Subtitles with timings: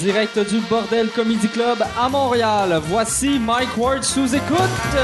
[0.00, 2.80] direct du Bordel Comedy Club à Montréal.
[2.84, 4.94] Voici Mike Ward sous écoute.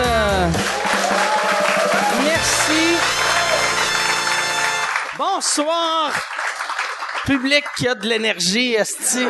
[2.24, 2.96] Merci.
[5.18, 6.12] Bonsoir,
[7.26, 9.26] public qui a de l'énergie, esti.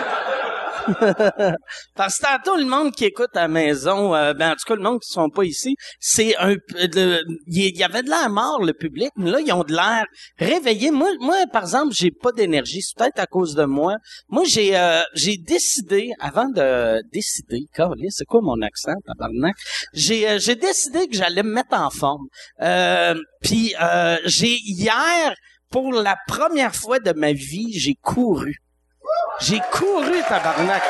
[1.95, 4.75] Parce que tantôt, le monde qui écoute à la maison, euh, ben, en tout cas,
[4.75, 6.55] le monde qui sont pas ici, c'est un,
[7.46, 10.05] il y avait de l'air mort, le public, mais là, ils ont de l'air
[10.38, 10.91] réveillé.
[10.91, 11.09] Moi,
[11.52, 12.83] par exemple, j'ai pas d'énergie.
[12.83, 13.97] C'est peut-être à cause de moi.
[14.28, 17.66] Moi, j'ai, euh, j'ai décidé, avant de décider,
[18.11, 19.56] c'est quoi mon accent, tabarnak?
[19.92, 22.27] J'ai, euh, j'ai décidé que j'allais me mettre en forme.
[23.42, 23.75] Puis,
[24.27, 25.34] j'ai, hier,
[25.70, 28.55] pour la première fois de ma vie, j'ai couru.
[29.41, 30.83] J'ai couru, tabarnak.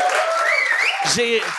[1.14, 1.42] J'ai...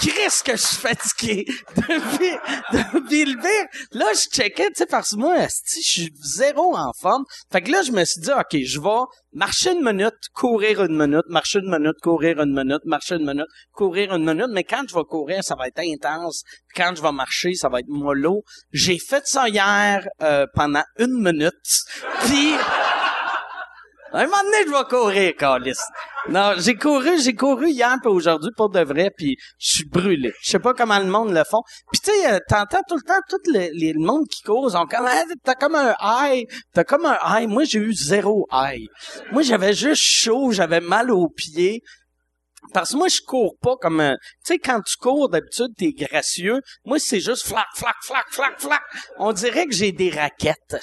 [0.00, 1.44] Qu'est-ce que je suis fatigué
[1.76, 2.32] depuis,
[2.72, 3.82] depuis le pire.
[3.92, 7.24] Là, je checkais, tu sais, parce que moi, esti, je suis zéro en forme.
[7.52, 10.96] Fait que là, je me suis dit, OK, je vais marcher une minute, courir une
[10.96, 14.48] minute, marcher une minute, courir une minute, marcher une minute, courir une minute.
[14.50, 16.44] Mais quand je vais courir, ça va être intense.
[16.68, 18.42] Puis Quand je vais marcher, ça va être mollo.
[18.72, 21.54] J'ai fait ça hier euh, pendant une minute.
[22.22, 22.54] Puis...
[24.12, 25.78] Un moment donné, je vais courir, Carlis.
[26.28, 30.32] Non, j'ai couru, j'ai couru hier puis aujourd'hui pour de vrai, puis je suis brûlé.
[30.42, 31.62] Je sais pas comment le monde le font.
[31.92, 35.06] Puis tu sais, euh, t'entends tout le temps tout le, monde qui cause, on comme
[35.06, 37.48] Ah, t'as comme un high, t'as comme un high.
[37.48, 38.86] Moi, j'ai eu zéro high.
[39.30, 41.80] Moi, j'avais juste chaud, j'avais mal aux pieds.
[42.74, 44.16] Parce que moi, je cours pas comme un...
[44.44, 46.60] Tu sais, quand tu cours, d'habitude, t'es gracieux.
[46.84, 48.82] Moi, c'est juste flac, flac, flac, flac, flac.
[49.18, 50.76] On dirait que j'ai des raquettes.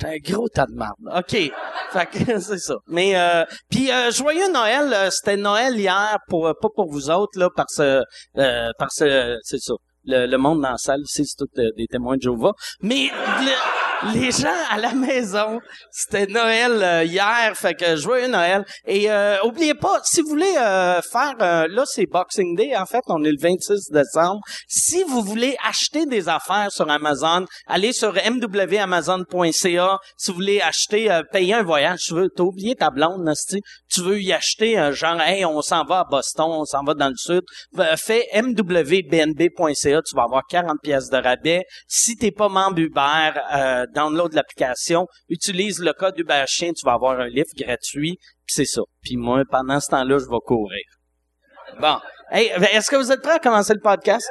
[0.00, 0.96] T'es un gros tas de marde.
[1.14, 1.52] OK.
[1.92, 2.74] Fait que c'est ça.
[2.88, 7.10] Mais euh, puis euh, joyeux Noël, euh, c'était Noël hier pour euh, pas pour vous
[7.10, 8.02] autres là parce que
[8.38, 9.74] euh, parce que c'est ça.
[10.06, 12.52] Le, le monde dans la salle c'est euh, des témoins de Jéhovah.
[12.80, 13.10] Mais
[13.42, 13.79] le-
[14.14, 18.64] les gens à la maison, c'était Noël euh, hier, fait que joyeux Noël.
[18.86, 22.86] Et euh, oubliez pas, si vous voulez euh, faire, euh, là c'est Boxing Day en
[22.86, 24.40] fait, on est le 26 décembre.
[24.68, 29.98] Si vous voulez acheter des affaires sur Amazon, allez sur mwamazon.ca.
[30.16, 33.60] Si vous voulez acheter, euh, payer un voyage, tu veux, t'as oublié ta blonde, Nasty,
[33.90, 36.94] tu veux y acheter un genre, hey, on s'en va à Boston, on s'en va
[36.94, 37.42] dans le sud,
[37.96, 41.64] fais mwbnb.ca, tu vas avoir 40 pièces de rabais.
[41.88, 46.92] Si t'es pas membre Uber, euh, download l'application, utilise le code Uber Chien, tu vas
[46.92, 48.82] avoir un livre gratuit, puis c'est ça.
[49.02, 50.84] Puis moi, pendant ce temps-là, je vais courir.
[51.80, 51.98] Bon.
[52.32, 54.28] Hey, est-ce que vous êtes prêts à commencer le podcast?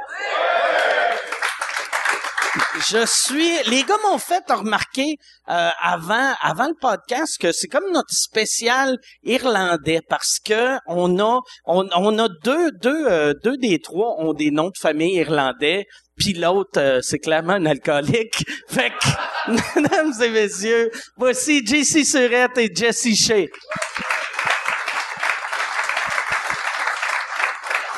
[2.88, 3.52] Je suis.
[3.70, 5.18] Les gars m'ont fait remarquer
[5.50, 11.42] euh, avant avant le podcast que c'est comme notre spécial irlandais parce que on a
[11.66, 15.88] on, on a deux deux euh, deux des trois ont des noms de famille irlandais
[16.18, 18.46] puis l'autre euh, c'est clairement un alcoolique.
[18.70, 19.52] Fait que
[19.82, 23.48] mesdames et messieurs, voici JC Surette et Jesse Shea.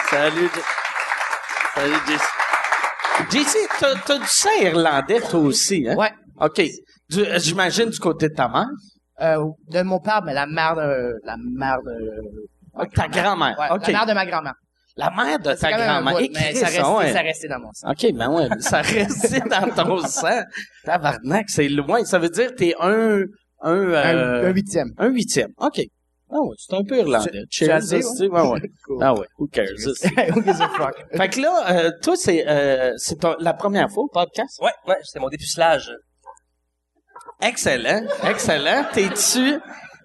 [0.09, 0.49] Salut.
[1.75, 2.40] Salut Jesse.
[3.31, 5.95] JC, t'as, t'as du sang irlandais, toi aussi, hein?
[5.95, 6.11] Ouais.
[6.39, 6.61] OK.
[7.09, 8.67] Du- euh, j'imagine du côté de ta mère?
[9.21, 9.37] Euh,
[9.69, 13.55] de mon père, mais la mère de, la mère de, ta grand-mère.
[13.59, 13.87] ouais, OK.
[13.87, 14.53] la mère de ma grand-mère.
[14.97, 16.13] La mère de C'est ta quand même un grand-mère.
[16.27, 17.13] bout, mais ça restait, ouais.
[17.13, 17.91] ça restait dans mon sang.
[17.91, 20.41] OK, ben ouais, ça reste dans ton sang.
[20.83, 22.03] Tabarnak, c'est loin.
[22.03, 23.21] Ça veut dire que t'es un...
[23.63, 24.87] Un, Un, euh, un huitième.
[24.97, 25.49] un huitième.
[25.57, 25.81] OK.
[26.33, 27.43] Ah ouais, c'est un peu irlandais.
[27.51, 28.27] Dit, esti.
[28.27, 28.61] Ouais, ouais.
[28.85, 28.97] Cool.
[29.01, 29.67] Ah ouais, who cares?
[30.35, 30.95] Who gives a fuck?
[31.17, 34.59] Fait que là, euh, toi, c'est euh, c'est ton- la première fois au podcast?
[34.61, 35.91] Ouais, ouais, c'était mon dépucelage.
[37.41, 38.85] Excellent, excellent.
[38.93, 39.59] T'es-tu...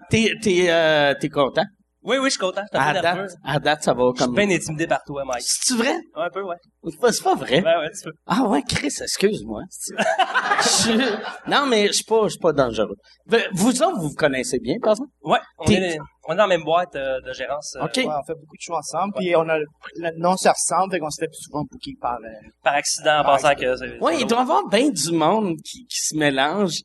[0.09, 1.65] T'es, t'es, euh, t'es content?
[2.07, 2.61] Oui, oui, je suis content.
[2.71, 4.35] Je À peu date, à date, ça va Je suis comme...
[4.35, 5.41] bien intimidé par toi, Mike.
[5.41, 5.93] C'est-tu vrai?
[6.15, 6.55] Ouais, un peu, ouais.
[6.85, 7.61] C'est pas, c'est pas vrai?
[7.61, 8.13] Ouais, ouais, tu peux.
[8.25, 9.63] Ah ouais, Chris, excuse-moi.
[9.69, 12.95] Je Non, mais je suis pas, je suis pas dangereux.
[13.25, 15.09] Ben, Vous autres, vous vous connaissez bien, par exemple?
[15.21, 15.97] Ouais, on est,
[16.29, 17.97] on est dans la même boîte euh, de gérance euh, OK.
[17.97, 20.99] Ouais, on fait beaucoup de choses ensemble, puis on a, le nom se ressemble, fait
[20.99, 23.99] qu'on se fait plus souvent booker par, euh, par accident en pensant que.
[24.01, 26.77] Oui, il doit y avoir bien du monde qui, qui se mélange.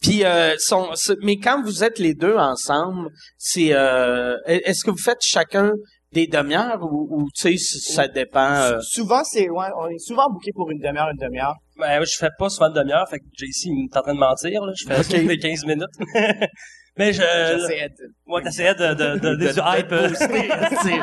[0.00, 4.96] Puis, euh, c'est- mais quand vous êtes les deux ensemble, c'est, euh, est-ce que vous
[5.02, 5.72] faites chacun
[6.12, 8.50] des demi-heures ou, ou, tu sais, ça dépend.
[8.54, 11.54] euh, Sou- Souvent, c'est, ouais, on est souvent booké pour une demi-heure, une demi-heure.
[11.78, 14.18] Ben, je fais pas souvent de demi-heure, fait que JC, il est en train de
[14.18, 14.72] mentir, là.
[14.74, 15.08] Je fais OK.
[15.28, 15.86] des 15 minutes.
[16.96, 17.20] Mais je...
[17.22, 19.88] J'essaie de, Ouais, t'essayais de, de, de, de, de- du hype.
[19.88, 21.02] booster,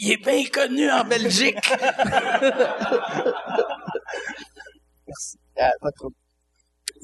[0.00, 1.58] Il est bien connu en Belgique.
[5.60, 6.10] euh, pas trop.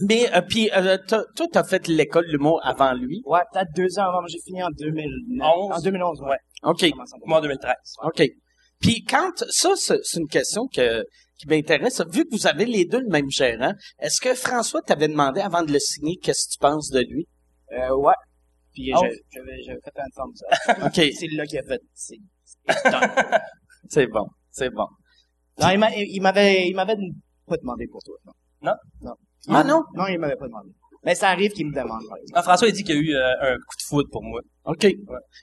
[0.07, 3.21] Mais euh, puis euh, t'as- toi, t'as fait l'école de l'humour avant lui?
[3.25, 5.47] Ouais, peut-être deux ans avant, moi, j'ai fini en 2009.
[5.57, 5.73] Onze?
[5.77, 6.29] En 2011, ouais.
[6.31, 6.37] Ouais.
[6.65, 6.77] OK.
[6.81, 7.75] J'ai commencé en Moi, en 2013.
[8.05, 8.23] OK.
[8.81, 11.03] Puis quand ça, c'est c'est une question que,
[11.39, 12.01] qui m'intéresse.
[12.13, 15.63] Vu que vous avez les deux le même gérant, est-ce que François t'avait demandé avant
[15.63, 17.27] de le signer qu'est-ce que tu penses de lui?
[17.73, 18.13] Euh, ouais.
[18.75, 19.17] Puis Ah j'ai- ouais?
[19.33, 20.87] j'avais, j'avais fait un thumbs up.
[20.87, 21.13] OK.
[21.19, 22.17] C'est là qu'il a fait, c'est,
[23.89, 24.27] C'est bon.
[24.51, 24.87] C'est bon.
[25.61, 26.97] non, il, m'a, il m'avait, il m'avait
[27.47, 28.17] pas demandé pour toi.
[28.27, 28.33] Non.
[28.63, 28.75] Non?
[29.03, 29.15] Non.
[29.49, 29.83] Ah non?
[29.95, 30.71] Non, il m'avait pas demandé.
[31.05, 32.33] Mais ça arrive qu'il me demande, par exemple.
[32.35, 34.41] Ah, François, il dit qu'il y a eu euh, un coup de foudre pour moi.
[34.65, 34.87] OK.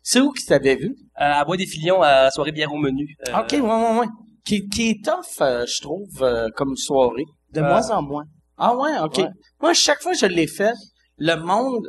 [0.03, 0.89] C'est où qu'il t'avait vu?
[0.89, 3.07] Euh, à Bois des Filions, à la soirée bière au menu.
[3.29, 4.07] Euh, OK, ouais, ouais, ouais.
[4.45, 7.23] Qui, qui est tough, euh, je trouve, euh, comme soirée.
[7.53, 8.25] De Euh, moins en moins.
[8.57, 9.17] Ah ouais, OK.
[9.17, 9.29] Ouais.
[9.61, 10.73] Moi, chaque fois que je l'ai fait,
[11.17, 11.87] le monde,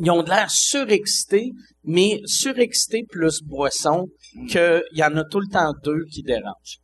[0.00, 1.50] ils ont de l'air surexcités,
[1.84, 4.06] mais surexcités plus boisson,
[4.48, 6.78] qu'il y en a tout le temps deux qui dérangent.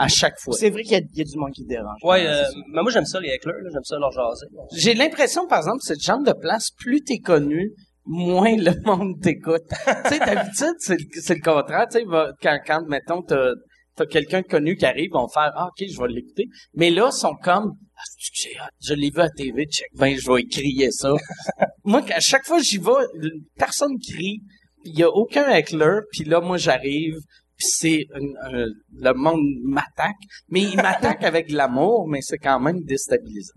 [0.00, 0.54] À chaque fois.
[0.56, 1.98] C'est vrai qu'il y a, il y a du monde qui te dérange.
[2.02, 4.46] Ouais, c'est euh, mais moi j'aime ça les hecklers, j'aime ça leur jaser.
[4.72, 7.72] J'ai l'impression, par exemple, cette genre de place, plus t'es connu,
[8.06, 9.62] moins le monde t'écoute.
[9.68, 11.86] tu sais, d'habitude, c'est le, contraire.
[11.90, 12.04] Tu sais,
[12.40, 13.52] quand, quand, mettons, t'as,
[13.96, 16.46] t'as quelqu'un connu qui arrive, ils vont faire, ah, OK, je vais l'écouter.
[16.74, 18.72] Mais là, ils sont comme, ah, j'ai hâte?
[18.82, 21.12] je l'ai vu à TV, check, ben, je vais crier ça.
[21.84, 24.40] moi, à chaque fois j'y vais, personne crie,
[24.84, 27.16] il y a aucun heckler, puis là, moi, j'arrive,
[27.60, 28.66] c'est une- un-
[29.00, 30.16] le monde m'attaque,
[30.48, 33.54] mais il m'attaque avec de l'amour, mais c'est quand même déstabilisant.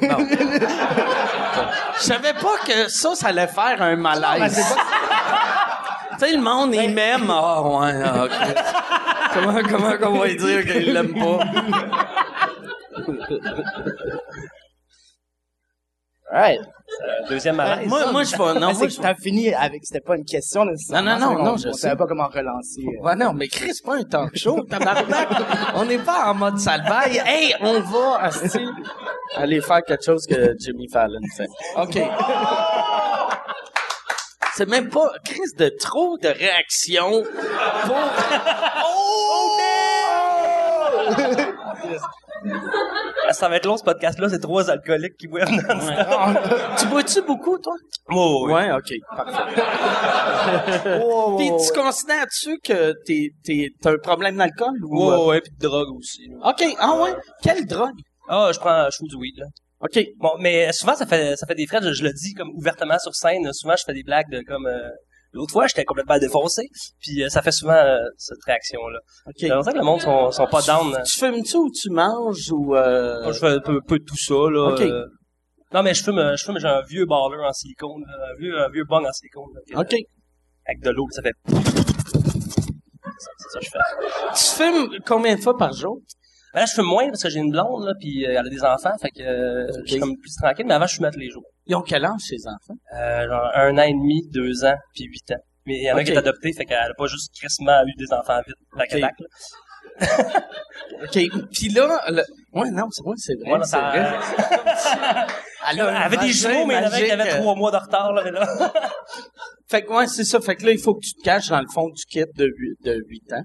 [0.00, 0.26] Bon.
[1.96, 4.56] Je savais pas que ça, ça allait faire un malaise.
[6.12, 7.30] tu sais, le monde, il m'aime.
[7.30, 8.32] Ah, ouais, ah, ok.
[9.34, 11.44] comment, comment qu'on va lui dire qu'il l'aime pas?
[16.32, 16.60] Right.
[16.60, 17.88] Euh, deuxième malaise.
[17.88, 20.24] moi, moi, je vais, non, moi, c'est je que t'as fini avec, c'était pas une
[20.24, 21.18] question, nécessairement.
[21.18, 21.80] Non, non, non, non, je On sais.
[21.82, 22.82] savait pas comment relancer.
[22.86, 23.02] euh.
[23.04, 25.28] Ouais, non, mais Chris, c'est pas un talk show, tabarnak.
[25.74, 27.20] on n'est pas en mode salvaille.
[27.24, 28.60] Hey, on va, asti,
[29.36, 31.48] aller faire quelque chose que Jimmy Fallon fait.
[31.76, 31.98] OK.
[34.54, 37.22] C'est même pas, Chris, de trop de réactions
[37.86, 37.96] pour...
[38.84, 39.56] Oh,
[41.12, 41.74] Ah,
[43.32, 46.74] Ça va être long ce podcast-là, c'est trois alcooliques qui boivent non Ouais.
[46.78, 47.74] tu bois-tu beaucoup, toi?
[48.10, 48.52] Oh, oui.
[48.54, 49.62] Ouais, OK, parfait.
[51.38, 55.06] Puis tu considères-tu que t'es, t'es, t'as un problème d'alcool ou...
[55.06, 56.26] Ouais, euh, ouais, puis de drogue aussi.
[56.28, 56.50] là.
[56.50, 57.14] OK, ah ouais?
[57.42, 57.94] Quelle drogue?
[58.28, 59.46] Ah, je prends, je fume du weed, là.
[59.82, 60.04] OK.
[60.18, 62.98] Bon, mais souvent, ça fait, ça fait des frais, je, je le dis comme ouvertement
[62.98, 63.50] sur scène.
[63.52, 64.88] Souvent, je fais des blagues de comme, euh,
[65.32, 66.68] l'autre fois, j'étais complètement défoncé.
[67.00, 68.98] Puis euh, ça fait souvent euh, cette réaction-là.
[69.26, 69.34] OK.
[69.38, 70.96] J'ai l'impression que le monde sont, sont pas down.
[71.04, 72.74] Tu fumes-tu ou tu manges ou...
[72.74, 73.22] Euh...
[73.22, 74.72] Moi, je fais un peu, peu de tout ça, là.
[74.72, 74.80] Ok.
[74.80, 75.04] euh.
[75.72, 78.40] Non, mais je fume, euh, je fume, j'ai un vieux baller en silicone, là, un
[78.40, 79.50] vieux, un vieux bong en silicone.
[79.54, 79.94] là, OK.
[80.66, 81.32] Avec de l'eau, ça fait...
[81.46, 83.78] C'est c'est ça que je fais.
[84.34, 86.00] Tu fumes combien de fois par jour?
[86.52, 88.48] Ben là, je fume moins parce que j'ai une blonde, là, puis euh, elle a
[88.48, 90.66] des enfants, fait que euh, je suis comme plus tranquille.
[90.66, 91.44] Mais avant, je fumais tous les jours.
[91.70, 92.78] Ils ont quel âge, ces enfants?
[92.96, 95.40] Euh, genre un an et demi, deux ans, puis huit ans.
[95.66, 96.06] Mais il y en a Ok.
[96.06, 98.88] qui est adopté, fait qu'elle a pas juste crissement eu des enfants vite, la Ok.
[98.90, 99.26] cadac, là.
[101.04, 101.18] OK.
[101.52, 102.00] Puis là...
[102.08, 102.22] Le...
[102.52, 104.16] Ouais, non, c'est, ouais, c'est vrai, Ouais, c'est vrai.
[105.70, 108.46] Elle, Elle avait des jumeaux, mais en avait trois mois de retard, là, mais là.
[109.68, 110.40] Fait que, ouais, c'est ça.
[110.40, 112.46] Fait que là, il faut que tu te caches dans le fond du kit de
[112.46, 113.42] 8, de 8 ans.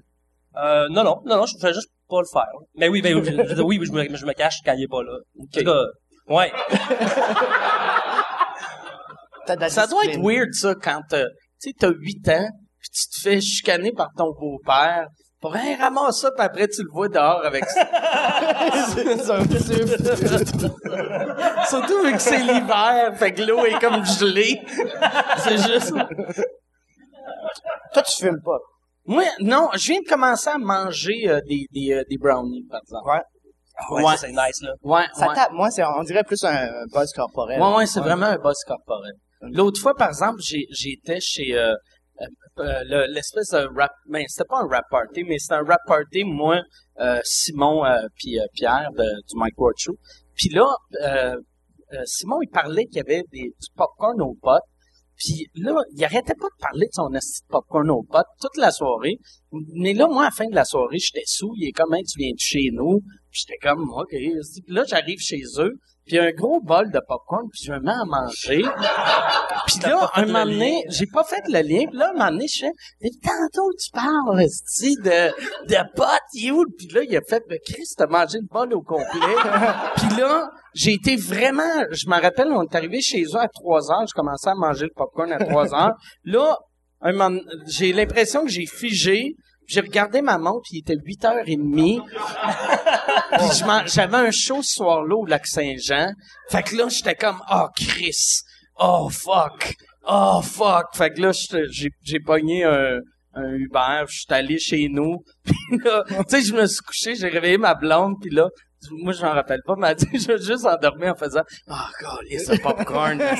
[0.60, 2.48] Euh, non, non, non, non, je fais juste pas le faire.
[2.74, 4.88] Mais oui, ben, oui, je, je- oui, je me, je me cache quand il est
[4.88, 5.12] pas là.
[5.38, 5.82] En tout cas,
[6.34, 6.50] ouais.
[9.46, 11.26] T'as Ça doit être weird, ça, quand t'as,
[11.60, 12.48] tu t'as 8 ans,
[12.78, 15.08] puis tu te fais chicaner par ton beau-père.
[15.40, 17.84] Pour hey, ramasse ça, puis après, tu le vois dehors avec ça.
[21.68, 24.60] Surtout vu que c'est l'hiver, fait que l'eau est comme gelée.
[25.38, 25.92] C'est juste...
[27.92, 28.58] Toi, tu fumes pas.
[29.04, 32.80] Moi, non, je viens de commencer à manger euh, des, des, euh, des brownies, par
[32.80, 33.08] exemple.
[33.08, 33.20] Ouais.
[33.78, 34.72] Ah ouais, c'est nice, là.
[34.82, 35.34] Ouais, Ça ouais.
[35.34, 35.52] tape.
[35.52, 37.60] Moi, c'est, on dirait plus un buzz corporel.
[37.60, 39.12] Ouais, ouais, c'est vraiment un boss corporel.
[39.42, 41.74] L'autre fois, par exemple, j'étais chez euh,
[42.20, 42.26] euh,
[42.58, 45.80] euh, le- l'espèce de rap, ben c'était pas un rap party, mais c'était un rap
[45.86, 46.62] party, moi,
[47.00, 49.96] euh, Simon euh, puis Pierre du Mike Ward Show.
[50.34, 50.66] Puis là,
[52.04, 54.62] Simon, il parlait qu'il y avait des, du popcorn aux potes.
[55.16, 58.56] Puis là, il arrêtait pas de parler de son esti de popcorn aux potes toute
[58.58, 59.16] la soirée.
[59.74, 61.52] Mais là, moi, à la fin de la soirée, j'étais sous.
[61.56, 63.00] Il est comme, tu viens de chez nous.
[63.30, 64.10] J'étais comme, OK.
[64.10, 65.72] Puis là, j'arrive chez eux.
[66.06, 67.48] Puis un gros bol de popcorn.
[67.50, 68.62] Puis je me mets à manger.
[69.66, 71.86] Puis là, un moment donné, j'ai pas fait le lien.
[71.88, 72.72] Puis là, un moment donné, je fais,
[73.02, 75.30] mais tantôt, tu parles, esti, de,
[75.68, 76.64] de potes, il est où?
[76.78, 79.04] Puis là, il a fait, mais Chris, t'as mangé le bol au complet.
[79.96, 83.90] Puis là, j'ai été vraiment, je me rappelle, on est arrivé chez eux à 3
[83.90, 85.94] heures, je commençais à manger le popcorn à 3 heures.
[86.24, 86.58] Là,
[87.00, 89.34] un moment, j'ai l'impression que j'ai figé,
[89.66, 92.02] j'ai regardé ma montre, puis il était 8h30.
[93.38, 96.12] puis j'avais un show ce soir-là au Lac-Saint-Jean.
[96.50, 98.42] Fait que là, j'étais comme, oh, Chris,
[98.78, 99.74] oh, fuck,
[100.06, 100.94] oh, fuck.
[100.94, 102.98] Fait que là, j'ai, pogné un,
[103.34, 105.18] un Uber, je suis allé chez nous.
[105.44, 108.48] Puis là, tu sais, je me suis couché, j'ai réveillé ma blonde, puis là,
[108.90, 112.20] moi, je m'en rappelle pas, mais elle dit, je juste endormir en faisant, oh, god,
[112.28, 113.18] il y a ce popcorn.
[113.18, 113.36] Crise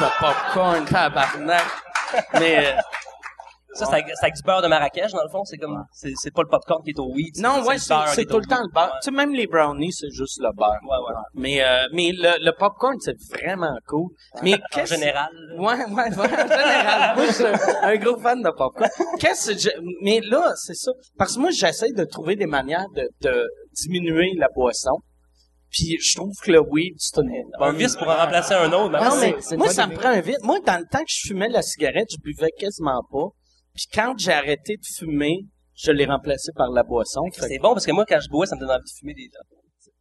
[0.00, 1.64] de popcorn, tabarnak.
[2.34, 2.76] Mais,
[3.74, 5.44] Ça, c'est avec, c'est avec du beurre de Marrakech, dans le fond.
[5.44, 7.36] C'est comme, c'est, c'est pas le popcorn qui est au weed.
[7.38, 8.84] non, ouais, c'est, tout le temps le beurre.
[8.86, 8.98] Ouais.
[9.02, 10.78] Tu sais, même les brownies, c'est juste le beurre.
[10.82, 11.20] Ouais, ouais.
[11.34, 14.10] Mais, euh, mais le, le popcorn, c'est vraiment cool.
[14.42, 15.28] Mais En général.
[15.58, 17.16] Ouais, ouais, ouais, en général.
[17.16, 18.88] moi, je suis un, gros fan de popcorn.
[19.18, 20.92] Qu'est-ce que je- mais là, c'est ça.
[21.18, 24.96] Parce que moi, j'essaie de trouver des manières de, de diminuer la boisson.
[25.70, 28.90] Puis je trouve que le weed, c'est une Un vice pour en remplacer un autre.
[28.90, 30.38] mais Non, mais moi, ça me prend un vide.
[30.44, 33.26] Moi, dans le temps que je fumais la cigarette, je buvais quasiment pas.
[33.74, 35.40] Puis quand j'ai arrêté de fumer,
[35.74, 37.22] je l'ai remplacé par la boisson.
[37.34, 39.14] Que- C'est bon parce que moi, quand je bois, ça me donne envie de fumer
[39.14, 39.28] des.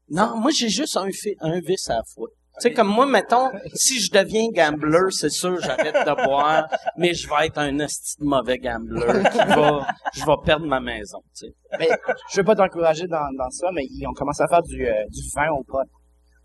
[0.09, 1.07] Non, moi, j'ai juste un,
[1.41, 2.27] un vice à la fois.
[2.59, 7.15] Tu sais, comme moi, mettons, si je deviens gambler, c'est sûr, j'arrête de boire, mais
[7.15, 11.17] je vais être un esti de mauvais gambler qui va, je vais perdre ma maison,
[11.35, 11.53] tu sais.
[11.79, 11.89] Mais
[12.31, 14.93] je veux pas t'encourager dans, dans ça, mais ils ont commencé à faire du, euh,
[15.09, 15.79] du vin au pot.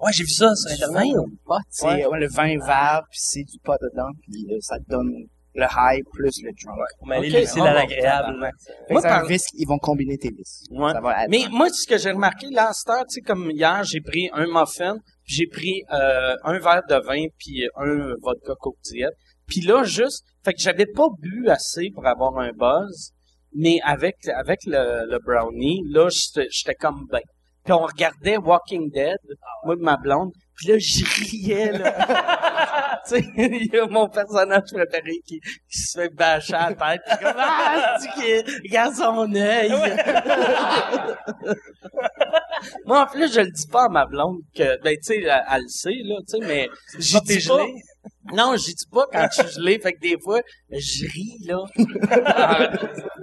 [0.00, 1.12] Ouais, j'ai vu ça sur Internet.
[1.12, 2.06] Vin au pot, C'est ouais.
[2.06, 5.12] ouais, le vin vert, puis c'est du pot dedans, puis euh, ça te donne
[5.58, 6.78] le high plus le drunk.
[6.98, 7.40] Pour m'aller Ok.
[7.40, 8.50] lucide Ah, à l'agréable.
[8.90, 10.64] Moi, c'est un par- vice, ils vont combiner tes vices.
[10.70, 10.92] Ouais.
[11.28, 14.00] Mais moi, ce que j'ai remarqué, là, à cette heure, tu sais, comme hier, j'ai
[14.00, 18.76] pris un muffin, puis j'ai pris euh, un verre de vin, puis un vodka coke
[18.84, 19.14] diète.
[19.46, 23.12] Puis là, juste, fait que j'avais pas bu assez pour avoir un buzz,
[23.54, 27.20] mais avec avec le, le brownie, là, j'étais j'étais comme ben.
[27.64, 29.16] Puis on regardait Walking Dead,
[29.64, 32.44] moi de ma blonde, puis là, je riais, là.
[33.36, 37.16] il y a mon personnage préféré qui, qui se fait bâcher à la tête, puis
[37.18, 38.36] comme, ah, c'est qui
[38.68, 39.70] regarde son œil.
[42.86, 45.44] Moi, en plus, je le dis pas à ma blonde que, ben, tu sais, elle,
[45.50, 47.66] elle le sait, là, tu sais, mais dis pas.
[48.32, 51.58] Non, j'y dis pas quand je suis gelé, fait que des fois, je ris, là.
[52.26, 52.68] Ah,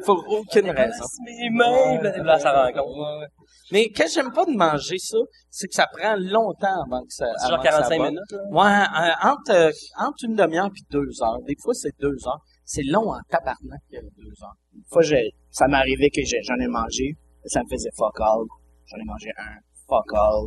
[0.06, 1.04] Pour aucune raison.
[1.26, 3.28] Mes mains, là, ça rencontre.
[3.72, 5.18] Mais qu'est-ce que j'aime pas de manger ça,
[5.50, 8.08] c'est que ça prend longtemps avant que ça, C'est avant genre que ça 45 botte.
[8.10, 8.40] minutes, là?
[8.52, 9.72] Ouais, euh, entre, euh,
[10.06, 11.40] entre une demi-heure puis deux heures.
[11.48, 12.42] Des fois, c'est deux heures.
[12.64, 14.54] C'est long en tabarnak, euh, deux heures.
[14.74, 17.14] Une fois, j'ai- ça m'est arrivé que j'ai- j'en ai mangé,
[17.46, 18.44] ça me faisait fuck all.
[18.88, 19.56] J'en ai mangé un,
[19.88, 20.46] fuck all.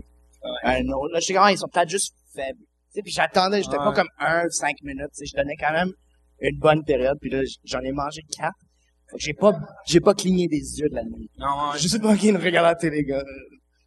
[0.63, 1.13] Un autre.
[1.15, 2.61] Là, je sais comment ils sont peut-être juste faibles.
[2.95, 3.85] Puis j'attendais, j'étais Ouais.
[3.85, 5.93] pas comme un, cinq minutes, je donnais quand même
[6.41, 8.53] une bonne période, puis là, j'en ai mangé quatre.
[9.11, 9.53] Fait que j'ai pas,
[9.87, 11.31] j'ai pas cligné des yeux de la nuit.
[11.39, 13.23] Non, Je sais pas qui me regarde la télé, gars.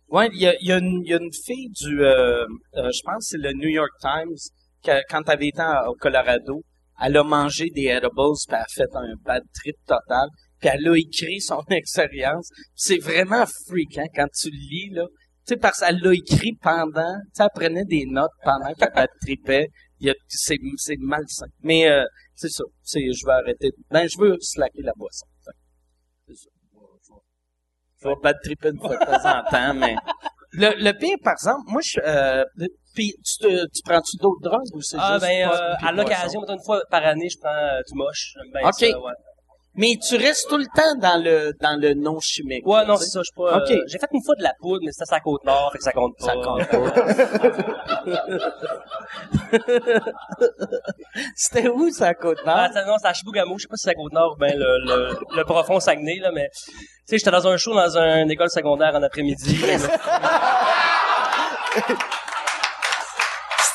[0.09, 2.43] Ouais, il y a, y, a y a une fille du, euh,
[2.75, 4.35] euh, je pense que c'est le New York Times,
[4.83, 6.61] que, quand elle avait été au Colorado,
[7.03, 10.27] elle a mangé des edibles, puis elle a fait un bad trip total,
[10.59, 12.49] puis elle a écrit son expérience.
[12.75, 15.05] C'est vraiment freakant quand tu lis, là.
[15.47, 19.07] Tu sais, parce qu'elle l'a écrit pendant, tu sais, elle prenait des notes pendant qu'elle
[19.21, 19.67] tripait.
[19.99, 21.47] Il y a- C'est c'est malsain.
[21.61, 22.05] Mais euh,
[22.35, 22.63] c'est ça.
[22.83, 23.69] C'est, je vais arrêter.
[23.89, 25.25] Ben, je veux slacker la boisson.
[26.27, 26.49] C'est ça.
[28.03, 29.95] Je vais bad tripper une fois de temps en temps, mais...
[30.53, 31.99] Le, le pire, par exemple, moi, je...
[32.03, 32.43] Euh,
[32.93, 35.91] puis, tu, te, tu prends-tu d'autres drogues ou c'est Ah, juste ben, pot euh, à
[35.93, 38.33] l'occasion, une fois par année, je prends euh, du moche.
[38.53, 38.73] Bien Ok.
[38.73, 39.13] ça, ouais.
[39.75, 42.65] Mais tu restes tout le temps dans le dans le non chimique.
[42.67, 43.55] Ouais, non, c'est ça, je suis pas...
[43.57, 43.71] Ok.
[43.71, 45.83] euh, j'ai fait une fois de la poudre, mais c'était sur la Côte-Nord, fait que
[45.85, 46.25] ça compte pas.
[46.25, 46.91] Ça compte pas.
[51.35, 52.55] C'était où, ça, à Côte-Nord?
[52.57, 53.57] Ah, ça- non, c'est à Chibougamau.
[53.57, 56.31] Je sais pas si c'est à Côte-Nord ou ben le, le, le profond Saguenay, là,
[56.33, 56.49] mais...
[56.53, 56.71] Tu
[57.05, 59.59] sais, j'étais dans un show dans une école secondaire en après-midi.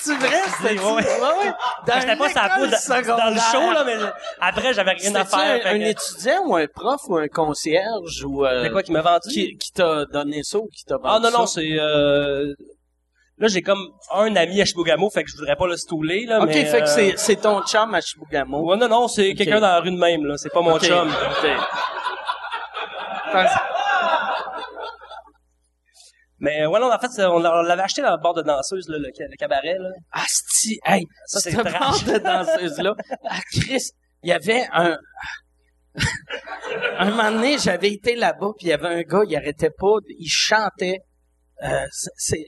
[0.06, 1.02] C'est vrai, c'était Ouais, ouais.
[1.02, 1.52] ouais.
[1.86, 3.96] Dans J'étais pas l'école poudre dans, dans le show, là, mais
[4.40, 5.38] après, j'avais rien à faire.
[5.66, 8.92] un, un que- étudiant ou un prof ou un concierge ou euh, C'est quoi qui
[8.92, 9.28] m'a vendu?
[9.28, 11.76] qui, qui t'a donné ça ou qui t'a vendu Ah non, non, c'est...
[11.78, 12.54] Euh...
[13.38, 16.40] Là, j'ai comme un ami à Chibougamau, fait que je voudrais pas le stouler, là,
[16.40, 16.64] Ok, mais...
[16.64, 18.62] fait que euh, c'est, c'est ton chum à Chibougamau.
[18.70, 20.36] Ouais, non, non, c'est quelqu'un dans la rue de même, là.
[20.38, 21.08] C'est pas mon chum.
[21.08, 21.50] ok.
[26.38, 28.88] Mais ouais, non, en fait, on l'a- on l'avait acheté dans le bar de danseuse,
[28.88, 29.88] là, le, le cabaret, là.
[30.12, 32.94] Asti, hey, Ça, c'est bande de danseuses-là,
[33.30, 33.90] ah, Chris,
[34.22, 34.98] il y avait un...
[36.98, 39.94] un moment donné, j'avais été là-bas, puis il y avait un gars, il arrêtait pas,
[40.18, 40.98] il chantait,
[41.62, 41.86] euh,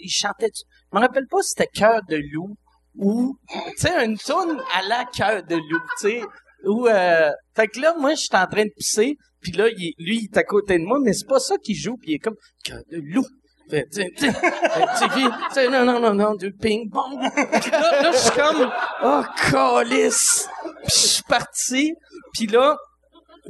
[0.03, 0.65] il chantait, je
[0.97, 2.57] me rappelle pas si c'était Cœur de loup,
[2.95, 6.21] ou, tu sais, une tourne à la Cœur de loup, tu sais,
[6.67, 10.19] ou, euh, fait que là, moi, j'étais en train de pisser, puis là, il- lui,
[10.19, 12.19] il est à côté de moi, mais c'est pas ça qu'il joue, puis il est
[12.19, 13.25] comme, Cœur de loup,
[13.69, 17.21] fait, tu sais, tu sais, tu sais, tu sais, non, non, non, non, du ping-pong.
[17.21, 18.71] là, là je suis comme,
[19.05, 20.49] oh, calice.
[20.87, 21.95] Puis je suis parti,
[22.33, 22.77] puis là,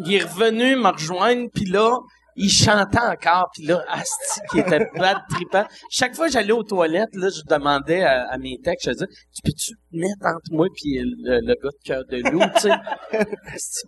[0.05, 1.99] il est revenu me rejoindre, puis là,
[2.37, 5.65] il chantait encore, puis là, asti, qui était bad trippant.
[5.91, 9.43] Chaque fois que j'allais aux toilettes, là, je demandais à, mes techs, je disais, tu
[9.45, 13.25] peux-tu mettre entre moi puis le, le gars de cœur de loup, tu sais?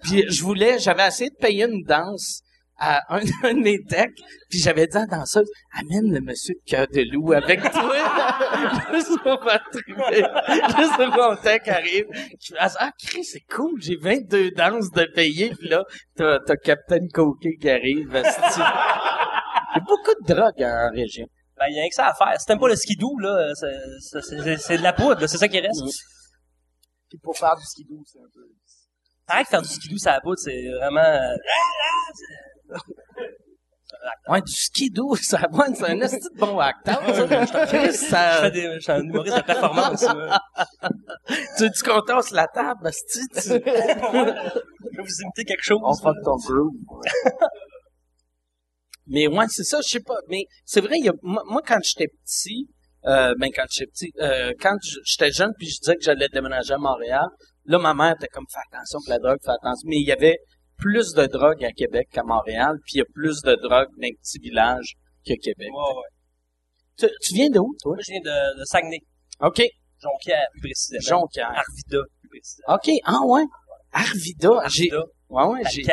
[0.02, 2.42] Puis je voulais, j'avais essayé de payer une danse
[2.80, 4.18] à un, un de mes decks,
[4.48, 7.94] puis j'avais dit à la danseuse, amène le monsieur de cœur de loup avec toi.
[8.92, 10.24] Juste pour faire triper.
[10.78, 12.06] Juste pour mon deck arrive.
[12.40, 15.84] Je fais, ah, Chris, c'est cool, j'ai 22 danses de payer, puis là,
[16.16, 18.08] t'as, t'as Captain Coquet qui arrive.
[18.10, 21.26] Il y a beaucoup de drogue en région.
[21.58, 22.40] Ben, il y a rien que ça à faire.
[22.40, 23.66] Si t'aimes pas le skidoo, là, c'est,
[24.00, 25.82] c'est, c'est- c'est de la poudre, là, c'est ça qui reste.
[27.10, 28.40] Puis pour faire du skidoo, c'est un peu...
[29.26, 31.20] Pareil que faire du skidoo, ça la poudre, c'est vraiment...
[34.28, 37.66] Ouais, du skidoo, ça va, c'est un esti de bon acteur, ça.
[37.66, 40.00] Chris, Je ça, fais des, je suis un humoriste de performance,
[41.58, 43.40] tu veux qu'on tasse la table, esti, tu...
[44.92, 45.78] Je vais vous imiter quelque chose.
[45.82, 46.72] On fuck ton groove.
[49.06, 50.18] Mais ouais, c'est ça, je sais pas.
[50.28, 52.68] Mais c'est vrai, il y a, moi, moi, quand j'étais petit,
[53.06, 56.74] euh, ben quand j'étais petit, euh, quand j'étais jeune, puis je disais que j'allais déménager
[56.74, 57.26] à Montréal,
[57.64, 59.88] là, ma mère était comme, fais attention pour la drogue, fais attention.
[59.88, 60.38] Mais il y avait
[60.80, 64.02] plus de drogue à Québec qu'à Montréal, puis il y a plus de drogue dans
[64.02, 64.94] les petits villages
[65.26, 65.68] que Québec.
[65.72, 66.10] Ouais, ouais.
[66.98, 67.94] Tu, tu viens de où, toi?
[67.94, 69.00] Moi, je viens de, de Saguenay.
[69.40, 69.62] OK.
[70.02, 71.20] Jonquière, plus précisément.
[71.20, 71.50] Jonquière.
[71.50, 72.74] Arvida, plus précisément.
[72.74, 72.90] OK.
[73.04, 73.44] Ah ouais.
[73.92, 74.50] Arvida.
[74.62, 75.02] Arvida.
[75.28, 75.84] ouais, ouais, j'ai.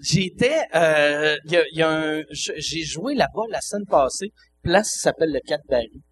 [0.00, 4.28] J'étais, euh, il y a, y a un, j'ai joué là-bas la semaine passée,
[4.62, 6.02] place qui s'appelle le 4 Barry.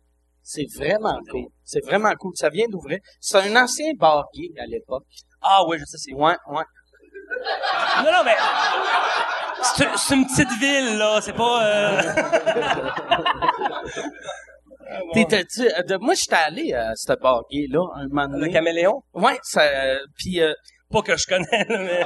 [0.42, 1.46] C'est vraiment cool.
[1.62, 2.32] C'est vraiment cool.
[2.36, 2.98] Ça vient d'ouvrir.
[3.20, 5.04] C'est un ancien bar gay à l'époque.
[5.40, 6.14] Ah oui, je sais, c'est.
[6.14, 6.64] Ouais, ouais.
[8.04, 8.36] Non, non, mais...
[9.96, 11.18] C'est une petite ville, là.
[11.20, 11.64] C'est pas...
[11.64, 12.02] Euh...
[15.14, 18.52] T'étais-tu, euh, de, moi, j'étais allé à ce bar gay-là, un moment Le donné.
[18.52, 19.02] caméléon?
[19.14, 20.52] Ouais, ça, euh, puis, euh,
[20.92, 22.04] Pas que je connais, là, mais...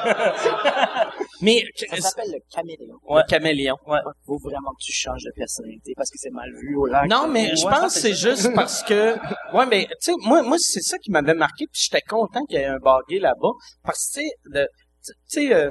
[1.43, 2.97] mais, Ça s'appelle le caméléon.
[3.07, 3.21] Ouais.
[3.23, 3.77] le caméléon.
[4.27, 7.07] Faut vraiment que tu changes de personnalité parce que c'est mal vu au lac.
[7.09, 9.15] Non, mais je Ouais, pense que c'est juste parce que,
[9.55, 12.59] ouais, mais tu sais, moi, moi c'est ça qui m'avait marqué, puis j'étais content qu'il
[12.59, 13.53] y ait un bar gay là-bas,
[13.85, 14.69] parce que tu sais, le-
[15.05, 15.71] tu sais, euh,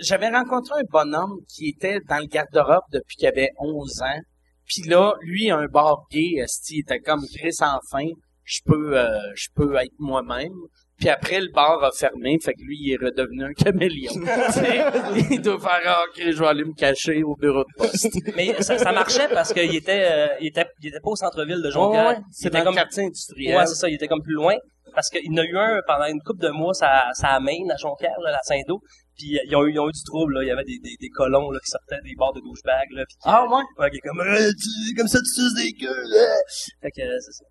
[0.00, 4.20] j'avais rencontré un bonhomme qui était dans le garde-robe depuis qu'il avait 11 ans,
[4.66, 8.06] puis là, lui, un bar gay, esti, il était comme Chris enfin,
[8.44, 10.52] je peux, euh, je peux être moi-même.
[10.98, 14.12] Puis après, le bar a fermé, fait que lui, il est redevenu un caméléon.
[15.30, 18.08] Il doit faire, ah, ok, je vais aller me cacher au bureau de poste.
[18.34, 21.60] Mais ça, ça marchait parce qu'il était, euh, il était, il était pas au centre-ville
[21.62, 22.02] de Jonquière.
[22.02, 23.56] Ouais, ouais, Il c'est était dans comme, le quartier industriel.
[23.58, 24.54] ouais, c'est ça, il était comme plus loin.
[24.96, 27.38] Parce qu'il y en a eu un pendant une couple de mois, ça, ça à
[27.40, 28.80] Maine, à Jonquière, là, à Saint-Do.
[29.16, 30.42] Puis euh, ils ont eu, ils ont eu du trouble, là.
[30.42, 33.04] Il y avait des, des, des colons, là, qui sortaient des bars de douchebags, là.
[33.04, 33.62] Qui- Ah ouais?
[33.78, 36.34] Ouais, qui est comme, Euh, tu- comme ça, tu suces des queues, là.
[36.82, 37.44] Fait que, euh, c'est ça.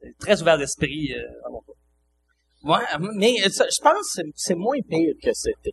[0.00, 1.76] C'est très ouvert d'esprit, euh, à mon part.
[2.80, 5.70] Ouais, mais ça, je pense que c'est- moins pire que c'était.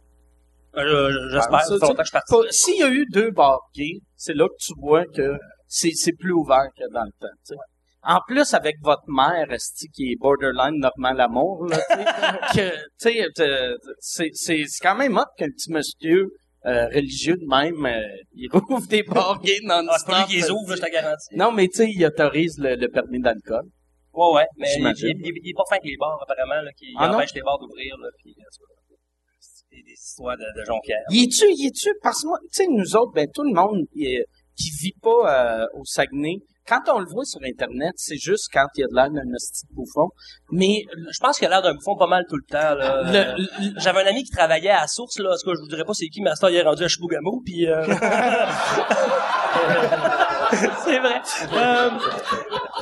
[0.76, 2.34] Euh, je- J'espère, ça fait longtemps que je parti.
[2.34, 5.92] Pas- S'il y a eu deux bars gays, c'est là que tu vois que c'est
[5.94, 7.34] c'est plus ouvert que dans le temps.
[7.48, 7.56] tu sais.
[8.06, 11.78] En plus, avec votre mère, esti, qui est borderline Normand Lamour, là,
[12.98, 13.26] c'est
[14.34, 16.28] c'est- c'est quand même hot qu'un petit monsieur
[16.66, 18.02] euh, religieux de même, euh,
[18.34, 20.92] il rouvre des bars gays non Ah, c'est pas lui qui les ouvre, je te
[20.92, 21.36] garantis.
[21.36, 23.64] Non, mais tu sais, il autorise le, le permis d'alcool.
[24.14, 24.96] Ouais, ouais, mais il,
[25.44, 27.98] il, est pas fin avec les bars, apparemment, là, qui Ah empêche les bars d'ouvrir,
[27.98, 28.34] là, puis,
[29.40, 31.02] c'est des, des histoires de, de Jonquière.
[31.10, 33.82] Y est-tu, y est-tu, parce que moi, tu sais, nous autres, ben, tout le monde
[34.00, 38.50] est- qui vit pas euh, au Saguenay, quand on le voit sur Internet, c'est juste
[38.54, 40.10] quand il y a de l'air d'un hostie bouffon.
[40.52, 43.04] Mais Je pense qu'il a l'air d'un bouffon pas mal tout le temps, là.
[43.06, 43.38] Euh,
[43.78, 45.30] J'avais un ami qui travaillait à Source, là.
[45.32, 46.64] En tout cas, je vous dirais pas c'est qui, mais à ce temps, il est
[46.64, 47.84] rendu à Chibougamau, puis euh...
[50.86, 51.22] c'est vrai.
[51.54, 51.90] Euh,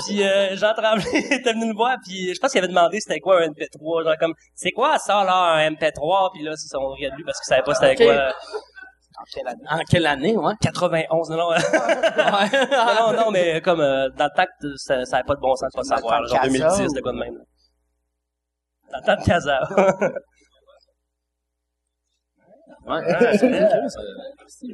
[0.05, 3.19] puis euh, Jean Tremblay était venu le voir, puis je pense qu'il avait demandé c'était
[3.19, 4.03] quoi un MP3.
[4.03, 6.31] Genre comme, c'est quoi ça, là, un MP3?
[6.33, 8.15] Puis là, c'est ça, on riait de lui parce qu'il savait pas c'était Ok.
[8.15, 8.33] quoi.
[9.21, 9.63] En quelle année?
[9.69, 10.53] en quelle année, ouais?
[10.61, 13.13] 91, non, non.
[13.25, 15.83] non, mais comme euh, dans le que ça ça avait pas de bon sens pas
[15.83, 17.37] savoir, genre Casa 2010, ou- de quoi de même.
[18.91, 19.59] Dans le temps de Casa.
[22.83, 22.99] Ouais,
[23.37, 23.45] c'est,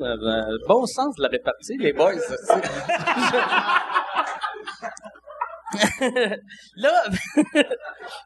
[0.02, 2.14] euh, bon sens de la répartie, les boys.
[6.78, 7.04] Là,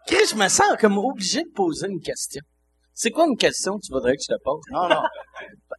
[0.05, 2.41] Chris, je me sens comme obligé de poser une question.
[3.01, 4.61] C'est quoi une question que tu voudrais que je te pose?
[4.71, 5.01] Non, non.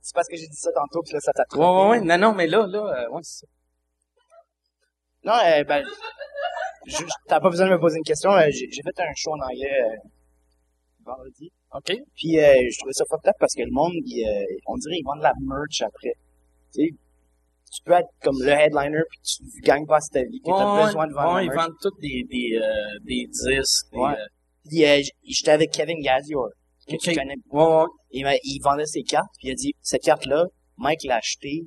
[0.00, 2.00] C'est parce que j'ai dit ça tantôt, puis là, ça t'a Ouais, ouais, ouais.
[2.00, 3.52] Non, non, mais là, là, euh, ouais, c'est ça.
[5.24, 5.85] Non, euh, ben,
[6.87, 8.32] je- je- t'as pas besoin de me poser une question.
[8.32, 9.96] euh, J'ai j'ai fait un show en anglais euh,
[11.04, 11.52] vendredi.
[11.72, 11.92] OK?
[12.16, 14.96] Puis euh, je trouvais ça fucked up parce que le monde, il, euh, on dirait
[14.96, 16.14] qu'ils vendent de la merch après.
[16.74, 16.88] Tu sais,
[17.72, 21.06] tu peux être comme le headliner puis tu gagnes pas ta vie, t'as Ouais, besoin
[21.06, 23.87] de vendre ouais, la ils vendent tous des, des, euh, des disques.
[23.92, 24.14] des, Ouais.
[24.18, 24.26] euh,
[24.68, 26.48] Puis euh, j'étais avec Kevin Gazior,
[26.88, 27.34] que tu connais.
[27.50, 27.84] ouais,
[28.24, 28.40] ouais.
[28.44, 31.62] Il, vendait ses cartes, puis il a dit, cette carte-là, Mike l'a achetée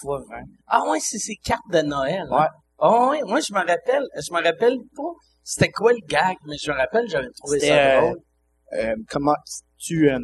[0.00, 0.36] fois 20.
[0.66, 2.24] Ah ouais, c'est ces cartes de Noël.
[2.30, 2.40] hein?
[2.40, 2.46] Ouais.
[2.78, 6.56] Ah ouais, moi je me rappelle, je me rappelle pas c'était quoi le gag, mais
[6.60, 8.18] je me rappelle, j'avais trouvé ça euh, drôle.
[8.72, 9.36] Euh, comment
[9.78, 10.10] tu...
[10.10, 10.18] Euh,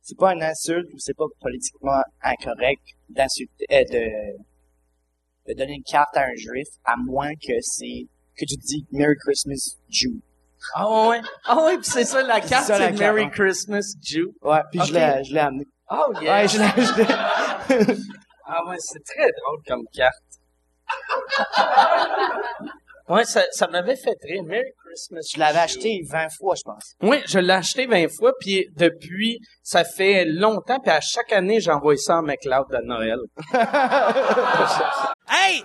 [0.00, 5.82] c'est pas une insulte ou c'est pas politiquement incorrect d'insulter, euh, de, de donner une
[5.82, 10.20] carte à un juif, à moins que c'est, que tu dis Merry Christmas Jew.
[10.74, 11.20] Ah ouais.
[11.44, 13.30] Ah ouais, pis c'est ça, la carte, la c'est carte, Merry.
[13.30, 14.28] Christmas, Jew.
[14.42, 15.64] Ouais, puis je l'ai, je l'ai amené.
[15.90, 16.42] Oh yeah.
[16.42, 18.02] Ouais, je l'ai, je.
[18.54, 20.12] Ah ouais, c'est très drôle comme carte.
[23.08, 24.42] ouais, ça, ça m'avait fait rire.
[24.44, 25.20] Merry Christmas.
[25.32, 26.94] je l'avais acheté 20 fois, je pense.
[27.00, 31.60] Oui, je l'ai acheté 20 fois, puis depuis, ça fait longtemps, puis à chaque année,
[31.60, 33.18] j'envoie ça en McLeod de Noël.
[35.30, 35.64] hey!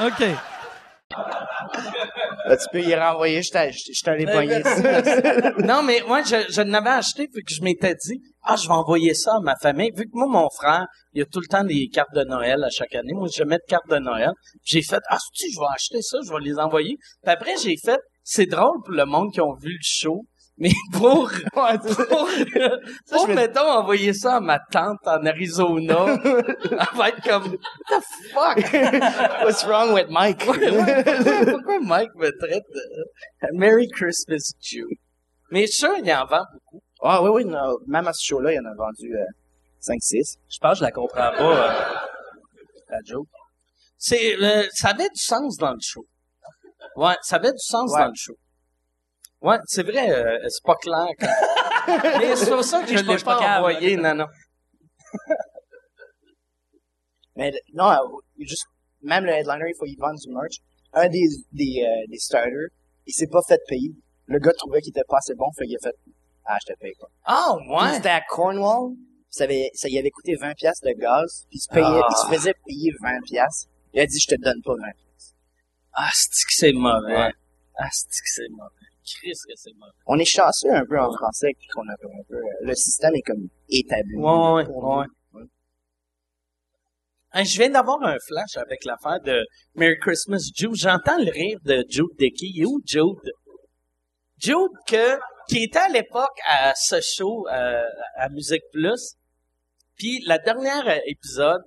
[0.00, 0.20] OK.
[2.46, 4.62] Là, tu peux y renvoyer, je t'ai, je t'ai allé pogner.
[5.66, 8.74] Non, mais moi, je, je l'avais acheté vu que je m'étais dit, ah, je vais
[8.74, 9.90] envoyer ça à ma famille.
[9.94, 12.70] Vu que moi, mon frère, il a tout le temps des cartes de Noël à
[12.70, 13.12] chaque année.
[13.12, 14.30] Moi, je mets de cartes de Noël.
[14.64, 16.96] J'ai fait, ah, si je vais acheter ça, je vais les envoyer.
[17.22, 20.24] Puis après, j'ai fait, c'est drôle pour le monde qui ont vu le show.
[20.58, 21.78] Mais pour, Ouais,
[23.08, 28.02] pour, mettons, envoyer ça à ma tante en Arizona, elle va être comme, what the
[28.32, 28.72] fuck?
[29.44, 30.44] What's wrong with Mike?
[30.44, 30.68] pourquoi,
[31.44, 34.88] pourquoi Mike me traite de Merry Christmas Jew?
[35.50, 36.82] Mais sûr, il en vend beaucoup.
[37.02, 37.54] Ah oui, oui,
[37.86, 39.24] même à ce show-là, il y en a vendu euh,
[39.80, 40.38] 5-6.
[40.48, 41.94] Je pense que je la comprends pas, euh,
[42.90, 43.28] la joke.
[43.96, 46.04] C'est, euh, ça avait du sens dans le show.
[46.96, 48.34] Ouais, ça avait du sens dans le show.
[49.40, 51.06] Ouais, c'est vrai, euh, c'est pas clair.
[51.18, 52.18] Quand...
[52.18, 54.26] Mais c'est pour ça que je l'ai pas envoyé, non, non.
[57.36, 57.96] Mais non, euh,
[58.40, 58.66] juste,
[59.02, 60.56] même le headliner, il faut y vendre du merch.
[60.92, 62.70] Un des, des, euh, des starters,
[63.06, 63.92] il s'est pas fait payer.
[64.26, 65.94] Le gars trouvait qu'il était pas assez bon, fait qu'il a fait,
[66.44, 67.06] ah, je te paye pas.
[67.24, 67.94] Ah, Puis ouais.
[67.94, 68.94] C'était à Cornwall,
[69.30, 72.08] ça, avait, ça y avait coûté 20 piastres de gaz, puis il se payait, Ah.
[72.10, 73.70] il se faisait payer 20 piastres.
[73.94, 75.34] Il a dit, je te donne pas 20 piastres.
[75.92, 77.16] Ah, c'est que c'est mauvais?
[77.16, 77.32] Ouais.
[77.76, 78.77] Ah, c'est que c'est mauvais?
[79.14, 79.92] Christ que c'est mauvais.
[80.06, 83.22] On est chanceux un peu en français qu'on a un peu, euh, le système est
[83.22, 84.16] comme établi.
[84.16, 85.44] Ouais, ouais, ouais.
[87.32, 89.44] Hey, je viens d'avoir un flash avec l'affaire de
[89.74, 90.74] Merry Christmas Jude.
[90.74, 92.46] J'entends le rire de Jude Dickey.
[92.54, 93.32] Il est où Jude?
[94.38, 95.18] Jude que,
[95.48, 97.84] qui était à l'époque à ce show euh,
[98.16, 99.16] à Musique Plus.
[99.96, 101.62] Puis la dernière euh, épisode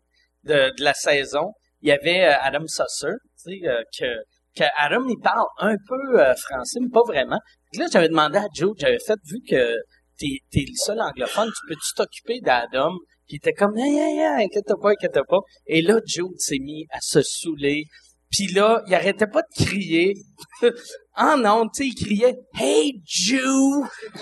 [0.45, 4.05] de, de la saison, il y avait Adam Susser, tu sais, euh, que,
[4.55, 7.39] que Adam, il parle un peu euh, français, mais pas vraiment.
[7.71, 9.75] Puis là, j'avais demandé à Jude, j'avais fait, vu que
[10.17, 12.91] t'es, t'es le seul anglophone, tu peux-tu t'occuper d'Adam?
[13.27, 15.39] Puis il était comme, hey, hey, hey, inquiète pas, inquiète pas.
[15.67, 17.85] Et là, Jude s'est mis à se saouler.
[18.29, 20.13] Puis là, il arrêtait pas de crier.
[21.15, 23.85] ah non, tu sais, il criait, Hey, Jew!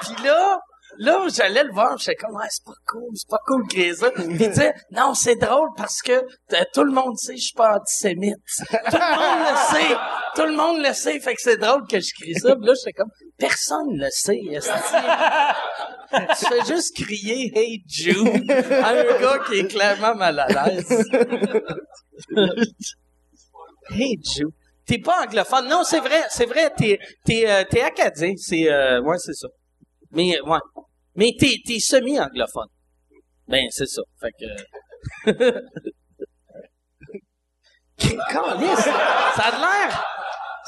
[0.00, 0.58] Puis là,
[0.98, 4.10] là, j'allais le voir, j'étais comme, ouais, c'est pas cool, c'est pas cool crier ça.
[4.10, 7.44] Puis il disait, non, c'est drôle parce que euh, tout le monde sait que je
[7.44, 8.36] suis pas antisémite.
[8.90, 9.96] Tout le monde le sait.
[10.34, 12.56] Tout le monde le sait, fait que c'est drôle que je crie ça.
[12.56, 14.40] Puis là, j'étais comme, personne le sait.
[16.38, 21.04] Tu fais juste crier Hey Jude à un gars qui est clairement mal à l'aise.
[23.90, 24.52] hey Jude.
[24.86, 25.68] T'es pas anglophone.
[25.68, 28.34] Non, c'est vrai, c'est vrai, t'es, t'es, euh, t'es acadien.
[28.36, 29.48] C'est, euh, ouais, c'est ça.
[30.12, 30.58] Mais, ouais.
[31.16, 32.66] Mais t'es, t'es semi-anglophone.
[33.48, 34.02] Ben, c'est ça.
[34.20, 34.44] Fait que...
[39.34, 40.04] Ça a l'air...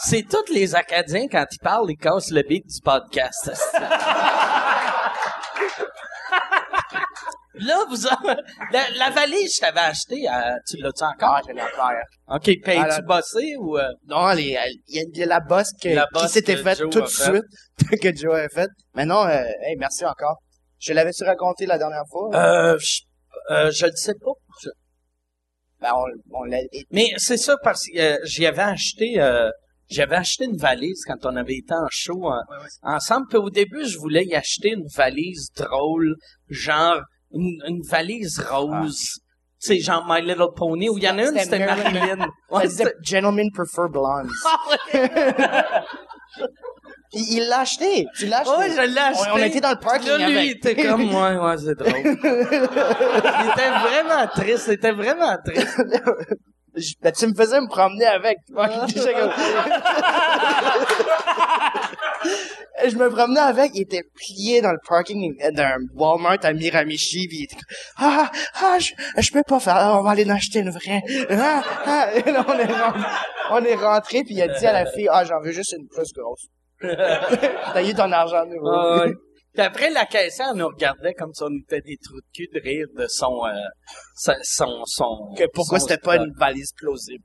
[0.00, 3.50] C'est tous les Acadiens, quand ils parlent, ils cassent le beat du podcast.
[7.60, 8.40] Là, vous avez...
[8.72, 11.36] La, la valise, je t'avais acheté, euh, tu l'as-tu encore?
[11.36, 11.90] Ah, je l'ai encore.
[12.28, 13.78] OK, payes-tu Alors- bossé ou...
[13.78, 13.88] euh?
[14.06, 16.54] Non, les- elle- il y, a- il y a la bosse que, La qui s'était
[16.56, 17.42] que faite Joe tout a de suite,
[18.02, 18.70] que Joe a faite.
[18.94, 20.36] Mais non, euh, hey, merci encore.
[20.78, 22.30] Je l'avais-tu raconté la dernière fois?
[22.34, 23.00] Euh, je,
[23.50, 24.32] euh, je le sais pas.
[24.62, 24.68] Je-
[25.80, 26.04] Ben, on,
[26.40, 26.58] on l'a...
[26.90, 29.20] Mais c'est ça parce que euh, j'y avais acheté...
[29.20, 29.50] Euh,
[29.90, 32.42] j'avais acheté une valise quand on avait été en show en-
[32.82, 33.26] ensemble.
[33.30, 36.14] Puis au début, je voulais y acheter une valise drôle,
[36.50, 37.00] genre
[37.32, 39.20] une, une valise rose.
[39.60, 42.28] Tu sais, genre My Little Pony, où il y en a une, C'était c'était Marilyn
[42.50, 44.28] Ouais, disait Gentlemen prefer blondes.
[47.12, 48.06] il il l'a acheté.
[48.16, 48.56] Tu l'as acheté.
[48.56, 49.30] Ouais, je l'ai acheté.
[49.32, 50.56] On, on était dans le parking Là, lui, il avec.
[50.66, 51.90] était comme, ouais, ouais, c'est drôle.
[51.96, 55.76] il était vraiment triste, il était vraiment triste.
[56.76, 58.38] je- ben, tu me faisais me promener avec.
[58.54, 58.87] Comme-
[62.88, 67.38] je me promenais avec, il était plié dans le parking d'un Walmart à Miramichi, puis
[67.38, 67.64] il était comme,
[67.98, 68.31] ah,
[68.62, 71.02] ah, je, je peux pas faire, on va aller en acheter une vraie.
[71.31, 72.09] Ah, ah.
[72.14, 73.00] Et là, on est rentré,
[73.50, 75.88] on est rentré, puis il a dit à la fille, ah, j'en veux juste une
[75.88, 76.46] plus grosse.
[76.81, 78.68] T'as eu ton argent nouveau.
[78.70, 79.12] Ah ouais.
[79.58, 82.60] Puis après, la caissière nous regardait comme si on était des trous de cul de
[82.60, 83.50] rire de son, euh,
[84.14, 87.24] sa- son, son, Que pourquoi c'était pas une valise plausible?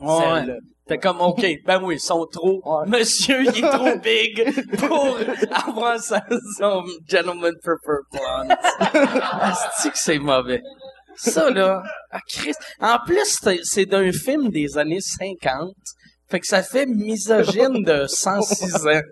[0.00, 0.46] Ouais.
[0.86, 2.88] T'es comme, OK, ben oui, ils sont trop, Ouais.
[2.88, 5.18] monsieur, il est trop big pour
[5.50, 6.24] avoir sa,
[6.58, 8.56] son gentleman prefer blonde.
[9.38, 10.62] Asti que c'est mauvais.
[11.16, 12.60] Ça, là, ah, Christ.
[12.80, 15.74] En plus, c'est- c'est d'un film des années 50.
[16.30, 19.02] Fait que ça fait misogyne de 106 ans.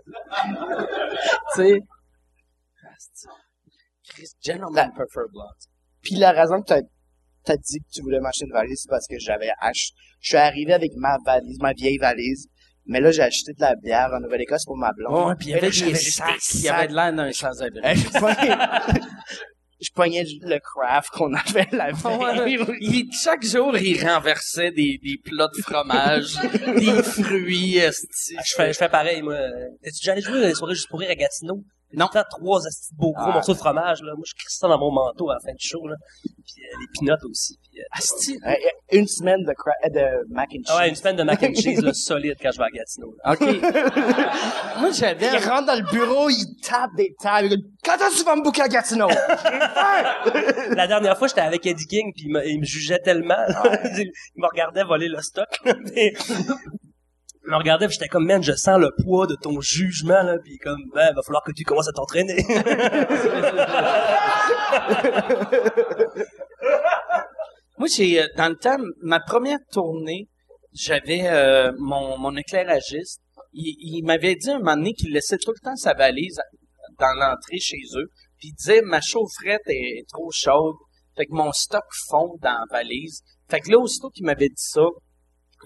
[1.54, 1.80] tu sais?
[4.46, 5.46] Gentleman prefer blonde.
[6.02, 6.80] Puis la raison que t'as
[7.44, 9.90] t'as dit que tu voulais m'acheter une valise, c'est parce que j'avais ach...
[10.20, 12.48] Je suis arrivé avec ma valise, ma vieille valise.
[12.86, 15.28] Mais là, j'ai acheté de la bière en Nouvelle-Écosse pour ma blonde.
[15.28, 16.28] Ouais, puis il y avait des sacs.
[16.54, 17.80] Il y avait de l'air d'un sans-abri.
[19.78, 22.56] Je pognais, du- le craft qu'on avait la veille.
[22.58, 22.76] Ouais.
[22.80, 26.32] Il- chaque jour, il renversait des, des plats de fromage,
[26.78, 28.36] des fruits, esti.
[28.46, 29.36] Je fais, je fais pareil, moi.
[29.82, 31.62] T'es-tu déjà allé jouer les soirées juste pour rire à Gatineau?
[31.96, 32.08] Non.
[32.12, 32.60] T'as trois
[32.96, 33.32] beaux gros Ah.
[33.32, 34.12] morceaux de fromage, là.
[34.14, 35.96] Moi, je crie ça dans mon manteau à la fin du show, là.
[36.22, 37.58] Puis euh, les peanuts aussi.
[37.62, 38.38] Puis, euh, Asti.
[38.46, 38.52] Euh,
[38.92, 40.64] Une semaine de, cra- de mac and cheese.
[40.68, 43.14] ah ouais, une semaine de mac and cheese, là, solide quand je vais à Gatineau.
[43.24, 43.32] là.
[43.32, 43.40] OK.
[44.80, 45.26] Moi, j'avais...
[45.26, 47.48] Il rentre dans le bureau, il tape des tables.
[47.50, 49.08] Il dit, Quand est-ce que tu vas me booker à Gatineau?
[50.76, 53.34] La dernière fois, j'étais avec Eddie King, puis il me, il me jugeait tellement.
[53.34, 53.80] là.
[53.96, 55.48] il me regardait voler le stock.
[55.64, 56.12] mais-
[57.46, 60.36] il me regardait, puis j'étais comme, man, je sens le poids de ton jugement, là.
[60.42, 62.36] Puis comme, ben, va falloir que tu commences à t'entraîner.
[67.78, 70.28] Moi, j'ai, euh, dans le temps, ma première tournée,
[70.72, 73.20] j'avais euh, mon, mon éclairagiste.
[73.52, 76.40] Il, il m'avait dit un moment donné qu'il laissait tout le temps sa valise
[76.98, 78.08] dans l'entrée chez eux.
[78.38, 80.74] Puis il disait, ma chaufferette est trop chaude.
[81.16, 83.22] Fait que mon stock fond dans la valise.
[83.48, 84.82] Fait que là, aussitôt qu'il m'avait dit ça,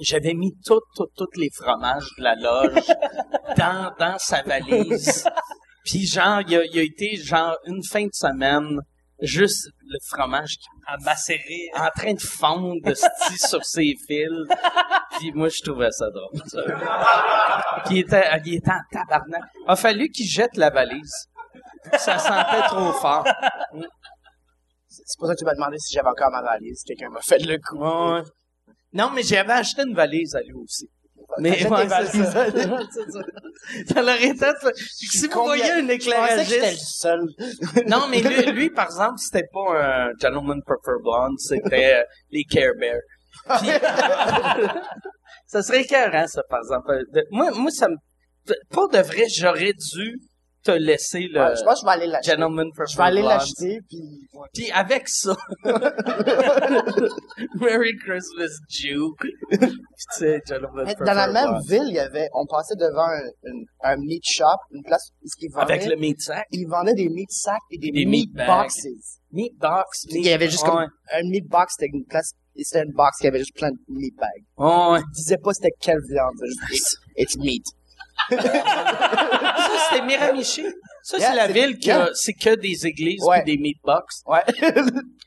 [0.00, 2.86] j'avais mis tout, tout, tous les fromages de la loge
[3.56, 5.24] dans, dans sa valise.
[5.84, 8.80] Puis genre, il a, il a été genre une fin de semaine,
[9.22, 11.70] juste le fromage qui à macérer.
[11.76, 14.28] en train de fondre de sti sur ses fils.
[15.18, 16.42] Puis moi, je trouvais ça drôle.
[16.46, 16.62] ça.
[17.86, 19.42] Puis il était, il était en tabarnak.
[19.66, 21.28] A fallu qu'il jette la valise.
[21.96, 23.24] Ça sentait trop fort.
[24.88, 26.82] C'est pour ça que tu m'as demandé si j'avais encore ma valise.
[26.84, 27.78] Quelqu'un m'a fait le coup.
[27.78, 28.22] Ouais.
[28.92, 30.88] Non, mais j'avais acheté une valise à lui aussi.
[31.38, 32.46] Mais ouais, c'est ça.
[33.86, 34.02] Ça.
[34.02, 34.46] L'aurait été...
[34.76, 36.76] Si vous Combien- voyez un Je le éclairagiste...
[36.98, 37.20] seul.
[37.86, 42.42] Non, mais lui, lui, par exemple, c'était pas un Gentleman Prefer Blonde, c'était euh, les
[42.44, 43.00] Care Bears.
[43.60, 43.68] Puis,
[45.46, 47.00] ça serait écœurant, ça, par exemple.
[47.12, 47.94] De- moi, moi, ça me...
[48.70, 50.18] Pour de vrai, j'aurais dû
[50.62, 52.30] te laisser le Ouais, je pense que je vais aller l'acheter.
[52.32, 54.28] Gentleman Je vais aller l'acheter, puis...
[54.54, 55.36] Puis avec ça,
[57.60, 59.14] Merry Christmas, Jew.
[59.18, 59.68] Puis tu
[60.18, 61.66] sais, Gentleman Mais Dans la même Blonde.
[61.68, 65.26] ville, il y avait, on passait devant un, un, un meat shop, une place où
[65.40, 66.46] ils vendaient, Avec le meat sack.
[66.50, 68.86] ils vendaient des meat sacks et des, Des meat, meat boxes.
[69.32, 70.04] Meat box.
[70.10, 70.70] Il y avait juste Ouais.
[70.70, 73.78] comme un meat box, c'était une place, c'était une box qui avait juste plein de
[73.88, 74.44] meat bags.
[74.58, 75.00] Ouais.
[75.00, 77.64] Ils disaient pas c'était quelle viande, c'était juste, it's meat.
[78.30, 80.64] Ça, c'était Miramichi.
[81.02, 82.04] Ça, Yeah, c'est la ville qui yeah.
[82.04, 83.42] a, c'est que des églises Ouais.
[83.44, 84.22] des meatbox.
[84.26, 84.44] Ouais.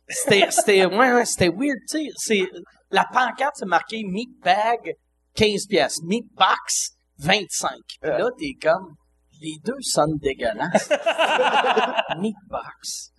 [0.07, 2.09] C'était, c'était, ouais, ouais, c'était weird, tu sais.
[2.15, 2.43] C'est,
[2.91, 4.95] la pancarte, c'est marqué meat bag,
[5.35, 6.01] 15 pièces.
[6.03, 7.71] Meat box, 25.
[8.01, 8.95] Puis là, t'es comme,
[9.41, 10.89] les deux sonnent dégueulasses.
[12.19, 13.11] meat box.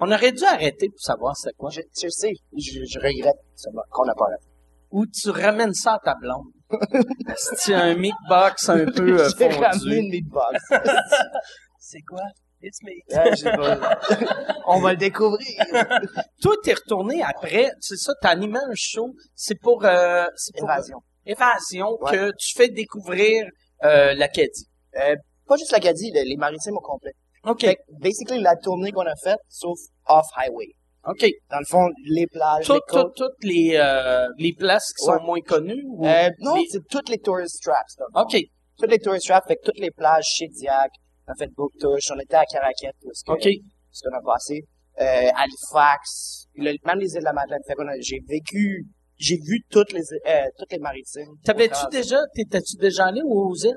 [0.00, 1.70] On aurait dû arrêter pour savoir c'est quoi.
[1.70, 3.36] je, je sais, je, je regrette
[3.90, 4.48] qu'on n'a pas fait.
[4.90, 6.52] Ou tu ramènes ça à ta blonde.
[7.36, 9.96] C'est un meat box un peu euh, J'ai ramené fondu.
[9.96, 10.58] une meat box.
[11.78, 12.22] C'est quoi?
[12.62, 12.90] It's me.
[13.36, 13.98] J'ai pas-
[14.66, 15.46] On va le découvrir.
[16.42, 20.68] Toi, t'es retourné après, c'est ça, t'as animé un show, c'est pour, euh, c'est pour
[20.68, 20.98] Évasion.
[21.24, 22.10] Évasion Ouais.
[22.12, 23.46] que tu fais découvrir
[23.84, 24.66] euh, l'Acadie.
[24.96, 25.14] Euh,
[25.46, 27.12] pas juste l'Acadie, les, les maritimes au complet.
[27.44, 30.74] OK, Fait que, basically, la tournée qu'on a faite, sauf off-highway.
[31.10, 31.26] OK.
[31.50, 33.14] Dans le fond, les plages, Tout- les côtes.
[33.16, 35.16] toutes les, euh, les places qui Ouais.
[35.18, 35.84] sont moins connues?
[35.86, 37.96] ou- Euh, non, les- c'est toutes les tourist traps.
[37.98, 38.22] là.
[38.22, 38.36] OK,
[38.78, 40.90] Toutes les tourist traps, fait que toutes les plages, Shediac,
[41.26, 43.48] on a fait Bouctouche, on était à où est-ce que- OK.
[43.90, 44.62] ce qu'on a passé,
[45.00, 47.60] euh, Halifax, même les îles de la Madeleine.
[47.66, 48.84] Fait qu'on a, j'ai vécu,
[49.16, 51.34] j'ai vu toutes les, euh, toutes les maritimes.
[51.44, 53.74] T'avais-tu déjà, t'étais-tu déjà allé aux îles?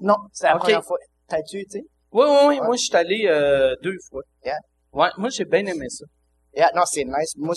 [0.00, 0.62] Non, c'est la Ok.
[0.62, 0.98] première fois.
[1.28, 1.82] T'as-tu, tu sais?
[2.12, 2.58] Oui, oui, oui.
[2.60, 2.66] Ouais.
[2.66, 4.22] Moi, je suis allé euh, deux fois.
[4.44, 4.56] Yeah.
[4.92, 6.04] Ouais, moi, j'ai bien aimé ça.
[6.54, 7.34] Yeah, non, c'est nice.
[7.36, 7.54] Moi,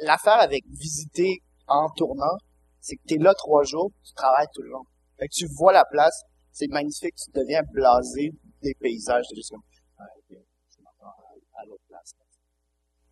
[0.00, 2.36] l'affaire avec visiter en tournant,
[2.80, 4.84] c'est que t'es là trois jours, tu travailles tout le long.
[5.18, 9.50] Fait que tu vois la place, c'est magnifique, tu deviens blasé des paysages, t'es juste
[9.50, 9.62] comme,
[9.98, 10.36] ah, ok,
[10.70, 12.12] je m'attends à, à l'autre place.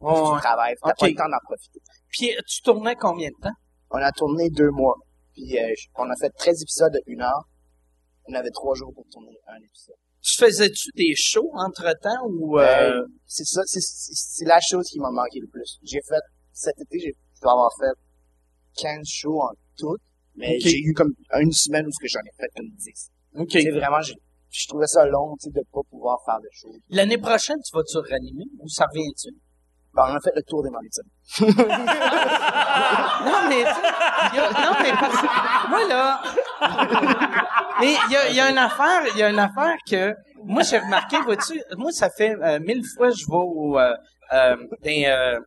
[0.01, 0.37] Ouais.
[0.37, 1.81] Tu travailles, t'as pas le temps d'en profiter.
[2.09, 3.57] Puis tu tournais combien de temps?
[3.91, 4.97] On a tourné deux mois,
[5.33, 7.49] puis euh, on a fait 13 épisodes de une heure.
[8.29, 9.97] On avait trois jours pour tourner un épisode.
[10.27, 12.59] Tu faisais-tu des shows entre-temps ou...
[12.59, 12.65] Euh...
[12.65, 15.79] Euh, c'est ça, c'est, la chose qui m'a manqué le plus.
[15.85, 19.97] J'ai fait, cet été, j'ai, je dois avoir fait 15 shows en tout,
[20.35, 23.11] mais j'ai eu comme une semaine où j'en ai fait comme 10.
[23.37, 23.51] OK.
[23.53, 24.15] C'est vraiment, j'ai,
[24.51, 26.75] je trouvais ça long, tu sais, de pas pouvoir faire de shows.
[26.89, 29.31] L'année prochaine, tu vas-tu réanimer ou ça revient-tu?
[29.97, 31.11] Ben, on a fait le tour des maritimes.
[33.25, 36.23] Non, mais, y a- non, mais parce que, moi, là,
[37.81, 40.15] mais il y a, il y a une affaire, il y a une affaire que,
[40.45, 43.95] moi, j'ai remarqué, vois-tu, moi, ça fait euh, mille fois je vais au, euh,
[44.33, 44.57] euh,
[44.87, 45.39] euh,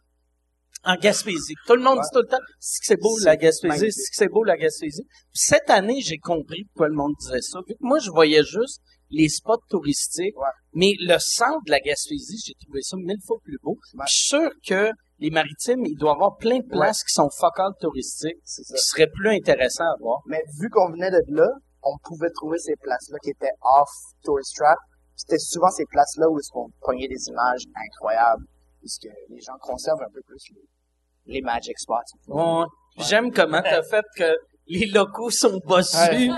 [0.83, 1.53] en Gaspésie.
[1.67, 4.15] Tout le monde dit tout le temps, c'est que c'est beau la Gaspésie, c'est que
[4.15, 5.03] c'est beau la Gaspésie.
[5.05, 7.59] Puis cette année, j'ai compris pourquoi le monde disait ça.
[7.67, 10.49] Vu que moi, je voyais juste les spots touristiques, Ouais.
[10.73, 13.77] mais le centre de la Gaspésie, j'ai trouvé ça mille fois plus beau.
[13.95, 14.05] Ouais.
[14.07, 17.29] Je suis sûr que les maritimes, il doit y avoir plein de places qui sont
[17.29, 20.19] focales touristiques, qui seraient plus intéressantes à voir.
[20.27, 21.47] Mais vu qu'on venait de là,
[21.83, 23.89] on pouvait trouver ces places-là qui étaient off
[24.23, 24.77] tourist trap.
[25.15, 28.45] C'était souvent ces places-là où est-ce qu'on prenait des images incroyables,
[28.79, 31.95] puisque les gens conservent un peu plus les, les magic spots.
[32.27, 32.65] Ouais.
[32.99, 34.33] J'aime comment t'as fait que
[34.69, 35.97] les locaux sont bossus.
[36.11, 36.37] ils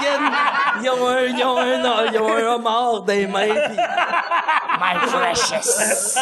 [0.00, 0.30] tiennent,
[0.82, 3.54] ils ont un, ils ont un, ils ont un homard dans les mains.
[4.78, 6.18] My precious!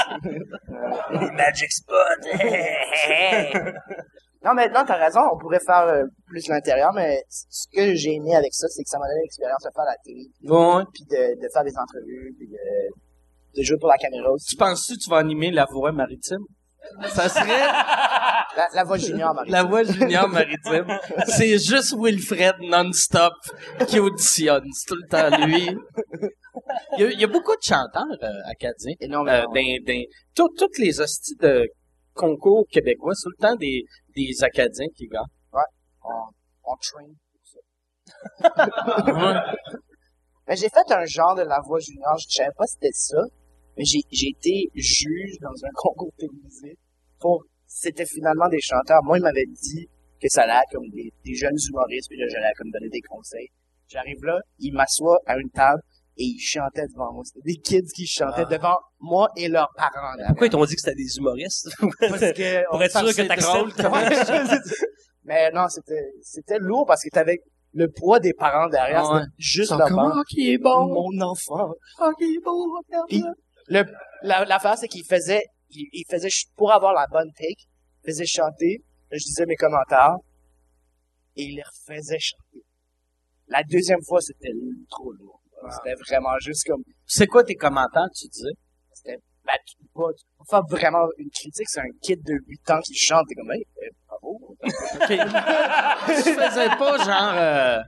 [1.10, 2.20] Magic Spot.
[4.44, 8.14] non, mais non, t'as raison, on pourrait faire euh, plus l'intérieur, mais ce que j'ai
[8.14, 10.84] aimé avec ça, c'est que ça m'a donné l'expérience de faire la télé, Ouais.
[10.92, 14.46] puis de, de faire des entrevues, puis de, de jouer pour la caméra aussi.
[14.46, 16.44] Tu penses-tu que tu vas animer la voix maritime?
[17.08, 17.66] Ça serait
[18.56, 19.50] La, la voix junior, Marie.
[19.50, 20.86] la voix junior maritime.
[21.26, 23.32] C'est juste Wilfred non-stop
[23.88, 24.64] qui auditionne.
[24.72, 25.76] C'est tout le temps lui.
[26.96, 28.94] Il y a, il y a beaucoup de chanteurs euh, acadiens.
[29.00, 29.52] Énormément.
[29.56, 31.68] Euh, toutes les hosties de
[32.14, 33.82] concours québécois, c'est tout le temps des,
[34.14, 35.22] des Acadiens qui gagnent.
[36.04, 36.30] on,
[36.64, 37.04] on train
[37.44, 38.66] ça.
[40.46, 43.16] Mais j'ai fait un genre de la voix junior, je savais pas si c'était ça,
[43.78, 46.76] j'ai, j'ai été juge dans un concours télévisé
[47.18, 49.02] pour, c'était finalement des chanteurs.
[49.04, 49.88] Moi, ils m'avaient dit
[50.20, 53.48] que ça allait comme des, des jeunes humoristes, puis là, j'allais comme donner des conseils.
[53.88, 55.80] J'arrive là, ils m'assoient à une table,
[56.16, 57.22] et ils chantaient devant moi.
[57.24, 60.14] C'était des kids qui chantaient devant moi et leurs parents.
[60.16, 60.26] là.
[60.28, 61.68] Pourquoi ils t'ont dit que c'était des humoristes?
[62.00, 64.76] Parce que, Pour être sûr que t'acceptes.
[65.24, 67.38] Mais non, c'était, c'était lourd parce que t'avais
[67.72, 69.10] le poids des parents derrière.
[69.10, 69.20] Ouais.
[69.20, 70.12] C'était juste bande.
[70.16, 70.86] Ah, qui est bon.
[70.86, 71.72] Mon enfant.
[71.98, 72.66] Ah, qui est bon.
[73.08, 73.24] Puis.
[73.68, 73.84] Le,
[74.22, 77.64] la, l'affaire, c'est qu'il faisait, il, il faisait, pour avoir la bonne take,
[78.02, 80.16] il faisait chanter, je disais mes commentaires,
[81.36, 82.64] et il les refaisait chanter.
[83.48, 84.52] La deuxième fois, c'était
[84.88, 85.40] trop lourd.
[85.70, 88.52] C'était vraiment juste comme, C'est quoi tes commentaires, tu disais?
[88.92, 92.22] c'était, ben, tu peux pas, tu peux pas faire vraiment une critique, c'est un kid
[92.24, 94.56] de 8 ans qui chante, t'es comme, hey, eh, bravo.
[96.06, 97.34] Tu faisais pas genre...
[97.34, 97.80] euh,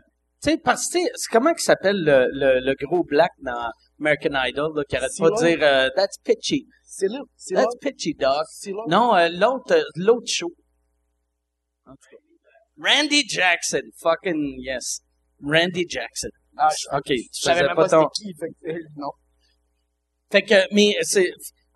[0.43, 3.31] tu sais, parce que tu sais, c'est comment qu'il s'appelle le, le, le gros black
[3.41, 6.67] dans American Idol, là, qui arrête pas de dire euh, That's pitchy.
[6.85, 8.45] C'est là, That's pitchy, dog.
[8.89, 10.51] Non, euh, l'autre euh, l'autre show.
[11.87, 12.17] En tout cas.
[12.79, 13.83] Randy Jackson.
[14.03, 15.01] Fucking yes.
[15.43, 16.29] Randy Jackson.
[16.59, 18.07] Ah, je, OK, je savais même pas ton...
[18.09, 19.11] qui, fait que, euh, non.
[20.31, 21.31] Fait que, mais c'est...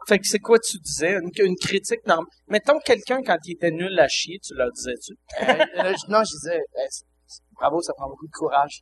[0.09, 1.13] Fait que c'est quoi tu disais?
[1.13, 2.27] Une, une critique normale.
[2.49, 5.13] Mettons quelqu'un, quand il était nul à chier, tu leur disais-tu?
[5.43, 6.61] Euh, non, je disais,
[7.53, 8.81] bravo, ça prend beaucoup de courage.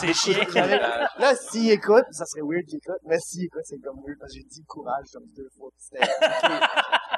[0.00, 0.44] C'est chiant.
[0.52, 4.18] J'avais- Là, s'il écoute, ça serait weird qu'il écoute, mais s'il écoute, c'est comme weird,
[4.20, 5.70] parce que j'ai dit courage comme deux fois.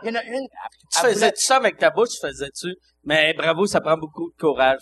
[0.03, 0.47] Il y en a une,
[0.93, 2.75] Tu faisais-tu ça avec ta bouche, faisais-tu?
[3.05, 4.81] Mais bravo, ça prend beaucoup de courage.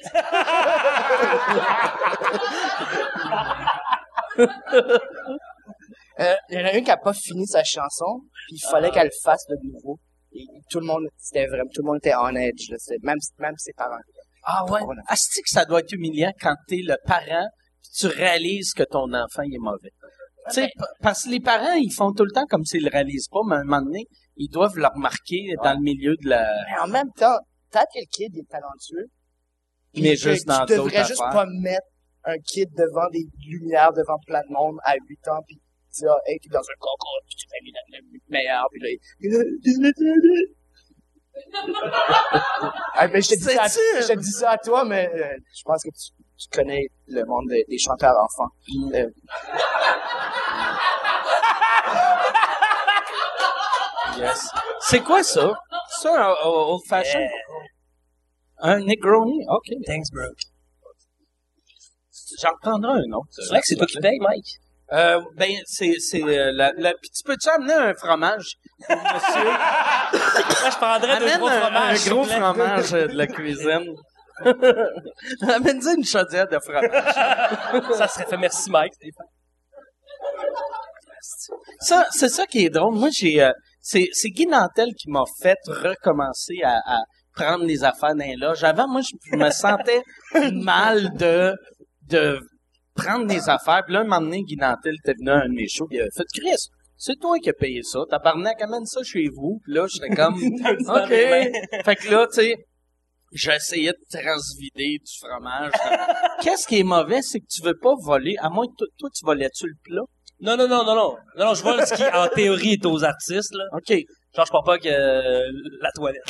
[4.38, 8.90] euh, il y en a une qui a pas fini sa chanson, puis il fallait
[8.90, 9.98] qu'elle le fasse de nouveau.
[10.32, 13.18] Et tout le monde, c'était vraiment, tout le monde était on edge, là, c'était même,
[13.38, 13.96] même ses parents.
[14.50, 14.80] Ah ouais?
[15.08, 17.46] Asti que ça doit être humiliant quand t'es le parent
[17.82, 19.90] pis tu réalises que ton enfant il est mauvais.
[20.48, 22.88] Tu sais, p- parce que les parents, ils font tout le temps comme s'ils le
[22.90, 26.28] réalisent pas, mais à un moment donné, ils doivent le remarquer dans le milieu de
[26.30, 26.42] la...
[26.70, 27.36] Mais en même temps,
[27.70, 29.08] peut-être que le kid est talentueux.
[29.92, 31.44] puis Mais que juste dans Tu devrais juste affaires.
[31.44, 31.86] pas mettre
[32.24, 35.60] un kid devant des lumières, devant plein de monde à 8 ans, puis
[35.92, 38.88] dire, hey, t'es dans un concours, puis tu fais le, le meilleur, puis là,
[39.20, 40.54] il-
[42.94, 45.62] ah, ben, je te dis ça, je te dis ça à toi, mais euh, je
[45.64, 48.50] pense que tu, tu connais le monde des, des chanteurs enfants.
[48.94, 49.08] Euh,
[54.18, 54.48] Yes.
[54.80, 55.52] C'est quoi ça?
[56.00, 57.20] Ça, un un old fashion?
[57.20, 57.30] Yeah.
[58.60, 59.44] Un Negroni?
[59.48, 59.68] OK.
[59.86, 60.24] Thanks, bro.
[62.40, 63.28] J'en reprendrai un autre.
[63.30, 64.58] C'est vrai que c'est toi qui paye, Mike.
[64.92, 68.54] Euh, ben, c'est, c'est, euh, la, la, puis tu peux-tu amener un fromage
[68.86, 69.44] pour monsieur?
[69.44, 71.92] Moi, je prendrais deux, Amène trois un, fromages.
[71.92, 72.38] un s'il gros vous plaît.
[72.40, 73.94] fromage euh, de la cuisine.
[75.54, 77.92] Amène-y une chaudière de fromage.
[77.98, 78.36] Ça serait fait.
[78.38, 78.92] Merci, Mike.
[81.80, 82.94] Ça, c'est ça qui est drôle.
[82.94, 86.98] Moi, j'ai, euh, c'est, c'est Guy Nantel qui m'a fait recommencer à, à
[87.34, 88.64] prendre les affaires dans les loges.
[88.64, 90.02] Avant, moi, je, je me sentais
[90.52, 91.54] mal de,
[92.08, 92.40] de
[92.98, 93.82] prendre des affaires.
[93.84, 95.98] Puis là, un moment donné, Guy Nantel était venu à un de mes shows, puis
[95.98, 98.00] il avait fait, Chris, c'est toi qui as payé ça.
[98.10, 99.60] Tabarnak, amène ça chez vous.
[99.64, 101.08] Puis là, j'étais comme, OK.
[101.08, 102.56] fait que là, tu sais,
[103.32, 105.72] j'essayais de transvider du fromage.
[106.42, 109.10] Qu'est-ce qui est mauvais, c'est que tu veux pas voler, à moins que toi, toi,
[109.14, 110.02] tu volais-tu le plat?
[110.40, 111.16] Non, non, non, non, non.
[111.36, 113.64] Non, non, je vois ce qui, en théorie, est aux artistes, là.
[113.72, 113.96] OK.
[114.36, 115.42] Genre, je parle pas que euh,
[115.80, 116.22] la toilette.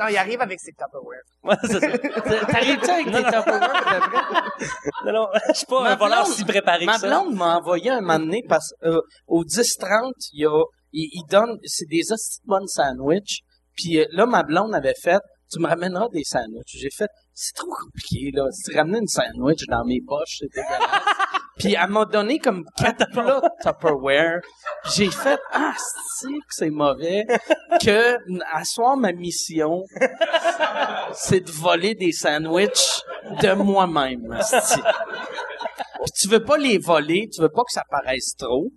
[0.00, 1.22] non, il arrive avec ses Tupperware.
[1.42, 2.46] Ouais, c'est ça.
[2.46, 4.50] T'arrives-tu avec tes Tupperware?
[5.06, 7.06] Non, non, je suis pas Ma un voleur blonde- si préparé Ma que ça.
[7.08, 11.24] blonde m'a envoyé un moment donné parce euh, au 10-30, il y a, il, il
[11.30, 13.40] donne, c'est des hosties de bonnes sandwichs.
[13.74, 15.18] Puis euh, là, ma blonde avait fait,
[15.50, 16.76] tu me ramèneras des sandwichs.
[16.78, 18.44] J'ai fait, c'est trop compliqué, là.
[18.52, 21.16] Si tu ramenais une sandwich dans mes poches, c'est dégueulasse.
[21.60, 24.40] Puis elle m'a donné comme quatre plats Tupperware.
[24.94, 25.74] J'ai fait, ah,
[26.18, 27.26] c'est que c'est mauvais.
[27.82, 28.16] Que,
[28.52, 29.84] à soir, ma mission,
[31.12, 33.02] c'est de voler des sandwichs
[33.42, 34.38] de moi-même.
[36.02, 38.68] Puis tu veux pas les voler, tu veux pas que ça paraisse trop.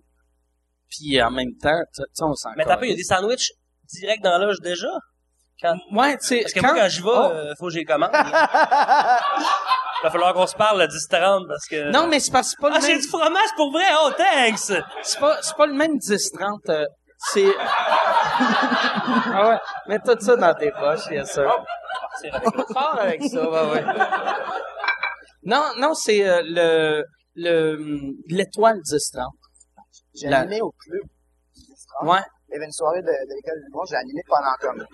[0.90, 3.04] Puis en même temps, tu sais, on s'en Mais t'as pas, il y a des
[3.04, 3.52] sandwichs
[4.00, 4.90] direct dans la loge déjà?
[5.64, 5.76] Quand...
[5.94, 7.30] Ouais, tu sais, Parce que moi, quand j'y vais, Oh.
[7.32, 8.12] euh, faut que j'ai commande.
[8.14, 11.90] Il va falloir qu'on se parle à 10-30 parce que...
[11.92, 13.86] Non, mais c'est c'est pas le Ah, j'ai même, du fromage pour vrai!
[14.04, 14.74] Oh, thanks!
[15.04, 16.86] c'est pas, c'est pas le même 10-30, euh,
[17.18, 17.46] c'est...
[18.36, 19.58] ah ouais,
[19.88, 21.56] mets tout ça dans tes poches, bien sûr.
[22.20, 22.42] C'est vrai.
[22.74, 23.84] Fort avec ça, ouais, ouais.
[25.44, 27.04] Non, non, c'est euh, le,
[27.36, 27.78] le,
[28.28, 29.26] l'étoile 10-30.
[30.16, 31.02] J'ai La- animé au club.
[32.02, 32.20] Ouais.
[32.54, 34.86] Il y avait une soirée de, de l'école du monde, j'ai animé pendant comme...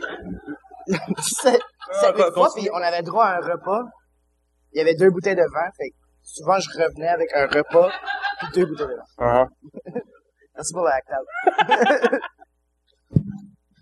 [1.21, 3.83] sept, sept, quoi, huit fois, puis on avait droit à un repas.
[4.71, 7.91] Il y avait deux bouteilles de vin, fait que souvent je revenais avec un repas
[8.39, 9.47] puis deux bouteilles de vin.
[10.55, 12.21] Merci pour la table.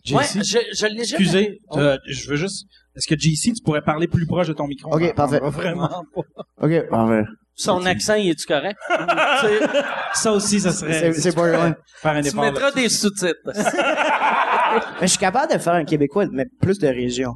[0.10, 2.66] Ouais, JC, je, je l'ai jamais excusez, euh, je veux juste...
[2.96, 4.96] Est-ce que JC, tu pourrais parler plus proche de ton micro?
[4.96, 5.40] Ok, parfait.
[5.42, 6.22] Vraiment pas.
[6.62, 7.24] Ok, parfait.
[7.58, 8.78] Son accent, il est-tu correct?
[8.90, 9.84] Tu sais,
[10.14, 11.12] Ça aussi, ça serait...
[11.14, 11.76] C'est, borderline.
[12.02, 13.40] Faire un tu mettras des sous-titres.
[13.46, 17.34] Mais je suis capable de faire un québécois, mais plus de région.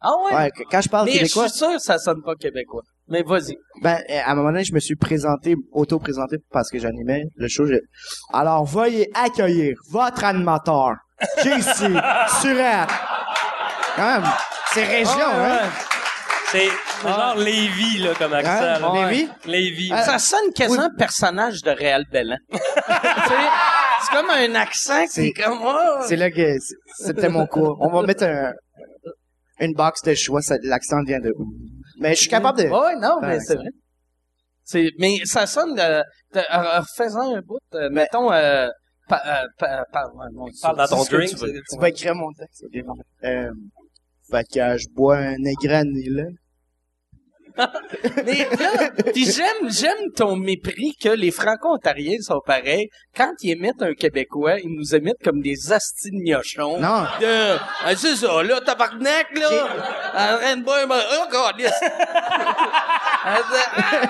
[0.00, 0.34] Ah ouais?
[0.34, 2.82] Ouais, quand je parle Mais je québécois, suis sûr que ça sonne pas québécois.
[3.08, 3.56] Mais vas-y.
[3.82, 7.64] ben, à un moment donné, je me suis présenté, auto-présenté parce que j'animais le show.
[8.32, 10.94] Alors, veuillez accueillir votre animateur,
[11.38, 11.92] JC
[12.40, 12.90] Surette.
[13.96, 14.30] Quand même,
[14.72, 15.60] c'est région, hein?
[16.52, 16.68] C'est
[17.00, 18.50] c'est genre Lévi, là, comme accent.
[18.50, 18.78] Hein?
[18.78, 19.08] là.
[19.10, 19.28] Lévi?
[19.46, 19.88] Lévi.
[19.92, 22.36] Ah, Ça sonne quasiment un personnage de Réal Bellan.
[22.50, 22.62] Tu sais,
[24.02, 25.58] c'est comme un accent qui C'est- est comme...
[25.62, 26.02] oh.
[26.06, 26.74] C'est là que c'est-
[27.06, 27.78] c'était mon cours.
[27.80, 28.52] On va mettre un,
[29.60, 31.46] une box de choix, ça- l'accent vient de où?
[32.00, 32.64] Mais je suis capable de...
[32.68, 33.68] Ouais, non, mais c'est vrai.
[34.64, 36.02] C'est, mais ça sonne de,
[36.34, 38.68] de, euh, refaisant un bout, euh, mettons, euh,
[39.08, 41.30] pa, euh, pa, pa- ouais, non, Parle dans c'est ton ce que drink.
[41.30, 41.52] tu veux.
[41.52, 42.64] Tu vas écrire mon texte.
[42.64, 42.84] ok.
[43.24, 43.50] Euh,
[44.30, 46.24] fait que euh, je bois un négrané, là.
[48.24, 52.88] Mais là, pis j'aime, j'aime ton mépris que les Franco-Ontariens sont pareils.
[53.16, 56.80] Quand ils émettent un Québécois, ils nous émettent comme des astis de.
[56.80, 57.02] Non.
[57.20, 59.68] De, ah, c'est ça, là, tabarnak, là.
[60.14, 61.54] En train de boire, ma- oh, God.
[63.24, 63.38] Ah,
[63.76, 64.08] ah.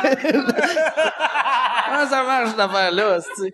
[1.87, 3.51] Comment ça marche, cette affaire-là, tu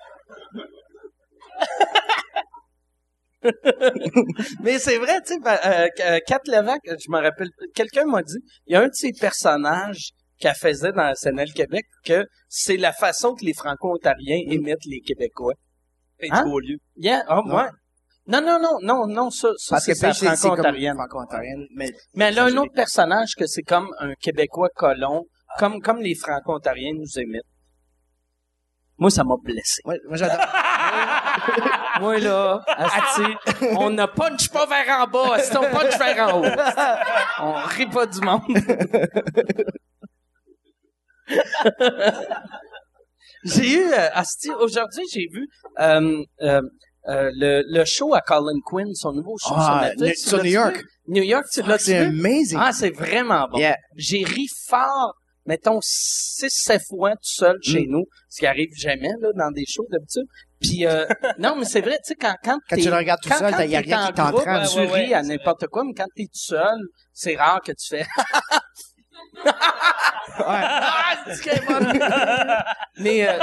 [4.62, 8.22] Mais c'est vrai, tu sais, ben, euh, euh, Kat Levac, je me rappelle, quelqu'un m'a
[8.22, 12.76] dit, il y a un de ses personnages qu'elle faisait dans SNL Québec que c'est
[12.76, 15.54] la façon que les Franco-Ontariens imitent les Québécois.
[16.20, 16.44] Hey, Hein?
[16.96, 17.56] Yeah, oh, Non.
[17.56, 17.68] ouais.
[18.26, 20.94] Non, non, non, non, non, ça, ça Parce c'est que sa Paige, Franco-Ontarienne.
[20.96, 25.24] franco-ontarienne, mais Mais elle a un autre personnage que c'est comme un Québécois colon,
[25.58, 27.42] comme, comme les Franco-Ontariens nous imitent.
[28.98, 29.80] Moi, ça m'a blessé.
[29.84, 30.44] moi j'adore.
[32.00, 33.22] Moi, là, asti,
[33.76, 36.44] on ne punch pas vers en bas, asti, on punch vers en haut.
[37.40, 38.42] On rit pas du monde.
[43.44, 45.46] j'ai eu, euh, asti, aujourd'hui, j'ai vu
[45.80, 46.60] euh, euh,
[47.08, 50.28] euh, le, le show à Colin Quinn, son nouveau show Ah, sur Netflix.
[50.28, 50.76] sur Tu New York.
[50.76, 50.84] vu?
[51.08, 52.18] New York, tu l'as C'est vu?
[52.20, 52.58] amazing.
[52.60, 53.58] Ah, c'est vraiment bon.
[53.58, 53.76] Yeah.
[53.96, 55.14] J'ai ri fort,
[55.46, 57.90] mettons, 6-7 fois tout seul chez Mm.
[57.90, 60.26] nous, ce qui arrive jamais là, dans des shows d'habitude.
[60.60, 61.06] Puis euh,
[61.38, 63.50] non, mais c'est vrai, tu sais quand quand Quand tu le regardes tout quand- seul,
[63.52, 64.62] quand t'as- y a rien en qui t'entraîne.
[64.62, 65.26] Ouais, Tu ouais, ris à ouais.
[65.26, 66.78] n'importe quoi, mais quand t'es tout seul,
[67.12, 68.06] c'est rare que tu fais.
[70.40, 71.60] Ah, c'est
[72.98, 73.38] mais euh,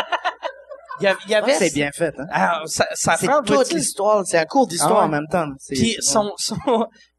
[1.01, 1.51] il y, il avait.
[1.53, 2.25] Ah, c'est bien fait, hein.
[2.31, 5.05] Ah, ça, ça C'est prend toute l'histoire, c'est un cours d'histoire Ah ouais.
[5.05, 5.47] en même temps.
[5.59, 6.55] C'est- Puis c'est son, son,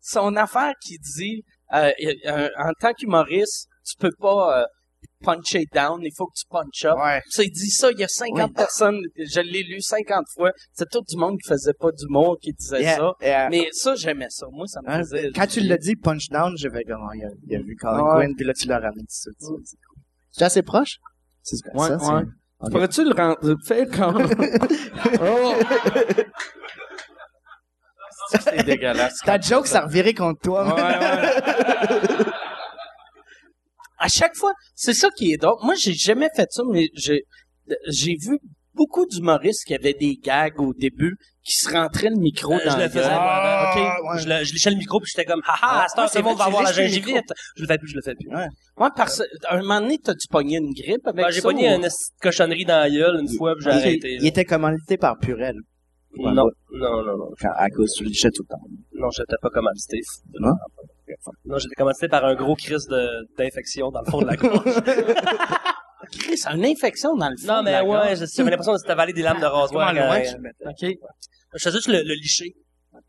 [0.01, 1.43] son affaire qui dit,
[1.75, 1.91] euh,
[2.27, 4.65] euh, en tant qu'humoriste, tu peux pas euh,
[5.25, 6.97] puncher down, il faut que tu punch up.
[7.03, 7.21] Ouais.
[7.31, 8.53] Ça, il dit ça, il y a 50 Oui.
[8.55, 12.53] personnes, je l'ai lu 50 fois, c'est tout du monde qui faisait pas d'humour qui
[12.53, 13.13] disait Yeah, ça.
[13.23, 13.49] yeah.
[13.51, 14.47] Mais ça, j'aimais ça.
[14.53, 15.31] Moi, ça me Hein, faisait...
[15.35, 18.03] Quand tu l'as dit, punch down, j'avais comme, oh, il a, il a vu Colin
[18.03, 18.25] Ouais.
[18.27, 19.05] Quinn, puis là, tu l'as ramené.
[19.09, 19.63] C'est cool.
[20.31, 20.97] C'est assez proche?
[21.43, 22.23] C'est ce Ouais, ça, c'est- ouais.
[22.61, 22.71] Ok.
[22.73, 24.15] Pourrais-tu le rendre, faire quand...
[25.23, 25.55] oh!
[28.41, 29.19] C'est dégueulasse.
[29.25, 30.67] Ta joke, ça revirait contre toi.
[30.75, 32.26] Ouais, ouais.
[33.99, 35.57] À chaque fois, c'est ça qui est drôle.
[35.63, 37.25] Moi, j'ai jamais fait ça, mais j'ai
[37.89, 38.39] j'ai vu
[38.75, 42.73] beaucoup d'humoristes qui avaient des gags au début qui se rentraient le micro Euh, dans
[42.73, 43.01] je le faisais.
[43.09, 43.81] Ah, OK.
[43.81, 44.19] ouais.
[44.23, 46.11] Je, le- je lichais le micro, puis j'étais comme, haha, Ah, à cette heure, ouais,
[46.11, 47.33] tout le monde c'est va avoir la gingivite.
[47.57, 48.29] Je le fais plus, je le fais plus.
[48.29, 51.49] Ouais, parce à un moment donné, t'as-tu pogné une grippe avec Ben, j'ai ça?
[51.49, 51.89] pogné ou- une
[52.21, 54.19] cochonnerie dans la gueule une fois, puis j'ai Il- arrêté.
[54.21, 55.57] Il était commandité par Purel.
[56.19, 57.31] Non, non, non, non.
[57.41, 58.63] Quand, à cause tu le lichais tout le temps.
[58.95, 60.01] Non, j'étais pas commandité.
[60.41, 60.53] Non?
[61.45, 64.63] Non, j'étais commandité par un gros crise de, d'infection dans le fond de la gorge.
[66.21, 69.13] Chris, une infection dans le fond non, de mais la ouais, j'avais l'impression c'était avalé
[69.13, 69.89] des lames de rasoir.
[69.89, 70.67] Comment loin le mettais?
[70.67, 70.97] OK.
[71.55, 72.55] Je faisais juste le, le licher.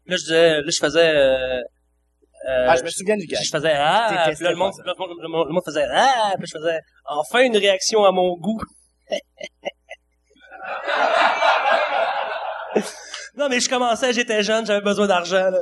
[0.06, 3.40] Là, je disais, là, je faisais, euh, euh, Ah, je me souviens du gars.
[3.44, 5.86] je faisais, ah, détestais puis là, le monde, le monde, le monde- le monde faisait,
[5.92, 8.60] ah, puis je faisais, enfin une réaction à mon goût.
[13.38, 15.60] non, mais je commençais, j'étais jeune, j'avais besoin d'argent, là.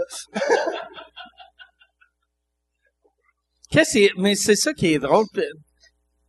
[4.17, 5.25] Mais c'est ça qui est drôle.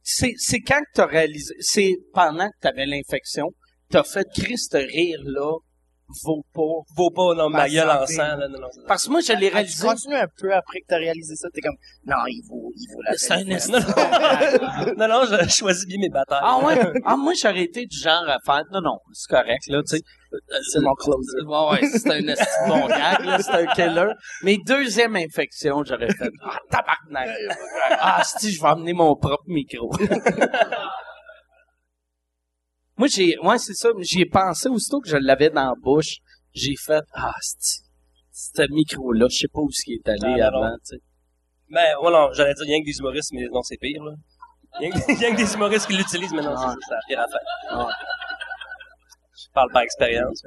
[0.02, 3.50] C'est, c'est quand que t'as réalisé, c'est pendant que t'avais l'infection,
[3.90, 5.52] t'as fait Chris te rire là,
[6.24, 6.60] vaut pas.
[6.96, 8.68] Vaut pas, non, ma gueule en sang, là, non, non.
[8.86, 9.86] Parce que moi, je l'ai Ah, tu réalisé.
[9.86, 13.02] continues un peu après que t'as réalisé ça, t'es comme, non, il vaut, il vaut
[13.02, 13.52] la C'est peine.
[13.52, 16.40] un esti- Non, non, je choisis bien mes batailles.
[16.42, 16.78] Ah ouais?
[17.04, 20.02] Ah, moi, j'aurais été du genre à faire, non, non, c'est correct, là, tu sais.
[20.70, 21.40] C'est mon closer.
[21.46, 24.12] Ouais, ouais, c'est un bon gag, là, c'est un killer.
[24.42, 27.28] Mais deuxième infection, j'aurais fait, ah, tabarnak.
[27.90, 29.90] Ah, si, je vais amener mon propre micro.
[32.96, 36.16] Moi, j'ai, ouais, c'est ça, j'y ai pensé aussitôt que je l'avais dans la bouche.
[36.54, 37.82] J'ai fait, ah, c'est,
[38.32, 41.02] ce micro-là, je sais pas où ce qui est allé Ah, avant, tu sais.
[41.68, 44.12] Ben, voilà, j'allais dire rien que des humoristes, mais non, c'est pire, là.
[44.78, 47.88] Rien que, rien que des humoristes qui l'utilisent, mais non, c'est c'est la pire affaire.
[49.38, 50.42] Je parle par expérience.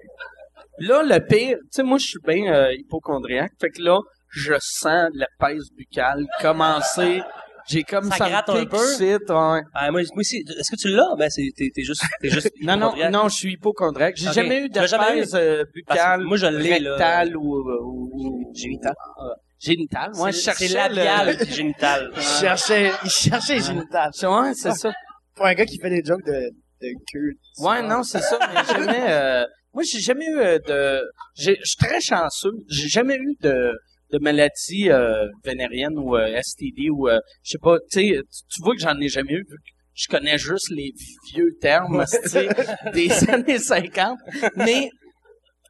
[0.80, 3.52] Là, le pire, tu sais, moi, je suis bien euh, hypochondriaque.
[3.60, 7.22] Fait que là, je sens la pèse buccale commencer.
[7.70, 8.78] J'ai comme Ça ça, gratte un peu?
[8.78, 9.62] ouais.
[9.74, 11.16] Ah, moi, moi aussi, est-ce que tu l'as?
[11.18, 12.52] Ben, c'est, t'es, t'es juste, t'es juste.
[12.62, 14.16] Non, non, non, je suis hypochondriaque.
[14.18, 15.20] J'ai jamais eu de Tu l'as jamais eu?
[15.22, 17.26] pèse euh, buccale, moi, je l'ai, là.
[17.36, 18.94] ou, ou, ou génitale.
[19.22, 19.24] Euh,
[19.60, 20.12] génitale.
[20.16, 21.38] Moi, je cherchais C'est labial le...
[21.46, 22.12] puis génital.
[22.18, 24.12] Il cherchait, il cherchait génital.
[24.24, 24.92] Ouais, c'est ça.
[25.36, 26.50] Pour un gars qui fait des jokes de,
[26.82, 27.34] de queue.
[27.60, 28.40] Ouais, non, c'est ça.
[28.54, 29.06] Mais jamais.
[29.10, 31.02] euh, moi, j'ai jamais eu euh, de.
[31.36, 32.52] j'ai- Je suis très chanceux.
[32.70, 33.72] J'ai jamais eu de
[34.12, 37.78] de maladie euh, vénérienne ou euh, STD ou euh, je sais pas.
[37.92, 39.46] Tu tu- tu vois que j'en ai jamais eu.
[39.50, 39.62] Vu que
[39.94, 40.92] je connais juste les
[41.34, 44.18] vieux termes, tu des années 50.
[44.56, 44.90] Mais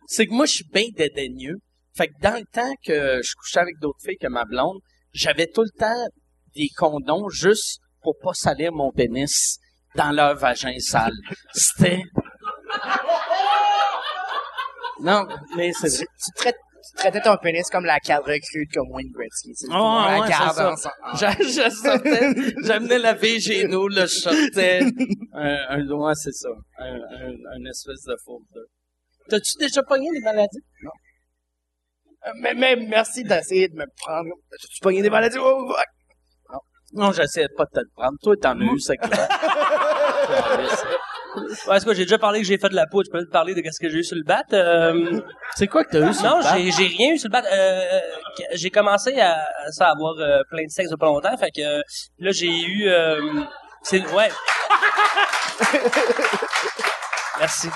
[0.07, 1.57] c'est que moi, je suis bien dédaigneux.
[1.95, 4.79] Fait que dans le temps que je couchais avec d'autres filles que ma blonde,
[5.13, 6.07] j'avais tout le temps
[6.55, 9.57] des condoms juste pour pas salir mon pénis
[9.95, 11.11] dans leur vagin sale.
[11.53, 12.01] C'était...
[15.01, 15.25] Non,
[15.55, 16.05] mais c'est vrai.
[16.05, 19.53] Tu, traites, tu traitais ton pénis comme la cadre recrue comme Wayne Gretzky.
[19.67, 20.71] Ouais, la garde ça.
[20.71, 20.95] ensemble.
[21.13, 24.79] Je, je sortais, j'amenais la fille chez nous, là, je sortais
[25.33, 28.43] un, un doigt, c'est ça, un, un, un espèce de fourbe.
[29.29, 30.59] T'as-tu déjà pogné des maladies?
[32.25, 34.29] Euh, Mais, mais merci d'essayer de me prendre.
[34.59, 35.37] Tu pogné des maladies?
[35.39, 36.59] Oh, fuck.
[36.93, 38.17] Non, j'essayais pas de te le prendre.
[38.23, 39.27] Toi, t'en as eu, c'est clair.
[41.67, 43.05] Ouais, est-ce que j'ai déjà parlé que j'ai fait de la poudre?
[43.07, 44.43] Je peux te parler de ce que j'ai eu sur le bat?
[44.53, 45.21] Euh,
[45.55, 46.57] c'est quoi que t'as eu sur non, le bat?
[46.57, 47.43] j'ai, j'ai rien eu sur le bat.
[47.51, 47.99] Euh,
[48.53, 49.37] j'ai commencé à,
[49.71, 51.35] ça, à avoir euh, plein de sexe de pas longtemps.
[51.37, 51.81] Fait que
[52.19, 52.87] là, j'ai eu...
[52.89, 53.21] Euh,
[53.83, 54.29] c'est, ouais.
[57.39, 57.69] Merci.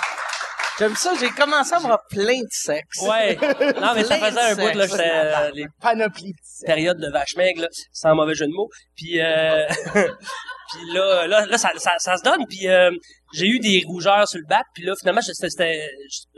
[0.80, 3.01] J'aime ça, j'ai commencé à avoir plein de sexe.
[3.01, 3.38] Ouais.
[3.80, 5.11] Non, mais ça faisait un bout, là, j'étais...
[5.11, 6.34] euh, les Panoplie.
[6.67, 8.69] de de vache maigre, là, sans mauvais jeu de mots.
[8.95, 12.47] Puis, euh, puis là, là, là ça, ça, ça se donne.
[12.47, 12.89] Puis euh,
[13.34, 14.63] j'ai eu des rougeurs sur le bat.
[14.74, 15.88] Puis là, finalement, c'était, c'était,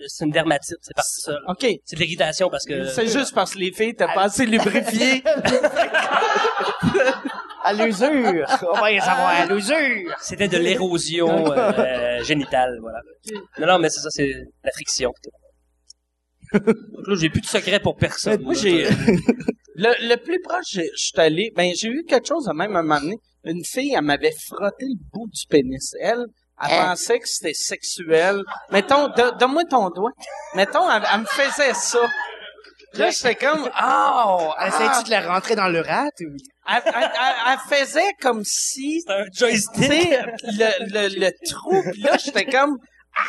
[0.07, 0.77] c'est une dermatite.
[0.81, 1.37] C'est parti ça.
[1.47, 1.65] OK.
[1.85, 2.87] C'est de l'irritation parce que...
[2.87, 5.23] C'est juste parce que les filles t'as pas assez lubrifié.
[7.65, 8.45] À l'usure.
[8.71, 10.15] On va les avoir à l'usure.
[10.21, 12.99] C'était de l'érosion euh, génitale, voilà.
[13.59, 14.31] Non, non, mais c'est ça, c'est
[14.63, 15.11] la friction.
[16.53, 18.41] Donc là, j'ai plus de secret pour personne.
[18.41, 18.93] Moi, j'ai t'as-
[19.77, 21.51] le, le plus proche, je suis allé.
[21.55, 23.17] Ben, j'ai eu quelque chose à même un moment donné.
[23.43, 25.93] Une fille, elle m'avait frotté le bout du pénis.
[25.99, 26.19] Elle,
[26.63, 26.85] elle Hein?
[26.91, 28.41] pensait que c'était sexuel.
[28.71, 30.11] Mettons, do- donne-moi ton doigt.
[30.55, 31.99] Mettons, elle, elle me faisait ça.
[32.97, 34.67] Là, j'étais comme, oh, ah.
[34.67, 36.35] Essayes-tu de la rentrer dans le rat ou?
[36.67, 37.35] Elle, elle- elle-
[37.69, 39.83] elle faisait comme si, C'est un tu joystick.
[39.83, 41.81] sais, le, le, le trou.
[41.91, 42.77] Puis là, j'étais comme,
[43.17, 43.21] ah.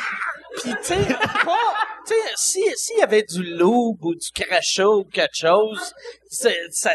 [0.62, 0.97] Puis, tu sais,
[1.45, 1.75] pas,
[2.07, 5.93] tu sais, si, s'il y avait du loup ou du crachat ou quelque chose,
[6.31, 6.93] ça, ça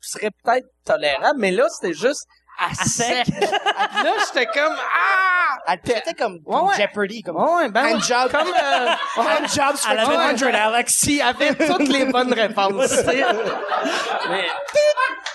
[0.00, 2.24] serait peut-être tolérable, mais là, c'était juste
[2.58, 3.26] à, sec.
[3.40, 5.44] là, j'étais comme, ah!
[5.66, 6.74] Elle comme, Ouais, comme ouais.
[6.76, 8.30] Jeopardy, comme Ouais, ben, Hand job.
[8.30, 10.92] comme, euh, hand job À la sur bonne 100, Alex.
[10.94, 14.46] s'il y avait toutes les bonnes réponses, mais,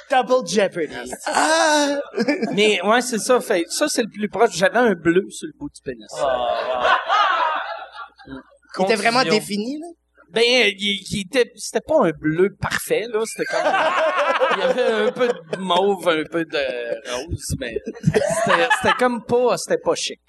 [0.10, 1.12] Double Jeopardy.
[1.28, 1.98] Ah!
[2.54, 4.52] mais, ouais, c'est ça, fait, ça, c'est le plus proche.
[4.54, 6.12] J'avais un bleu sur le bout du pénis.
[8.78, 9.88] Il était vraiment défini, là?
[10.32, 13.24] Ben, il, il était, c'était pas un bleu parfait, là.
[13.26, 13.74] C'était comme,
[14.54, 19.24] il y avait un peu de mauve, un peu de rose, mais c'était, c'était comme
[19.26, 20.20] pas, c'était pas chic.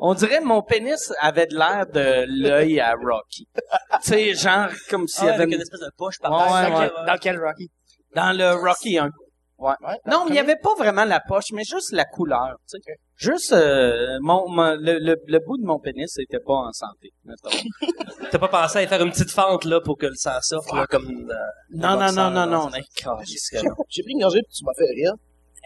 [0.00, 3.46] On dirait mon pénis avait de l'air de l'œil à Rocky.
[3.54, 3.60] Tu
[4.02, 6.90] sais, genre, comme s'il y Ah, avait une- espèce de poche par Ouais, dans, ouais.
[6.96, 7.70] quel, dans quel Rocky?
[8.14, 9.10] dans le Rocky 1.
[9.58, 9.74] Ouais.
[9.80, 12.78] Ouais, Non, mais il y avait pas vraiment la poche, mais juste la couleur, tu
[12.84, 12.94] sais.
[13.22, 17.10] Juste, euh, mon, mon- le, le, le bout de mon pénis était pas en santé,
[17.24, 17.50] mettons.
[18.32, 20.86] T'as pas pensé à faire une petite fente, là, pour que le sang sorte, là,
[20.88, 21.06] comme...
[21.30, 21.34] euh,
[21.70, 24.74] Non, non, boxeur, non, non, non, calisse J'ai que- pris une gorgée puis tu m'as
[24.76, 25.12] fait rire.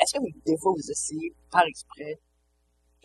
[0.03, 2.19] Est-ce que vous, des fois, vous essayez, par exprès,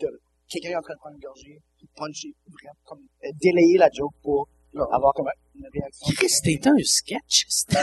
[0.00, 0.08] de
[0.50, 3.88] quelqu'un est en train de prendre une gorgée, puis puncher, vraiment, comme, euh, délayer la
[3.94, 4.48] joke pour
[4.92, 6.12] avoir comme une réaction?
[6.14, 7.74] Chris, t'es un sketchiste.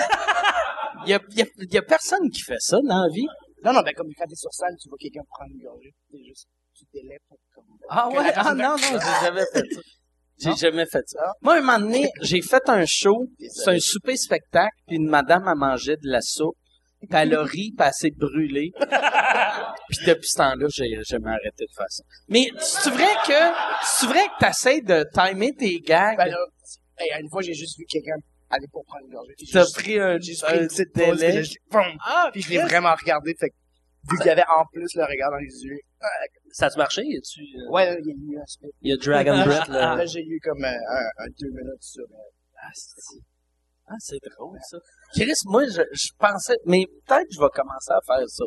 [1.05, 3.25] Il y a, y, a, y a personne qui fait ça dans la vie.
[3.63, 6.23] Non, non, ben, comme quand t'es sur scène, tu vois quelqu'un prendre une gorgée, c'est
[6.23, 6.47] juste,
[6.79, 8.31] tu délais pour, comme, Ah ouais?
[8.35, 9.81] Ah non, non, j'ai jamais fait ça.
[10.41, 11.19] J'ai jamais fait ça.
[11.25, 11.31] Ah.
[11.41, 15.47] Moi, un moment donné, j'ai fait un show, c'est un souper spectacle, puis une madame
[15.47, 16.55] a mangé de la soupe,
[17.01, 18.71] puis elle a ri, puis elle s'est brûlée.
[19.89, 22.03] puis depuis ce temps-là, j'ai jamais arrêté de faire ça.
[22.29, 26.17] Mais c'est vrai que c'est vrai que t'essayes de timer tes gags?
[26.17, 26.37] Ben là,
[26.99, 28.15] hey, une fois, j'ai juste vu quelqu'un
[28.49, 29.33] aller pour prendre une gorgée.
[29.51, 31.33] T'as pris un, juste un pause, puis délai.
[31.33, 31.83] là, j'ai- boum!
[32.05, 33.55] Ah, Puis je l'ai vraiment regardé, fait que,
[34.09, 35.79] vu qu'il y avait en plus le regard dans les yeux,
[36.51, 37.01] Ça a-tu marché?
[37.03, 37.41] Y a-tu...
[37.41, 38.69] euh, ouais, il y a eu un split.
[38.81, 39.95] Il y a Dragon Breath, là.
[39.95, 42.17] Là, j'ai eu comme euh, un, un deux minutes sur, euh,
[42.61, 43.19] Ah, c'est-
[43.87, 44.77] Ah, c'est drôle, ça.
[45.13, 48.45] Chris, moi, je, je pensais, mais peut-être que je vais commencer à faire ça.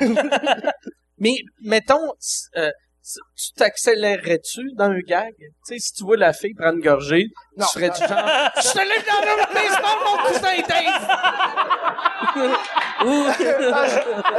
[1.18, 2.12] mais, mettons,
[2.56, 2.70] euh,
[3.02, 5.34] tu t'accélérerais-tu dans un gag?
[5.38, 7.26] Tu sais, si tu vois la fille prendre une gorgée,
[7.56, 7.66] Non.
[7.66, 8.08] tu ferais du genre,
[8.56, 11.08] je te l'ai dans le baseball, mon cousin Dave!
[12.34, 12.40] je,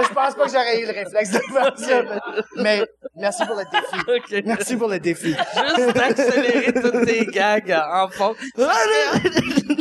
[0.04, 2.04] je pense pas que j'aurais eu le réflexe de faire ça,
[2.56, 2.86] mais,
[3.16, 3.98] merci pour le défi.
[4.46, 5.36] Merci pour le défi.
[5.36, 8.36] Juste d'accélérer tous tes gags en fond.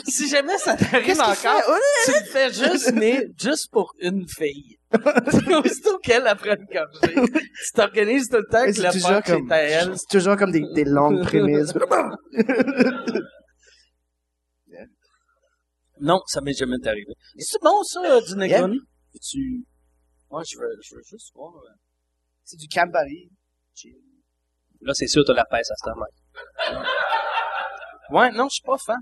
[0.09, 1.63] si jamais ça t'arrive encore,
[2.05, 4.79] tu le fais juste, mais juste pour une fille.
[5.65, 9.55] Aussitôt qu'elle apprend une gorgée, tu t'organises tout le temps que C'est la comme, c'est
[9.55, 9.97] à elle.
[9.99, 11.73] c'est toujours comme des, des longues prémices.
[16.01, 17.13] Non, ça m'est jamais arrivé.
[17.39, 18.81] C'est bon, ça, euh, du Negroni?
[19.23, 19.65] Tu...
[20.31, 21.55] Moi, je veux, je veux juste voir.
[21.55, 21.69] euh.
[22.43, 23.31] C'est du Campari.
[24.81, 26.07] Là, c'est sûr, t'as la peste à ce moment.
[28.11, 28.99] Ouais, non, je suis pas fan.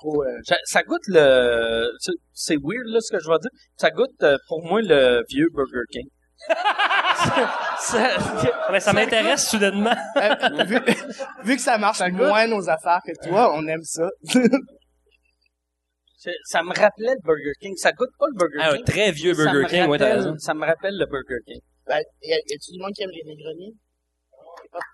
[0.00, 1.90] Trop, euh, Ça, ça goûte le...
[2.32, 3.50] c'est- weird, là, ce que je vais dire.
[3.76, 6.08] Ça goûte, euh, pour moi, le vieux Burger King.
[7.80, 8.16] ça,
[8.72, 9.94] Mais ça m'intéresse soudainement.
[10.16, 10.78] euh, vu,
[11.44, 14.08] vu que ça marche moins nos affaires que toi, on aime ça.
[16.16, 17.76] ça, ça me rappelait le Burger King.
[17.76, 18.84] Ça goûte pas le Burger Ah, un King.
[18.86, 20.38] très vieux Burger King, ouais, t'as rappelle- raison.
[20.38, 21.60] Ça me rappelle le Burger King.
[21.86, 23.22] Ben, y a, y a-tu du monde qui aime les?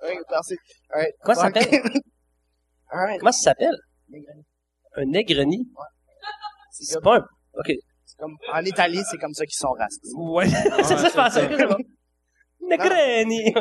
[0.02, 0.56] Ouais, merci.
[0.90, 1.14] Alright.
[1.22, 1.82] Comment ça s'appelle?
[2.90, 3.20] Alright.
[3.20, 3.76] Comment ça s'appelle?
[4.96, 5.68] Un Negroni?
[6.70, 7.26] C'est pas un...
[7.54, 7.72] OK.
[8.04, 10.12] c'est comme, en Italie, c'est comme ça qu'ils sont racistes.
[10.16, 10.48] Ouais.
[10.82, 11.48] c'est ça, je pensais.
[12.60, 13.54] Negroni!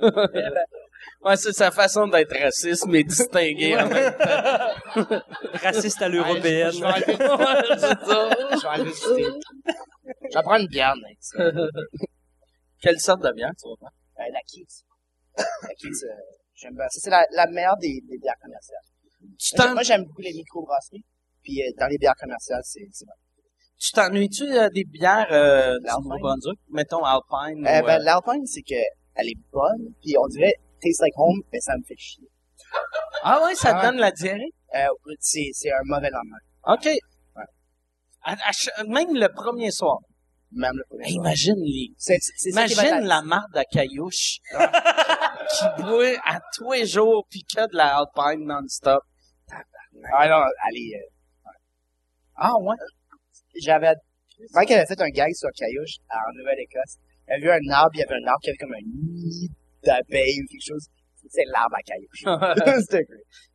[1.20, 5.22] Ouais, c'est sa façon d'être raciste, mais distingué en même temps.
[5.54, 6.70] Raciste à l'européenne.
[6.70, 7.16] Je vais
[7.76, 8.28] ça.
[10.22, 11.18] je vais prendre une bière, mec.
[12.80, 13.92] Quelle sorte de bière, tu vas prendre?
[14.18, 14.84] Euh, la Keats.
[15.62, 16.14] La Keats, euh,
[16.54, 16.88] j'aime bien.
[16.88, 18.78] Ça, c'est la, la meilleure des, des bières commerciales.
[19.38, 21.04] Tu Moi, t'en- Moi, j'aime beaucoup les microbrasseries.
[21.42, 23.12] Puis euh, dans les bières commerciales, c'est c'est bon.
[23.78, 25.86] tu t'ennuies-tu euh, des bières euh, du?
[26.02, 26.58] Nouveau-Brunswick?
[26.70, 27.86] Mettons Alpine Euh, ou...
[27.86, 28.80] ben, euh, l'Alpine, c'est que
[29.14, 29.92] elle est bonne.
[30.02, 32.28] Puis on dirait taste like home, mais ça me fait chier.
[33.22, 33.86] Ah ouais, ça te Ah.
[33.90, 34.52] donne la diarrhée?
[34.76, 34.86] Euh,
[35.20, 36.36] c'est c'est un mauvais lendemain.
[36.74, 36.88] OK.
[38.22, 39.98] À- à ch- même le premier soir.
[40.52, 41.24] Même le premier Hey, soir.
[41.26, 44.38] imagine les, C'est, c'est, c'est ça qui va imagine être- la marde à caillouche
[45.50, 49.02] qui boit à tous les jours puis que de la Alpine non-stop.
[50.12, 51.50] Ah non, allez, euh,
[52.36, 52.76] Ah ouais?
[53.60, 53.94] j'avais,
[54.54, 56.96] Mike avait fait un gag sur Caillouche en Nouvelle-Écosse.
[57.26, 59.50] Il avait vu un arbre, il y avait un arbre qui avait comme un nid
[59.84, 60.86] d'abeilles ou quelque chose.
[61.30, 62.24] C'est l'arbre à Caillouche.
[62.88, 63.04] C'était.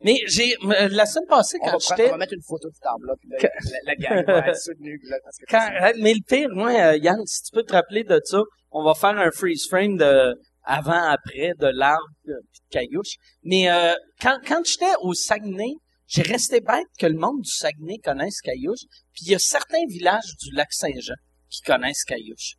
[0.02, 0.54] Mais j'ai
[0.90, 3.38] la semaine passée quand j'étais on va mettre une photo de cet arbre-là, puis la,
[3.84, 7.24] la gang va être soutenue, là, parce que quand mais le pire moi euh, Yann
[7.26, 8.40] si tu peux te rappeler de ça,
[8.70, 10.34] on va faire un freeze frame de
[10.64, 13.16] avant après de l'arbre euh, puis de caillouche.
[13.42, 15.74] Mais euh, quand quand j'étais au Saguenay,
[16.06, 19.84] j'ai resté bête que le monde du Saguenay connaisse Caillouche, puis il y a certains
[19.88, 21.14] villages du lac Saint-Jean
[21.48, 22.54] qui connaissent Caillouche.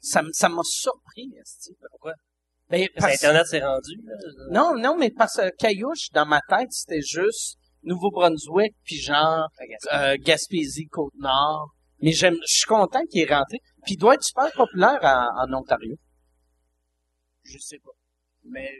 [0.00, 1.76] Ça ça m'a surpris, esti.
[1.90, 2.14] Pourquoi?
[2.68, 3.96] Ben Parce Internet s'est rendu.
[4.04, 4.14] là.
[4.50, 9.48] Non, non, mais parce que Caillouche, dans ma tête, c'était juste Nouveau-Brunswick, puis genre
[9.92, 11.70] euh, Gaspésie, Côte-Nord.
[12.00, 13.58] Mais j'aime, je suis content qu'il est rentré.
[13.84, 15.96] Puis il doit être super populaire en, en Ontario.
[17.52, 17.90] Je sais pas.
[18.44, 18.70] Mais,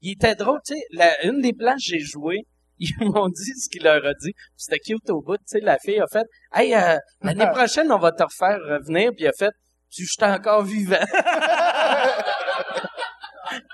[0.00, 0.80] Il était drôle, tu sais.
[0.92, 2.38] la- Une des places que j'ai joué,
[2.78, 4.32] ils m'ont dit ce qu'il leur a dit.
[4.56, 5.60] C'était cute au bout, tu sais.
[5.60, 9.10] La fille a fait, hey, euh, l'année prochaine, on va te refaire revenir.
[9.12, 9.52] Puis il a fait,
[9.90, 10.96] tu je suis encore vivant.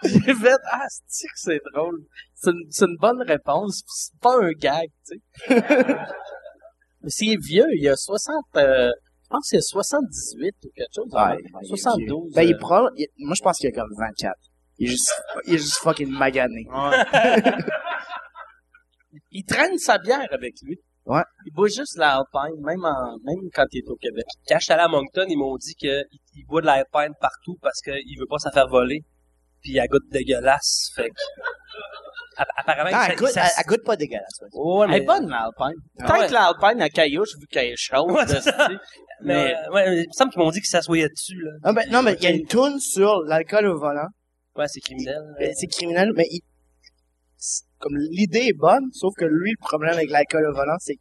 [0.05, 2.05] J'ai fait, ah, c'est que c'est drôle?
[2.35, 2.51] C'est
[2.85, 3.83] une, bonne réponse.
[3.87, 5.19] C'est pas un gag, tu
[5.49, 5.63] sais.
[7.03, 10.95] Mais c'est vieux, il a 60, euh, je pense qu'il y a 78 ou quelque
[10.95, 11.13] chose.
[11.13, 12.33] ouais, il est 72.
[12.35, 14.35] Ben, il euh, prend, il- moi, je pense qu'il y a comme 24.
[14.79, 15.13] Il est juste,
[15.47, 16.67] il est juste fucking magané.
[19.31, 20.79] il traîne sa bière avec lui.
[21.05, 21.23] Ouais.
[21.47, 24.25] Il boit juste la Alpine, même en, même quand il est au Québec.
[24.49, 26.05] Quand j'étais allé à Moncton, ils m'ont dit qu'il
[26.35, 29.01] il boit de la Alpine partout parce qu'il veut pas s'en faire voler.
[29.63, 30.91] Puis elle goûte dégueulasse.
[30.95, 31.15] Fait que...
[32.43, 34.41] App- Apparemment, Ah, il elle goûte, ça- elle, ça- elle goûte pas dégueulasse.
[34.43, 34.49] ouais.
[34.53, 34.97] Ouais, Elle mais...
[34.99, 35.81] est bonne, l'Alpine.
[35.99, 36.29] Peut-être ouais.
[36.31, 38.29] l'Alpine à Caillouche, vu qu'elle est chaude.
[38.29, 38.69] Ça.
[39.25, 41.51] Mais, euh, ouais, il me semble qu'ils m'ont dit qu'ils s'assoyaient dessus, là.
[41.65, 44.09] Ah, ben, non, mais il y a une toune sur l'alcool au volant.
[44.57, 45.17] Ouais, c'est criminel.
[45.41, 46.41] Euh, C'est criminel, mais il,
[47.79, 51.01] comme l'idée est bonne, sauf que lui, le problème avec l'alcool au volant, c'est que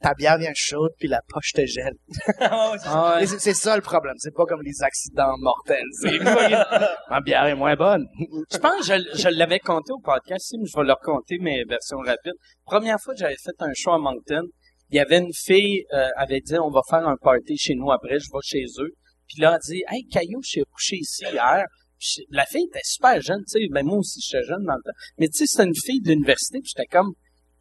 [0.00, 1.94] ta bière vient chaude puis la poche te gèle.
[2.40, 2.92] Ah ouais, c'est ça.
[2.94, 4.14] Ah C'est ça le problème.
[4.18, 5.84] C'est pas comme les accidents mortels.
[6.00, 6.18] C'est
[7.10, 8.06] ma bière est moins bonne.
[8.50, 11.38] Je pense que je, je l'avais compté au podcast, si, mais je vais leur compter
[11.38, 12.34] mes versions rapides.
[12.64, 14.42] Première fois que j'avais fait un show à Moncton,
[14.90, 17.90] il y avait une fille, euh, avait dit, on va faire un party chez nous
[17.90, 18.90] après, je vais chez eux.
[19.28, 21.64] Puis là, elle dit, hey, Caillou, je suis couché ici hier.
[21.98, 24.82] Puis la fille était super jeune, tu sais, ben moi aussi, j'étais jeune dans le
[24.82, 24.98] temps.
[25.18, 27.12] Mais tu sais, c'était une fille de l'université, puis j'étais comme,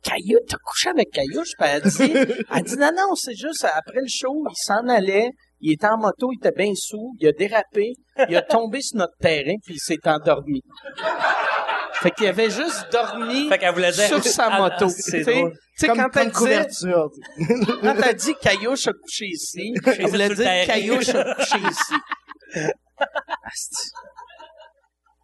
[0.04, 1.42] Caillou, t'as couché avec Caillou?
[1.42, 2.14] Puis elle dit,
[2.56, 5.32] elle dit, non, non, c'est juste, après le show, il s'en allait,
[5.62, 7.94] il était en moto, il était bien sous, il a dérapé,
[8.30, 10.62] il a tombé sur notre terrain, puis il s'est endormi.
[12.02, 14.08] Fait qu'il avait juste dormi Fait qu'elle voulait dire...
[14.08, 14.88] sur sa moto.
[14.88, 17.10] C'est Tu sais, quand comme elle couverture.
[17.82, 20.66] quand elle dit Caillouche a couché ici, elle voulait dire.
[20.66, 21.94] Caillouche a couché ici.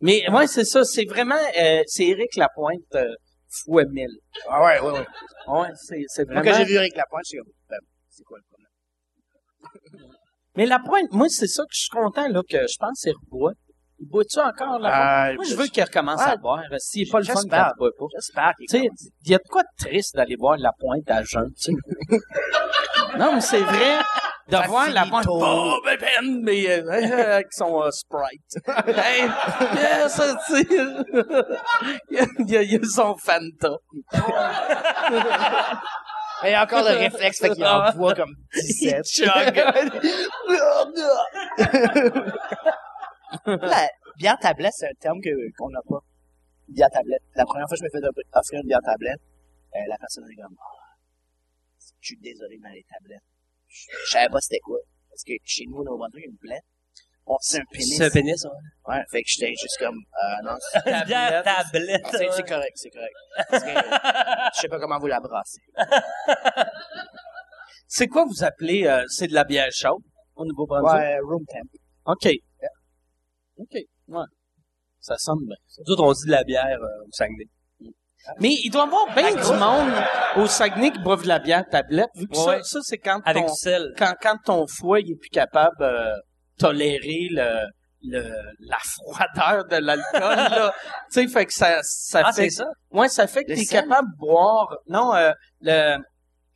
[0.02, 3.06] Mais ouais, c'est ça, c'est vraiment, euh, c'est Éric Lapointe euh,
[3.64, 4.18] fois mille.
[4.50, 5.06] Ah ouais, ouais, ouais.
[5.48, 6.52] Ouais, c'est, c'est Moi, vraiment.
[6.52, 7.78] quand j'ai vu Eric Lapointe, j'ai comme, ben,
[8.10, 10.10] c'est quoi le problème?
[10.56, 13.52] Mais Lapointe, moi, c'est ça que je suis content, là, que je pense qu'il reboit.
[14.00, 15.30] Il boit-tu encore, là?
[15.30, 16.32] Euh, moi, je veux qu'il recommence ouais.
[16.32, 16.64] à boire.
[16.80, 17.72] S'il est pas le fun quand J'espère.
[17.76, 18.06] il boit pas.
[18.16, 19.08] J'espère qu'il Tu sais, commence.
[19.26, 22.18] il y a de quoi de triste d'aller voir la pointe à jeun, tu sais.
[23.18, 24.00] non, mais c'est vrai
[24.48, 25.26] de voir la pointe.
[25.28, 26.90] Oh, ben, ben, mais, euh,
[27.36, 28.58] avec son euh, Sprite.
[28.88, 29.28] hey,
[29.76, 30.56] yeah, ça, il,
[32.12, 33.78] y a, il y a- il y a son Fanta.
[36.44, 39.06] Il y a encore le réflexe, fait qu'il en boit comme Il 17.
[39.08, 39.56] chug.
[43.46, 43.88] La
[44.18, 46.00] bière tablette, c'est un terme que, qu'on n'a pas.
[46.68, 47.22] Bière tablette.
[47.36, 49.22] La première fois que je me fais offrir une bière tablette,
[49.76, 50.98] euh, la personne est comme, ah,
[52.02, 53.24] je suis désolé, mais les tablettes.
[53.68, 54.78] Je je savais pas c'était quoi.
[55.10, 56.64] Parce que chez nous, au Brunswick, il y a une blette.
[57.28, 57.98] On c'est un pénis.
[57.98, 58.94] C'est un pénis, ouais.
[58.94, 62.06] Ouais, fait que j'étais juste comme, euh, non, c'est, Une bière tablette.
[62.12, 63.16] c'est, c'est correct, c'est correct.
[63.50, 63.70] Parce que,
[64.56, 65.62] je sais pas comment vous la brassez.
[67.88, 70.02] C'est quoi vous appelez, euh, c'est de la bière chaude
[70.36, 70.92] au Nouveau-Brunswick?
[70.92, 71.70] Ouais, room temp.
[72.06, 72.30] OK.
[73.58, 73.78] OK.
[74.08, 74.26] Ouais.
[75.00, 75.56] Ça sonne bien.
[75.86, 77.46] Nous autres, on dit de la bière euh, au Saguenay.
[78.40, 79.94] Mais il doit y avoir bien du monde
[80.38, 82.58] au Saguenay qui boivent de la bière tablette, vu que Ouais.
[82.64, 83.94] ça, ça c'est quand Avec ton, du sel.
[83.98, 86.12] quand, quand ton foie il est plus capable de
[86.58, 87.66] tolérer le,
[88.04, 88.22] le,
[88.68, 90.72] la froideur de l'alcool,
[91.12, 92.66] tu sais, fait que ça, ça Ah, fait, c'est ça?
[92.92, 95.98] ouais, ça fait que t'es capable de boire, non, euh, le,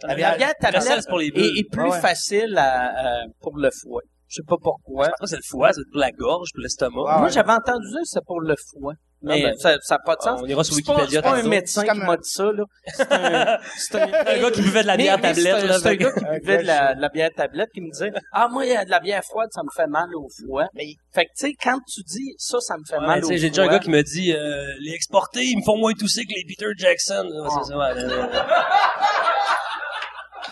[0.03, 1.99] la bière- bière Le sel, tablette c'est pour les est, est plus Ah ouais.
[2.01, 4.01] facile à, pour le foie.
[4.27, 5.05] Je sais pas pourquoi.
[5.05, 7.01] Je pense que c'est le foie, c'est pour la gorge, pour l'estomac.
[7.07, 8.93] Ah Moi, j'avais entendu ça, c'est pour le foie.
[9.21, 10.39] Mais Ah ben, ça ça a pas de sens.
[10.41, 12.63] On ira sur Wikipédia c'est pas un médecin qui m'a dit ça, là.
[12.85, 15.79] C'est un, c'est un, Un gars qui buvait de la bière mais c'est tablette, là.
[15.79, 18.47] C'est un gars qui buvait de la, de la bière tablette qui me disait, ah,
[18.49, 20.67] moi, il y a de la bière froide, ça me fait mal au foie.
[20.73, 23.27] Mais- Fait que, tu sais, quand tu dis, ça, ça me fait Ouais, mal au
[23.27, 23.35] foie.
[23.35, 26.23] j'ai déjà un gars qui me dit euh, les exportés, ils me font moins tousser
[26.23, 27.27] que les Peter Jackson.
[27.29, 28.29] Ouais, c'est ça, ouais, ouais, ouais.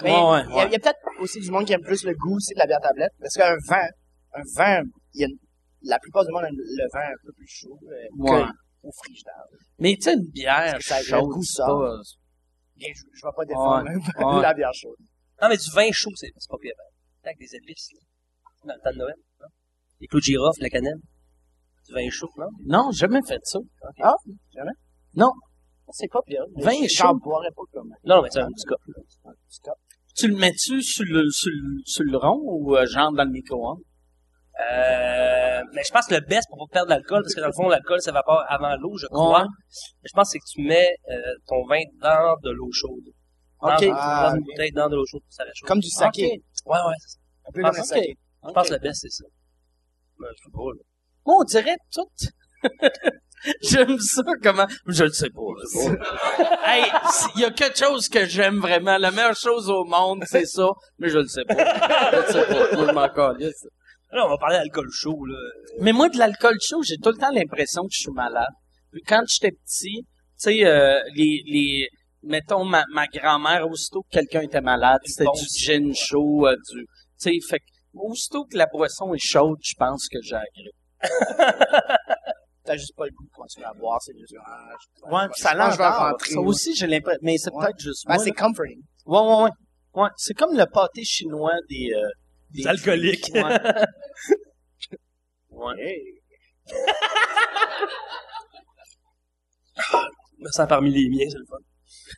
[0.03, 1.81] Mais Ouais, ouais, il y a, il y a peut-être aussi du monde qui aime
[1.81, 3.11] plus le goût aussi de la bière tablette.
[3.19, 3.87] Parce qu'un vin,
[4.35, 4.81] un vin,
[5.15, 5.37] il y a une-
[5.83, 8.43] la plupart du monde aime le vin un peu plus chaud euh, Ouais.
[8.45, 9.43] que au frigidaire.
[9.79, 11.99] Mais tu sais, une bière ça- chaude, goût c'est pas-
[12.75, 13.85] Bien, je, je vais pas défendre
[14.37, 14.41] Ouais.
[14.41, 14.97] la bière chaude.
[15.41, 16.73] Non, mais du vin chaud, c'est c'est pas pire.
[17.23, 17.99] Avec des épices, là.
[18.65, 19.47] Dans le temps de Noël, non?
[19.99, 20.99] Des clous de girofle, la cannelle.
[21.87, 22.47] Du vin chaud, non?
[22.65, 23.59] Non, j'ai jamais fait ça.
[24.01, 24.13] Ah,
[24.55, 24.71] jamais?
[25.15, 25.31] Non.
[25.91, 26.43] C'est pas pire.
[26.57, 27.07] Vin Je- chaud.
[27.07, 28.75] J'en boirais pas comme Non, mais c'est un petit cas.
[29.25, 29.73] un petit cup.
[30.15, 33.31] Tu le mets-tu sur le, sur le, sur le rond ou euh, genre dans le
[33.31, 33.81] micro-ondes?
[34.59, 37.53] Euh, mais je pense que le best pour pas perdre l'alcool, parce que dans le
[37.53, 39.41] fond, l'alcool s'évapore avant l'eau, je crois.
[39.41, 39.47] Ouais.
[40.03, 41.15] Je pense que c'est que tu mets euh,
[41.47, 43.03] ton vin dans de l'eau chaude.
[43.61, 43.85] Dans, OK.
[43.85, 45.65] dans Ah, une bouteille, dans de l'eau chaude, ça reste chaud.
[45.67, 46.41] Comme du saké.
[46.65, 47.19] Ouais, ouais, c'est ça.
[47.47, 47.85] Un peu Ah, comme un ok.
[47.87, 48.17] saké.
[48.47, 49.25] Je pense que le best, c'est ça.
[50.19, 50.81] Ben, je sais pas, là.
[51.25, 52.09] Moi, on dirait tout.
[53.61, 54.67] j'aime ça comment.
[54.87, 55.41] Je le sais pas.
[55.59, 56.59] je pas.
[56.65, 56.85] hey,
[57.35, 58.97] il y a quelque chose que j'aime vraiment.
[58.97, 60.69] La meilleure chose au monde, c'est ça.
[60.97, 61.53] Mais je le sais pas.
[61.55, 62.69] Je le sais pas.
[62.71, 63.67] Je m'en calisse.
[64.17, 65.37] Là, on va parler d'alcool chaud, là.
[65.79, 68.47] Mais moi, de l'alcool chaud, j'ai tout le temps l'impression que je suis malade.
[68.91, 70.07] Puis Quand j'étais petit, tu
[70.37, 71.87] sais, euh, les, les,
[72.23, 75.33] mettons, ma, ma grand-mère, aussitôt que quelqu'un était malade, c'était bon.
[75.33, 76.87] du gin chaud, euh, du, tu
[77.17, 80.75] sais, fait que, aussitôt que la boisson est chaude, je pense que j'ai grippe.
[82.65, 85.51] T'as juste pas le goût de continuer à boire, c'est juste, ah, je- Ouais, ça
[85.53, 85.99] vais l'endort.
[85.99, 87.65] rentrer, Ça aussi, j'ai l'impression, mais c'est Ouais.
[87.65, 88.81] peut-être juste Ben, c'est comforting.
[89.05, 89.49] Ouais, ouais, ouais.
[89.93, 92.07] Ouais, c'est comme le pâté chinois des, euh,
[92.51, 93.31] Des alcooliques.
[95.49, 95.73] Ouais.
[95.79, 96.21] Hey.
[99.87, 101.57] Je me sens parmi les miens, c'est le fun.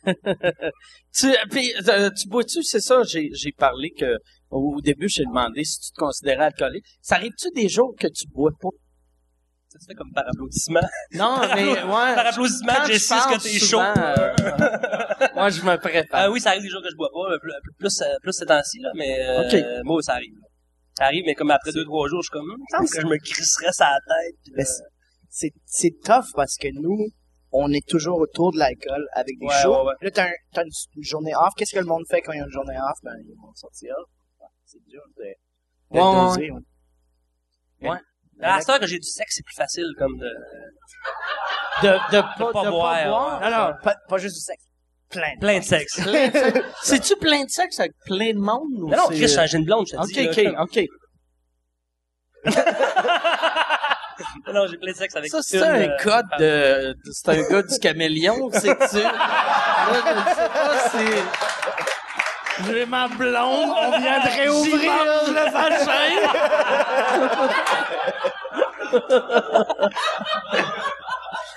[1.12, 4.16] Tu, puis, euh, tu bois-tu, c'est ça, j'ai, j'ai parlé que,
[4.50, 6.84] au début, j'ai demandé si tu te considérais alcoolique.
[7.00, 8.68] Ça arrive-tu des jours que tu bois pas?
[9.72, 10.80] Ça se fait comme par applaudissement.
[11.14, 12.14] Non, mais, ouais.
[12.16, 13.78] Par applaudissement, je parle que t'es chaud.
[13.80, 16.20] euh, moi, je me prépare.
[16.24, 18.46] Ah oui, ça arrive des jours que je bois pas, plus, plus, euh, plus ces
[18.46, 19.84] temps-ci, là, mais euh, Ok.
[19.84, 20.34] moi, ça arrive.
[20.34, 20.46] là.
[20.98, 23.00] Ça arrive, mais comme après deux, trois jours, je suis comme, il me semble que
[23.00, 24.36] je me crisserais la tête.
[24.56, 24.68] Mais là,
[25.28, 27.06] c'est- c'est, tough parce que nous,
[27.52, 29.72] on est toujours autour de l'alcool avec des Ouais, shows.
[29.84, 29.94] ouais, ouais.
[30.02, 31.54] Là, t'as, un, t'as une, une journée off.
[31.56, 32.98] Qu'est-ce que le monde fait quand il y a une journée off?
[33.04, 33.94] Ben, ils vont sortir.
[34.40, 35.28] Ouais, C'est dur de, de
[35.90, 36.50] Ouais, ouais, doser,
[37.82, 37.98] ouais.
[38.42, 40.30] À la que j'ai du sexe, c'est plus facile, comme de...
[41.82, 43.40] de, de, pas, pas de boire, boire?
[43.40, 44.64] Non, non, pas, pas juste du sexe.
[45.10, 45.34] Plein.
[45.34, 46.00] de- Plein de sexe.
[46.00, 46.60] Plein de sexe.
[46.82, 48.70] C'est-tu plein de sexe avec plein de monde?
[48.76, 50.28] Ou Non, non, Chris, j'ai changé une blonde, je te Ok, dis.
[50.28, 50.84] ok, comme- ok.
[54.52, 57.42] Non, j'ai plein de sexe avec Ça, c'est un euh, code de, de- c'est un
[57.48, 58.98] gars du caméléon, c'est-tu?
[58.98, 59.90] Là,
[60.26, 61.04] je sais pas si...
[62.66, 64.92] J'ai ma blonde, on vient de réouvrir
[65.28, 67.40] le vagin.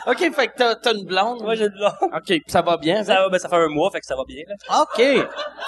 [0.06, 1.42] OK, fait que t'as, t'as une blonde.
[1.42, 1.94] Moi, j'ai une blonde.
[2.14, 3.04] OK, ça va bien.
[3.04, 4.82] Ça va, ben, ça fait un mois, fait que ça va bien, là.
[4.82, 5.02] OK.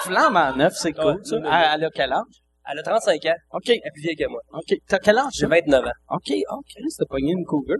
[0.04, 1.36] Flambe en neuf, c'est cool, Ouais, ça.
[1.36, 2.22] Elle, elle a quel âge?
[2.70, 3.34] Elle a 35 ans.
[3.52, 3.62] OK.
[3.68, 4.40] Elle est plus vieille que moi.
[4.52, 4.76] OK.
[4.88, 5.32] T'as quel âge?
[5.34, 5.56] J'ai toi?
[5.64, 5.90] 29 ans.
[6.16, 6.66] OK, OK.
[6.98, 7.78] T'as pogné une cougar.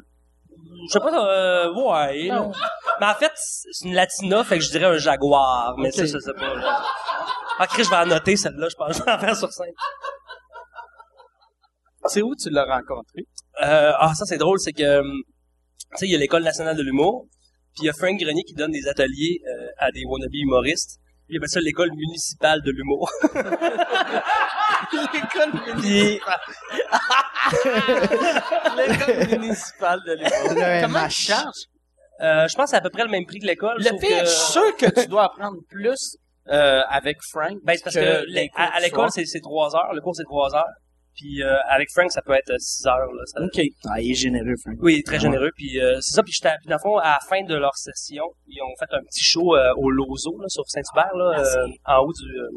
[0.89, 2.29] Je sais pas, euh, ouais.
[2.29, 2.53] Non.
[3.01, 5.75] Mais en fait, c'est une latina, fait que je dirais un jaguar.
[5.77, 5.95] Mais Ok.
[5.95, 6.83] ça, je sais pas, là.
[7.59, 8.99] Ah, Chris, je vais en noter celle-là, je pense.
[8.99, 9.73] Je vais en faire sur scène.
[12.07, 13.23] C'est où tu l'as rencontré?
[13.63, 15.23] Euh, ah, ça, c'est drôle, c'est que, hum,
[15.93, 17.27] tu sais, il y a l'École nationale de l'humour,
[17.75, 20.99] puis il y a Frank Grenier qui donne des ateliers euh, à des wannabe humoristes.
[21.27, 23.11] Puis il appelle ça l'école municipale de l'humour.
[24.93, 26.21] L'école Puis,
[28.77, 30.83] L'école municipale de l'humour.
[30.83, 31.65] Comment tu charges?
[32.21, 33.77] euh, je pense que c'est à peu près le même prix que l'école.
[33.79, 36.17] Le pire, que- je suis sûr que tu dois apprendre plus
[36.51, 37.59] euh, avec Frank.
[37.65, 39.93] Ben, c'est parce que, que les- les cours à, l'école, c'est, c'est trois heures.
[39.95, 40.65] Le cours, c'est trois heures.
[41.15, 43.11] Puis euh, avec Frank, ça peut être euh, six heures.
[43.13, 43.61] Là, ça- OK.
[43.89, 44.77] Ah, il est généreux, Frank.
[44.83, 45.51] Oui, très généreux.
[45.57, 46.23] Puis euh, c'est ça.
[46.23, 48.95] Puis j'étais, puis dans le fond, à la fin de leur session, ils ont fait
[48.95, 52.39] un petit show euh, au Lozo, là, sur Saint-Hubert, là, euh, en haut du.
[52.39, 52.49] euh,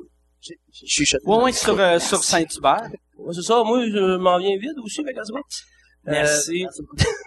[0.73, 1.05] Je suis.
[1.25, 2.83] Ouais, ouais, sur, euh, sur Saint-Hubert.
[3.17, 3.63] ouais, c'est ça.
[3.63, 5.01] Moi, je m'en viens vide aussi.
[5.01, 6.65] Euh, Merci.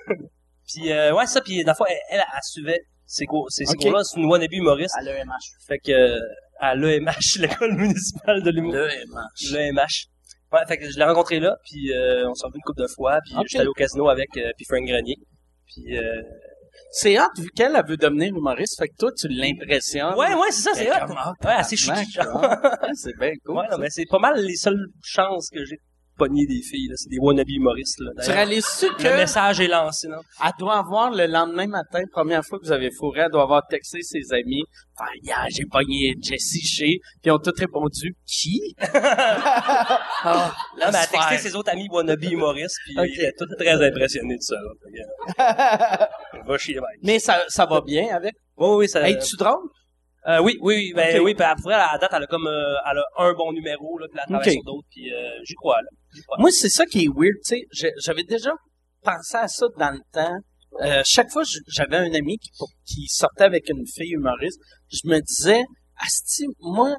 [0.67, 1.41] Puis euh, ouais, ça.
[1.41, 4.03] Puis dans le fond, elle, elle, elle suivait ces cours, ces, cours-là.
[4.05, 4.95] C'est une wannabe humoriste.
[4.99, 5.33] À l'EMH.
[5.67, 6.19] Fait que euh,
[6.63, 8.73] à l'EMH, l'école municipale de l'humour.
[8.75, 9.53] Le MH.
[9.53, 10.07] L'EMH.
[10.53, 12.87] Ouais, fait que je l'ai rencontré là, puis euh, on s'est revu une couple de
[12.87, 13.45] fois, puis Ok.
[13.49, 15.17] j'étais allé au casino avec euh, puis Frank Grenier.
[15.67, 16.23] Puis euh,
[16.93, 20.15] C'est hot, vu qu'elle elle veut devenir humoriste, fait que toi, tu l'impressionnes.
[20.15, 21.07] ouais, ouais, c'est ça, c'est hot.
[21.45, 21.93] Ouais, assez chic.
[22.15, 23.57] tabarnak, ah, C'est bien cool.
[23.57, 25.79] Ouais, non, mais c'est pas mal les seules chances que j'ai.
[26.17, 26.95] Pogner des filles, là.
[26.97, 28.11] C'est des wannabe humoristes, là.
[28.25, 30.19] Tu réalises-tu le que message est lancé, non?
[30.45, 33.67] elle doit avoir le lendemain matin, première fois que vous avez fourré, elle doit avoir
[33.69, 34.63] texté ses amis.
[34.97, 38.75] Enfin, hier, j'ai pogné Jessie Shea, puis ils ont tous répondu, qui?
[38.83, 43.07] ah, Là, mais elle a texté ses autres amis wannabe humoristes, puis Ok.
[43.09, 44.57] ils étaient tous très impressionnés de ça,
[45.39, 46.11] là.
[46.47, 46.85] Va chier, mec.
[47.03, 48.35] Mais ça, ça va bien avec?
[48.57, 49.09] Oui, oui, ça...
[49.09, 49.69] Es-tu drôle?
[50.29, 52.75] Euh, oui, oui, oui, ben oui, puis après, à la date, elle a comme, euh,
[52.89, 55.79] elle a un bon numéro, là, puis elle travaille sur d'autres, puis euh, j'y crois.
[56.39, 57.91] Moi, c'est ça qui est weird, tu sais.
[57.99, 58.53] J'avais déjà
[59.03, 60.37] pensé à ça dans le temps.
[60.81, 62.51] Euh, chaque fois, j'avais un ami qui,
[62.87, 64.61] qui sortait avec une fille humoriste,
[64.91, 65.65] je me disais,
[65.97, 66.95] Asti, moi,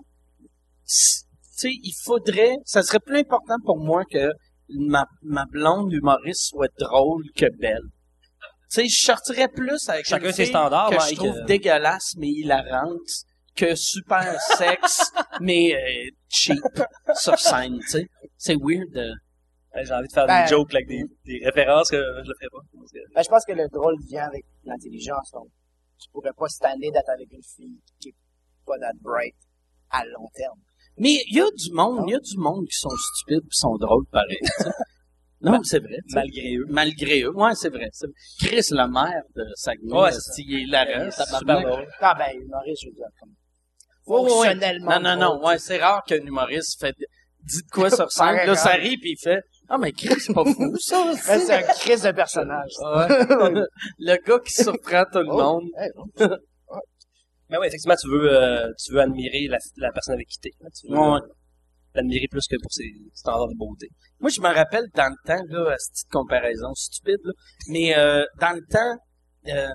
[0.86, 1.24] tu
[1.56, 4.32] sais, il faudrait, ça serait plus important pour moi que
[4.70, 7.88] ma, ma blonde humoriste soit drôle que belle.
[8.74, 11.46] Tu sais, je sortirais plus avec Chacun une ses fille standards, que je Mike, trouve
[11.46, 13.00] dégueulasse mais hilarante
[13.56, 15.12] que super sexe
[15.42, 16.58] mais euh, cheap
[17.16, 18.08] sur scène, tu sais.
[18.38, 18.96] C'est weird.
[18.98, 19.14] euh.
[19.76, 22.30] Ben, J'ai envie de faire Ben- des jokes, là, avec des, des références que je
[22.30, 22.60] le ferai pas.
[22.80, 25.32] Parce que- Ben, je pense que le drôle vient avec l'intelligence.
[25.34, 25.48] Donc,
[26.00, 28.16] tu pourrais pas stander d'être avec une fille qui est
[28.66, 29.36] pas that bright
[29.92, 30.60] à long terme.
[30.98, 33.58] Mais il y a du monde, il y a du monde qui sont stupides qui
[33.58, 34.38] sont drôles pareil.
[34.42, 34.70] tu sais.
[35.44, 35.98] Non, c'est vrai.
[36.14, 36.66] Malgré eux.
[36.70, 37.36] Malgré eux.
[37.36, 37.90] Ouais, c'est vrai.
[38.40, 41.10] Chris, la mère de Saguenay, Ouais, il est hilarant.
[42.00, 43.30] Ah, ben, humoriste, je veux dire, comme,
[44.06, 44.30] Ouais, ouais, ouais.
[44.30, 45.00] fonctionnellement.
[45.00, 45.46] Non, non, non.
[45.46, 46.96] Ouais, c'est rare qu'un humoriste fait
[47.44, 48.36] dit de quoi sur scène.
[48.46, 51.04] Là, ça rit puis il fait Ah, mais Chris, c'est pas fou, ça.
[51.06, 52.72] Ben, c'est un crise de personnage.
[52.82, 53.08] Ouais.
[54.00, 55.38] le gars qui surprend tout le Oh.
[55.38, 55.70] monde.
[56.20, 56.78] Oh.
[57.50, 60.52] Mais oui, effectivement, tu veux, euh, tu veux admirer la, la personne avec qui t'es.
[61.96, 63.88] L'admirer plus que pour ses standards de beauté.
[64.20, 67.34] Moi, je me rappelle dans le temps, là, cette petite comparaison stupide, là,
[67.70, 68.98] mais euh, dans le temps,
[69.48, 69.70] euh,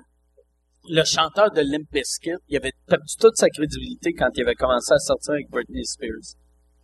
[0.89, 4.93] le chanteur de Limp Bizkit, il avait perdu toute sa crédibilité quand il avait commencé
[4.93, 6.37] à sortir avec Britney Spears.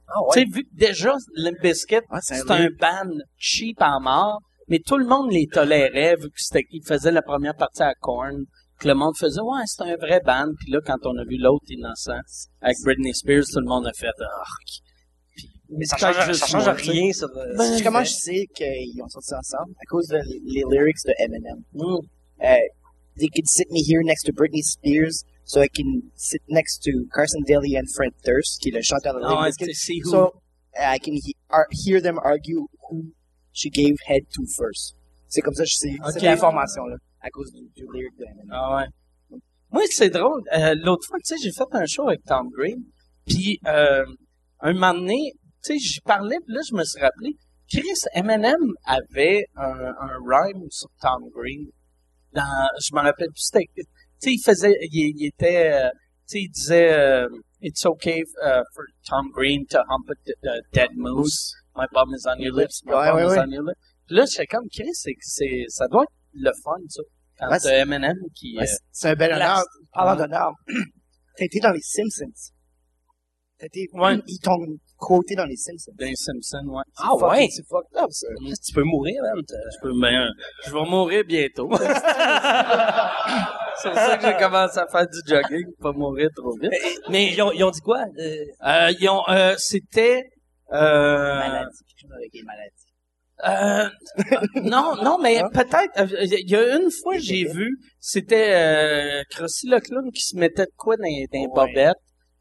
[0.06, 4.00] Ah Tu sais, vu que déjà, Limp Bizkit, Ouais, c'est c'est un band cheap en
[4.00, 7.82] mort, mais tout le monde les tolérait vu que c'était qu'ils faisaient la première partie
[7.82, 8.44] à Korn,
[8.78, 11.38] que le monde faisait ouais c'est un vrai band, puis là quand on a vu
[11.38, 12.20] l'autre innocent
[12.60, 14.42] avec Britney Spears, tout le monde a fait ah.
[15.76, 17.28] Mais ça C'est change, ça rien sur...
[17.36, 19.72] euh, Ben, comment je sais qu'ils ont sorti ensemble?
[19.80, 21.62] À cause de les lyrics de Eminem.
[21.72, 21.98] Mm.
[22.40, 22.60] Uh,
[23.18, 26.90] they could sit me here next to Britney Spears, so I can sit next to
[27.14, 30.02] Carson Daly and Fred Durst, qui est le chanteur de Ah Limp Bizkit.
[30.04, 30.32] So
[30.76, 33.12] I can he- ar- hear them argue who
[33.52, 34.96] she gave head to first.
[35.28, 36.12] C'est comme ça que je sais Ok.
[36.14, 38.48] cette information-là, à cause du, du lyric de Eminem.
[38.52, 39.38] Ah ouais.
[39.72, 40.42] Moi, c'est drôle.
[40.56, 42.84] Euh, L'autre fois, tu sais, j'ai fait un show avec Tom Green.
[43.26, 44.04] Puis, euh,
[44.60, 45.32] un moment donné,
[45.64, 47.36] tu sais, j'y parlais, puis là, je me suis rappelé,
[47.70, 47.82] Chris
[48.14, 51.66] Eminem avait un, un rhyme sur Tom Green.
[52.32, 53.82] Dans, je me rappelle plus, c'était, tu
[54.18, 55.96] sais, il faisait, il, il était, euh, tu
[56.26, 57.28] sais, il disait, euh,
[57.66, 61.54] It's okay uh, for Tom Green to hump a d- a dead moose.
[61.74, 62.82] My bum is on your lips.
[62.84, 63.38] My Ouais, bum ouais, is ouais.
[63.46, 63.78] on your lips.
[64.06, 67.02] Puis là, j'étais comme, Chris, c'est, c'est, ça doit être le fun, ça.
[67.38, 69.56] Quand Ouais, c'est- Eminem qui, Ouais, euh, c'est- un bel honneur.
[69.56, 70.52] la- Parlant d'honneur,
[71.38, 72.50] t'as été dans les Simpsons.
[73.60, 74.16] Été, Ouais.
[74.26, 74.58] ils t'ont
[74.98, 75.92] quoté dans les Simpsons.
[75.98, 76.82] Dans les Simpsons, ouais.
[76.98, 77.46] Ah ouais?
[77.50, 78.26] C'est fucked up, ça.
[78.66, 79.40] Tu peux mourir, man.
[79.48, 80.28] Je peux bien-
[80.66, 81.68] je vais mourir bientôt.
[83.76, 86.72] c'est pour ça que j'ai commencé à faire du jogging pour pas mourir trop vite.
[87.08, 88.04] Mais ils ont, ils ont dit quoi?
[88.18, 90.24] Euh, Euh, ils ont, euh, c'était,
[90.72, 92.72] euh, Maladie, quelque chose avec les maladies.
[93.46, 93.88] euh,
[94.62, 95.48] non, non, mais Hein?
[95.52, 100.22] peut-être, euh, il y a une fois, j'ai vu, c'était, euh, Crossy le clown qui
[100.22, 101.48] se mettait de quoi dans, dans les Ouais.
[101.54, 101.94] bobettes,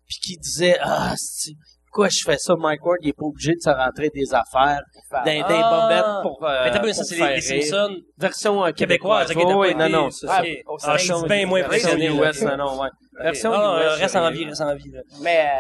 [0.07, 1.53] puis qui disait, ah, c'est-
[1.87, 4.81] pourquoi je fais ça, Mike Ward, il est pas obligé de se rentrer des affaires
[5.11, 5.87] dans les Ah.
[5.87, 7.61] bobettes pour, euh, mais t'as vu, ça, c'est faire les, les.
[7.61, 9.27] Simpsons Version euh, québécoise.
[9.31, 10.41] t'as Oui, non, non, c'est ça.
[10.65, 12.57] Au Ah, je suis bien moins Version impressionné.
[12.57, 12.89] non, non, ouais.
[13.21, 13.51] Version.
[13.53, 14.89] Ah, US, euh, reste en vie, reste en vie.
[14.91, 15.01] là.
[15.21, 15.51] Mais,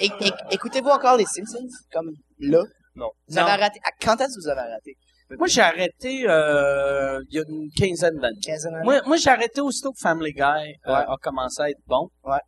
[0.00, 0.08] euh,
[0.52, 1.66] écoutez-vous encore les Simpsons?
[1.92, 2.10] Comme
[2.40, 2.62] là?
[2.94, 3.10] Non.
[3.28, 3.52] Vous avez Non.
[3.52, 4.94] arrêté, à- quand est-ce que vous avez arrêté?
[5.38, 8.38] Moi, j'ai arrêté euh, il y a une quinzaine d'années.
[8.44, 8.70] 15 ans?
[8.84, 11.04] Moi, moi j'ai arrêté aussitôt que Family Guy euh, Ouais.
[11.08, 12.08] a commencé à être bon.
[12.22, 12.38] Ouais.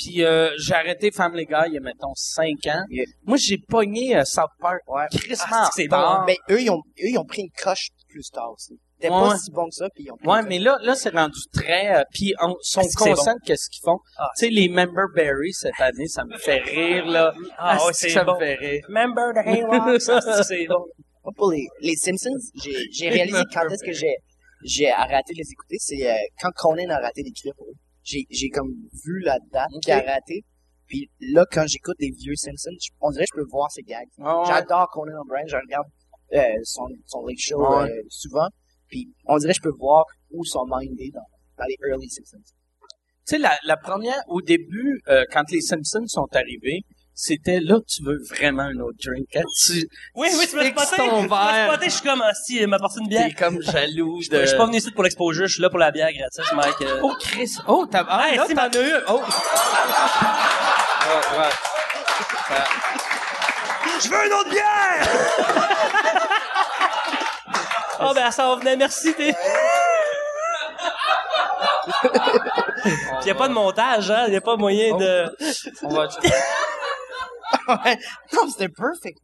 [0.00, 2.84] Puis euh, j'ai arrêté Family Guy il y a, mettons, 5 ans.
[2.88, 3.04] Yeah.
[3.24, 5.06] Moi, j'ai pogné euh, South Park Ouais.
[5.50, 6.20] Ah, c'est bon.
[6.24, 8.78] Mais eux, ils ont, eux, ils ont pris une coche plus tard aussi.
[9.00, 9.20] C'était Ouais.
[9.28, 11.10] pas si bon que ça, puis ils ont pris Ouais, une mais là, là, c'est
[11.10, 11.96] rendu très...
[11.96, 13.98] Euh, puis on sont Ah, conscients de qu'est-ce qu'ils font.
[14.18, 14.28] Ah.
[14.38, 17.34] tu sais, les Member Berry cette année, ça me fait rire, là.
[17.58, 18.34] Ah, ouais, c'est ça bon.
[18.34, 18.84] me fait rire.
[18.88, 20.02] Remember the Hayrocks?
[20.08, 20.84] Ah, c'est bon.
[21.24, 22.30] Moi, pour les, les Simpsons,
[22.62, 24.14] j'ai, j'ai réalisé quand est-ce que j'ai,
[24.64, 27.74] j'ai arrêté de les écouter, c'est euh, quand Conan a raté d'écrire pour eux.
[28.08, 28.72] J'ai, j'ai comme
[29.04, 29.82] vu la date Ok.
[29.82, 30.42] qu'il a raté.
[30.86, 32.70] Puis là, quand j'écoute les vieux Simpsons,
[33.02, 34.08] on dirait que je peux voir ses gags.
[34.16, 34.44] Ouais.
[34.46, 35.86] J'adore Conan O'Brien, je regarde
[36.32, 37.90] euh, son, son late show Ouais.
[37.90, 38.48] euh, souvent.
[38.88, 41.20] Puis on dirait que je peux voir où son mind est dans,
[41.58, 42.38] dans les early Simpsons.
[43.26, 46.80] Tu sais, la, la première, au début, euh, quand les Simpsons sont arrivés,
[47.20, 49.26] c'était là tu veux vraiment un autre drink.
[49.32, 50.96] Quand tu Oui, oui, tu fixes spoté.
[51.08, 53.26] ton Tu spoté, je suis comme, ah, si, il m'a apporté une bière.
[53.26, 54.46] t'es comme jaloux Je de...
[54.46, 56.80] suis pas venu ici pour l'exposure, je suis là pour la bière gratis, Mike.
[56.82, 57.00] euh.
[57.02, 57.56] Oh, Chris!
[57.66, 58.06] Oh, t'as...
[58.08, 58.92] Ah, Hey, là, si, t'en ma- as eu!
[59.08, 59.14] Oh!
[59.14, 59.20] Ouais,
[61.38, 61.50] ouais.
[64.00, 65.08] Je veux une autre bière!
[68.00, 69.34] oh, ben, ça en venait, merci, t'es...
[72.82, 72.92] Puis
[73.26, 74.26] y a pas de montage, hein?
[74.28, 75.36] Y a pas moyen de...
[75.82, 76.08] On va...
[77.68, 77.98] Ouais.
[78.32, 79.18] Non, c'était perfect.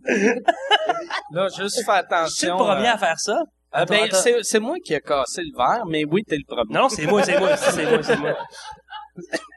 [1.33, 2.59] Là, juste fais Je suis attention.
[2.59, 3.39] le premier euh, à faire ça.
[3.73, 6.73] ah, ben, c'est, c'est moi qui ai cassé le verre, mais oui, t'es le premier.
[6.75, 8.37] Non, c'est moi, c'est moi, c'est moi, c'est moi.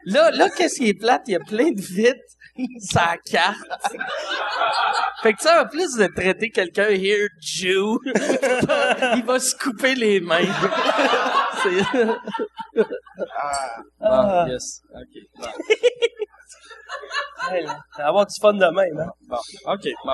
[0.06, 1.24] Là, là, qu'est-ce qui est plate?
[1.28, 2.20] Il y a plein de vitres
[2.80, 3.58] sa carte.
[5.22, 8.00] fait que ça, en plus de traiter quelqu'un here Jew,
[9.16, 10.46] il va se couper les mains.
[11.64, 12.86] C'est...
[14.02, 14.82] Ah, yes.
[14.94, 15.22] OK.
[15.40, 15.48] Bon.
[17.52, 19.12] Hey, là, ça va avoir du fun de même, hein?
[19.28, 19.38] Bon.
[19.74, 19.88] OK.
[20.06, 20.14] Bon.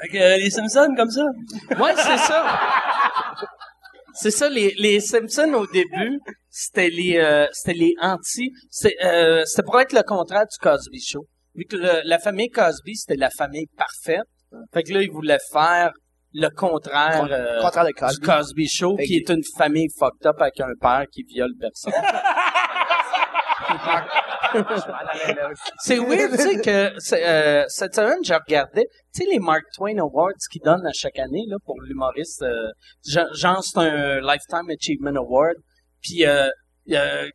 [0.00, 1.24] Fait que, euh, les Simpsons, comme ça.
[1.80, 2.60] Ouais, c'est ça.
[4.14, 8.50] C'est ça, les, les Simpsons au début, c'était les euh, c'était les anti.
[8.70, 11.26] C'est, euh, c'était pour être le contraire du Cosby Show.
[11.54, 14.26] Vu que le- la famille Cosby, c'était la famille parfaite.
[14.72, 15.90] Fait que là, ils voulaient faire
[16.32, 18.26] le contraire, Con- euh, contraire de du Cosby.
[18.26, 21.92] Cosby Show, Fait qui est une famille fucked up avec un père qui viole personne.
[25.80, 29.98] C'est weird, tu sais, que euh, cette semaine, je regardais, tu sais, les Mark Twain
[29.98, 32.42] Awards qu'ils donnent à chaque année là, pour l'humoriste.
[32.42, 32.70] Euh,
[33.06, 35.56] gen- genre, c'est un Lifetime Achievement Award.
[36.00, 36.48] Puis euh,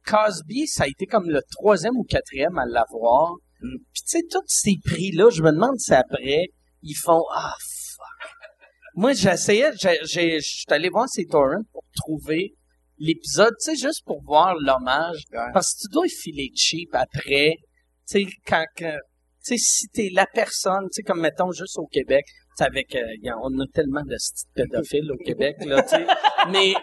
[0.06, 3.34] Cosby, ça a été comme le troisième ou quatrième à l'avoir.
[3.62, 6.48] Puis tu sais, tous ces prix-là, je me demande si après,
[6.82, 7.54] ils font «Ah,
[7.96, 8.32] fuck!»
[8.96, 12.56] Moi, j'essayais, j'ai, j'ai, je suis allé voir ces torrents pour trouver
[12.98, 15.24] l'épisode, tu sais, juste pour voir l'hommage.
[15.32, 15.52] Ouais.
[15.54, 17.56] Parce que tu dois filer cheap après.
[18.10, 18.98] Tu sais, quand, quand-
[19.46, 22.64] tu sais, si t'es la personne, tu sais, comme mettons juste au Québec, tu sais,
[22.66, 23.02] avec, euh,
[23.42, 24.16] on a tellement de
[24.54, 26.06] pédophiles au Québec, là, tu sais.
[26.52, 26.74] Mais,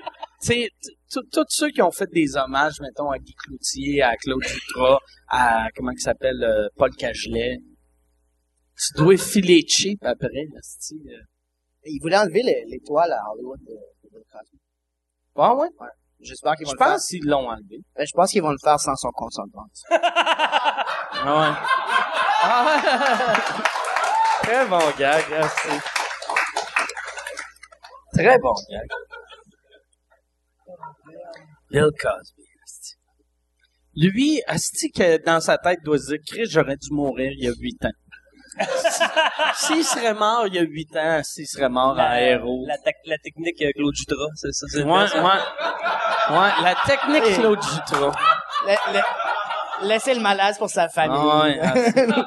[0.42, 0.68] tu sais,
[1.10, 4.98] tous ceux qui ont fait des hommages, mettons, à Guy Cloutier, à Claude Jutras,
[5.28, 7.58] à, comment il s'appelle, euh, Paul Cagelet,
[8.76, 11.22] tu dois filer cheap après, là, c'ti, euh.
[11.84, 13.72] Ils voulaient enlever le- l'étoile à Hollywood de,
[14.10, 14.58] de Cosby.
[15.36, 15.68] Ah ouais?
[16.22, 16.92] J'espère qu'ils vont Je le faire.
[16.94, 17.80] pense qu'ils l'ont enlevé.
[17.96, 19.66] Ben, je pense qu'ils vont le faire sans son consentement.
[21.22, 21.56] Ah ouais.
[22.42, 23.34] Ah.
[24.42, 25.68] Très bon gag, merci.
[28.14, 28.88] Très bon gag.
[31.70, 32.42] Bill Cosby.
[32.64, 32.94] asti.
[33.96, 37.48] Lui, Asti, que dans sa tête, doit se dire, Chris, j'aurais dû mourir il y
[37.48, 37.90] a huit ans.
[39.54, 42.64] S'il serait mort il y a huit ans, s'il serait mort en héros.
[42.66, 44.66] La, tec- la technique euh, Claude Jutras, c'est ça.
[44.68, 45.22] c'est Ouais, ça?
[45.22, 46.36] ouais.
[46.36, 48.12] Ouais, la technique Et- Claude Jutras.
[48.66, 51.16] Le- le- laissez le malaise pour sa famille.
[51.20, 52.24] Ah ouais, ah,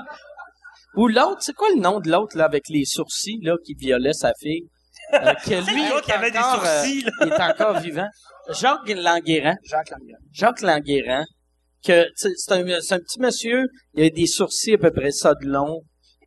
[0.96, 4.14] Ou l'autre, c'est quoi le nom de l'autre, là, avec les sourcils, là, qui violait
[4.14, 4.68] sa fille?
[5.14, 7.12] Euh, que lui, gars qui est avait des encore, euh, sourcils, là.
[7.22, 8.08] il est encore vivant.
[8.50, 9.56] Jacques Languérand.
[9.64, 10.18] Jacques Languin.
[10.32, 11.26] Jacques.
[11.86, 15.12] Que, sais, c'est un, c'est un petit monsieur, il a des sourcils à peu près
[15.12, 15.82] ça de long.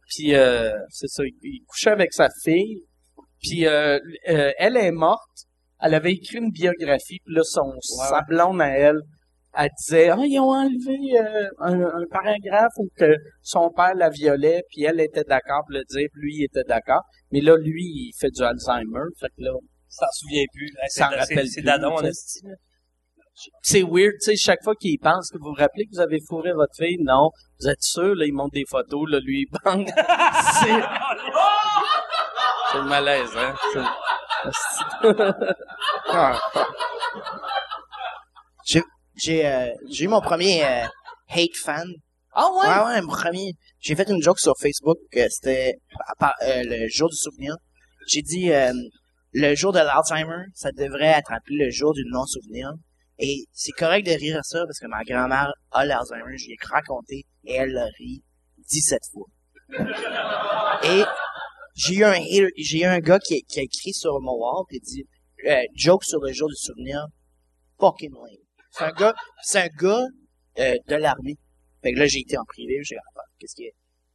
[0.08, 2.82] Puis, euh, c'est ça, il, couchait avec sa fille.
[3.40, 3.98] Puis, euh,
[4.28, 5.46] euh, elle est morte.
[5.80, 7.18] Elle avait écrit une biographie.
[7.24, 9.00] Puis là, son, sa blonde à elle,
[9.58, 14.10] elle disait, ah, ils ont enlevé euh, un, un paragraphe où que son père la
[14.10, 17.02] violait, puis elle était d'accord pour le dire, puis lui, il était d'accord.
[17.30, 19.08] Mais là, lui, il fait du Alzheimer.
[19.18, 19.52] Fait que là,
[19.88, 20.66] S'en souvient plus.
[20.66, 22.08] Hey, c'est- dadon, tu en sais.
[22.08, 22.54] esti, là.
[23.62, 26.00] C'est weird, tu sais, chaque fois qu'il y pense que vous vous rappelez que vous
[26.00, 27.30] avez fourré votre fille, non,
[27.60, 29.86] vous êtes sûr, là, il montre des photos, là, lui, il bang.
[30.60, 30.82] c'est...
[32.72, 33.54] c'est le malaise, hein?
[33.64, 34.06] C'est-.
[38.66, 38.82] J'ai,
[39.16, 40.84] j'ai, euh, j'ai eu mon premier euh,
[41.28, 41.86] hate fan.
[42.32, 42.66] Ah ouais?
[42.66, 43.52] Ouais, ouais, mon premier.
[43.78, 45.74] J'ai fait une joke sur Facebook que c'était
[46.22, 47.54] euh, le jour du souvenir.
[48.08, 48.72] J'ai dit euh,
[49.32, 52.72] le jour de l'Alzheimer, ça devrait être appelé le jour du non-souvenir.
[53.18, 56.52] Et c'est correct de rire à ça parce que ma grand-mère a l'Alzheimer, je lui
[56.52, 58.22] ai raconté et elle l'a ri
[58.70, 59.26] 17 fois.
[60.84, 61.02] Et
[61.74, 62.14] j'ai eu un
[62.58, 65.04] j'ai eu un gars qui, a- qui a écrit sur mon wall il dit
[65.46, 67.06] euh, joke sur le jour du souvenir,
[67.78, 68.42] fucking lame.
[68.70, 70.04] C'est un gars, c'est un gars
[70.58, 71.36] euh, de l'armée.
[71.82, 73.70] Fait que là, j'ai été en privé, j'ai ah, qu'est-ce qu'il?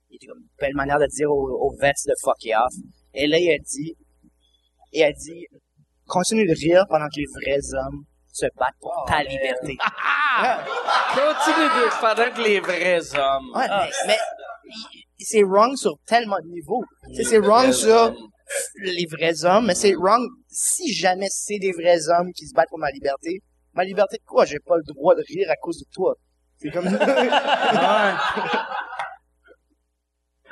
[0.09, 2.73] Il était comme une belle manière de dire aux, aux de fuck it off.
[3.13, 3.95] Et là, il a dit,
[4.91, 5.45] il a dit,
[6.05, 9.77] continue de rire pendant que les vrais hommes se battent pour ta liberté.
[9.81, 10.63] Ah!
[11.13, 13.51] Continue de pendant que les vrais hommes.
[13.55, 14.17] Ouais, mais, mais
[15.19, 16.83] c'est wrong sur tellement de niveaux.
[17.13, 18.15] C'est wrong sur
[18.81, 22.69] les vrais hommes, mais c'est wrong si jamais c'est des vrais hommes qui se battent
[22.69, 23.41] pour ma liberté.
[23.73, 24.45] Ma liberté de quoi?
[24.45, 26.15] J'ai pas le droit de rire à cause de toi.
[26.57, 26.87] C'est comme...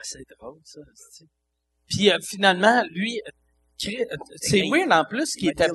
[0.02, 0.80] C'est drôle, ça.
[1.88, 3.32] Puis euh, finalement, lui, euh,
[3.90, 5.68] euh, c'est weird en plus qu'il était...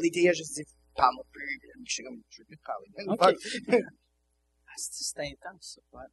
[0.96, 1.58] parle-moi plus.
[1.60, 2.86] Puis Je suis comme, je veux plus te parler.
[3.06, 3.20] Ok.
[4.66, 5.98] Ah, c'est intense, ça.
[5.98, 6.04] ouais.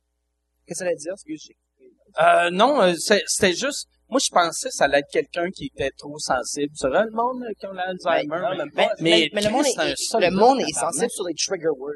[0.65, 1.13] Qu'est-ce que ça veut dire?
[1.13, 1.55] Excuse, j'ai
[2.21, 3.87] Euh, non, euh, c'était juste...
[4.09, 6.71] Moi, je pensais que ça allait être quelqu'un qui était trop sensible.
[6.75, 8.27] C'est vrai, le monde euh, qui a l'Alzheimer.
[8.27, 8.93] Ben, mais- même Mais, pas.
[8.99, 11.95] mais, mais le monde est, soldat, le monde est sensible sur les trigger words.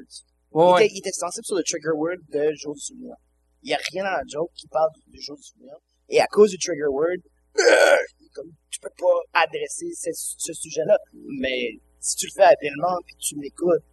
[0.51, 0.85] Ouais, il, ouais.
[0.85, 3.15] était, il était sensible sur le trigger word de jour du souvenir.
[3.63, 5.73] Il y a rien dans la joke qui parle du, du souvenir.
[6.07, 7.19] Et à cause du trigger word,
[7.59, 7.97] euh,
[8.33, 10.97] comme, tu peux pas adresser ce, ce sujet-là.
[11.41, 11.71] Mais
[12.05, 13.83] si tu le fais habilement puis tu l'écoutes,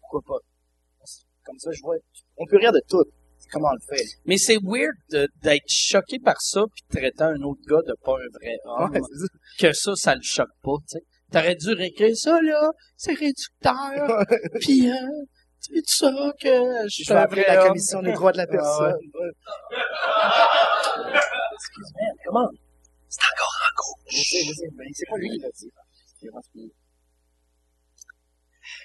[0.00, 0.40] pourquoi pas?
[1.44, 1.96] Comme ça, je vois,
[2.36, 3.02] on peut rire de tout.
[3.38, 4.04] C'est comment on le fait?
[4.26, 4.94] Mais c'est weird
[5.42, 8.90] d'être choqué par ça puis traiter un autre gars de pas un vrai homme.
[8.92, 9.26] Ouais, c'est ça.
[9.58, 11.04] que ça, ça le choque pas, tu sais.
[11.32, 14.24] T'aurais dû réécrire ça, là, c'est réducteur,
[14.60, 14.94] pis, euh,
[15.62, 16.48] tu sais, ça, que
[16.88, 18.96] je suis vrai la commission des droits de la personne.
[19.14, 19.30] Ouais.
[22.26, 22.48] Comment?
[24.10, 25.70] Je sais, je sais, mais c'est pas lui qui l'a dit.
[26.18, 26.70] C'est vraiment ce qu'il-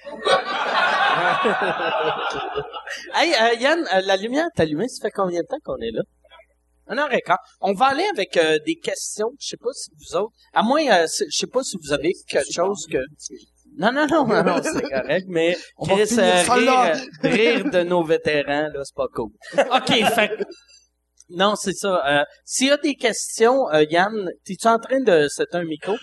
[3.14, 5.91] Hey, euh, Yann, euh, la lumière est allumée, ça fait combien de temps qu'on est
[5.91, 6.02] là?
[6.88, 7.40] Un heure et quart.
[7.61, 9.32] On va aller avec euh, des questions.
[9.40, 12.52] Je sais pas si vous autres, à moins, je sais pas si vous avez quelque
[12.53, 12.99] chose que.
[13.77, 16.44] Non, non, non, non, non, c'est correct, mais On va Chris, là.
[16.44, 19.32] rire, rire de nos vétérans, là, c'est pas cool.
[19.57, 20.32] OK, fait
[21.30, 22.26] Non, c'est ça.
[22.44, 25.27] S'il y a des questions, Yann, t'es-tu en train de...
[25.30, 25.95] C'est un micro?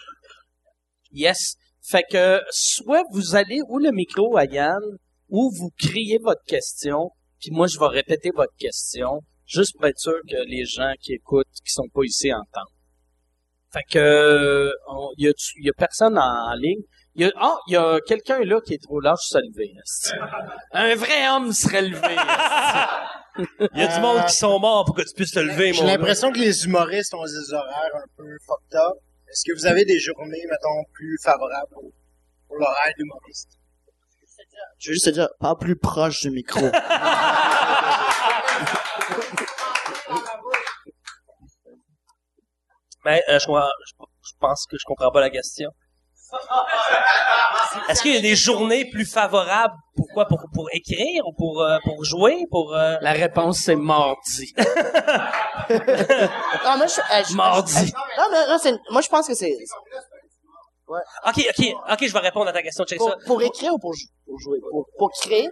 [1.13, 1.55] Yes.
[1.83, 4.81] Fait que soit vous allez ou le micro à Yann,
[5.29, 7.11] ou vous criez votre question,
[7.41, 11.15] puis moi, je vais répéter votre question, juste pour être sûr que les gens qui
[11.15, 12.65] écoutent, qui sont pas ici, entendent.
[13.73, 16.83] Fait que, on- y a, y a personne en, en ligne?
[17.15, 19.73] Il y a, ah, il y a quelqu'un là qui est trop large se lever.
[20.73, 22.17] Un vrai homme serait levé.
[23.75, 25.85] Il y a du monde qui sont morts pour que tu puisses te lever, J'ai
[25.85, 28.99] l'impression que les humoristes ont des horaires un peu fucked up.
[29.33, 31.91] Est-ce que vous avez des journées, mettons, plus favorables pour,
[32.47, 33.59] pour l'horaire d'humoriste?
[34.79, 36.61] Je veux juste te dire, parle plus proche du micro.
[43.05, 43.93] Mais euh, je, comprends- je,
[44.29, 45.71] je pense que je comprends pas la question.
[47.89, 51.79] Est-ce qu'il y a des journées plus favorables pourquoi pour pour écrire ou pour euh,
[51.85, 52.45] pour jouer?
[52.51, 54.53] Pour euh, La réponse, c'est mardi.
[54.59, 54.65] non,
[56.77, 57.93] moi, je, euh, je- Mardi.
[58.19, 59.57] non, mais, non, c'est, moi, je pense que c'est,
[60.89, 63.17] OK, OK, OK, je vais répondre à ta question, check pour, ça.
[63.27, 63.93] pour écrire ou pour,
[64.27, 64.59] pour jouer?
[64.71, 65.49] Pour, pour créer?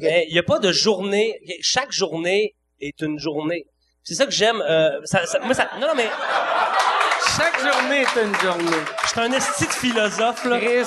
[0.00, 3.64] Il y a pas de journée, chaque journée est une journée.
[4.02, 6.08] C'est ça que j'aime euh, ça, ça- moi ça non non mais
[7.36, 8.84] Chaque journée est une journée.
[9.14, 10.58] Je suis un esti de philosophe là.
[10.60, 10.86] Chris,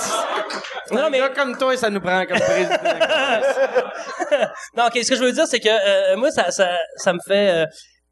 [0.91, 2.77] Non un mais gars comme toi, ça nous prend comme président.
[4.77, 7.19] non, ok, ce que je veux dire, c'est que euh, moi, ça, ça, ça me
[7.25, 7.65] fait, euh,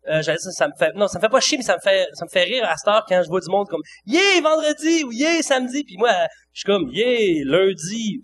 [0.09, 1.81] euh, j'allais dire, ça me fait, non, ça me fait pas chier, mais ça me
[1.81, 4.41] fait, ça me fait rire à cette heure quand je vois du monde comme, yeah,
[4.43, 6.11] vendredi ou yeah, samedi, puis moi,
[6.53, 8.21] je suis comme, yeah, lundi.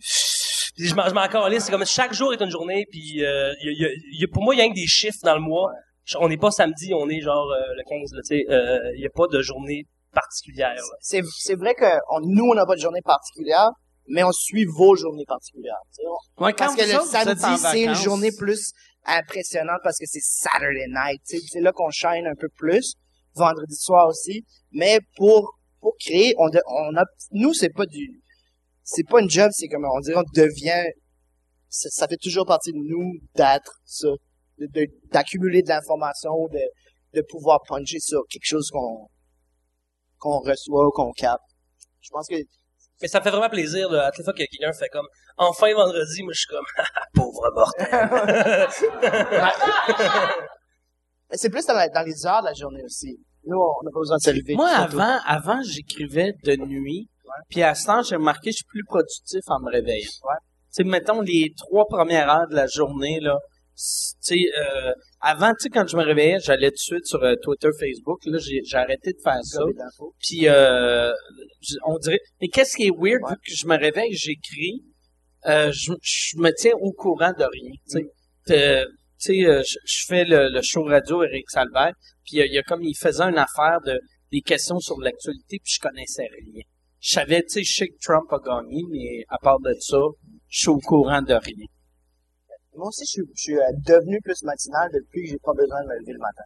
[0.76, 3.52] Puis je m'en, je m'en calisse, c'est comme chaque jour est une journée, puis euh,
[3.64, 5.34] y a- y a- y a- pour moi, il y a que des chiffres dans
[5.36, 5.72] le mois.
[6.20, 8.46] On n'est pas samedi, on est genre euh, le 15, là, tu sais.
[8.50, 9.84] euh, Il y a pas de journée
[10.22, 10.76] particulière.
[11.02, 13.70] C'est, c'est vrai que on, nous, on n'a pas de journée particulière,
[14.08, 15.82] mais on suit vos journées particulières.
[15.92, 16.08] tu sais.
[16.08, 17.42] On- Ouais, quand Parce que le samedi,
[17.72, 18.72] c'est une journée plus
[19.06, 21.22] impressionnante parce que c'est Saturday night.
[21.26, 22.94] C'est là qu'on shine un peu plus.
[23.36, 24.44] Vendredi soir aussi.
[24.72, 28.22] Mais pour, pour créer, on, de- on a, nous, c'est pas du,
[28.84, 30.84] c'est pas une job, c'est comme, on dirait, on devient,
[31.70, 34.08] ça, ça fait toujours partie de nous d'être ça.
[34.60, 36.60] De, de- d'accumuler de l'information, de,
[37.14, 39.08] de pouvoir puncher sur quelque chose qu'on,
[40.20, 41.44] qu'on reçoit ou qu'on capte.
[42.02, 42.36] Je pense que
[43.02, 45.08] Mais ça me fait vraiment plaisir, là, à chaque fois que quelqu'un fait comme,
[45.38, 46.66] enfin vendredi, moi, je suis comme,
[47.14, 48.68] pauvre mortel.
[51.32, 53.20] C'est plus dans, la- dans les heures de la journée aussi.
[53.46, 54.56] Nous, on n'a pas besoin de se lever.
[54.56, 57.10] Moi, avant, avant, j'écrivais de nuit.
[57.50, 60.10] Puis à ce temps, j'ai remarqué que je suis plus productif en me réveillant.
[60.24, 60.36] Ouais.
[60.74, 63.38] Tu sais, mettons les trois premières heures de la journée, là.
[63.78, 64.92] C- Tu sais, euh,
[65.22, 68.20] avant, tu sais, quand je me réveillais, j'allais tout de suite sur euh, Twitter, Facebook.
[68.26, 69.60] Là, j'ai arrêté de faire ça.
[70.20, 71.14] Puis euh,
[71.86, 72.20] on dirait.
[72.42, 74.82] Mais qu'est-ce qui est weird, vu que je me réveille, j'écris,
[75.46, 77.72] euh, je, je me tiens au courant de rien.
[77.90, 78.00] Tu
[78.48, 78.86] sais,
[79.18, 81.94] sais, euh, je, je fais le, le show radio Eric Salvaire,
[82.26, 84.00] puis il y a comme il faisait une affaire de
[84.32, 86.62] des questions sur l'actualité, puis je connaissais rien.
[87.00, 90.00] Je savais, tu sais, je sais que Trump a gagné, mais à part de ça,
[90.50, 91.66] je suis au courant de rien.
[92.78, 95.82] Moi aussi, je suis, je suis euh, devenu plus matinal depuis que j'ai pas besoin
[95.84, 96.44] de me lever le matin.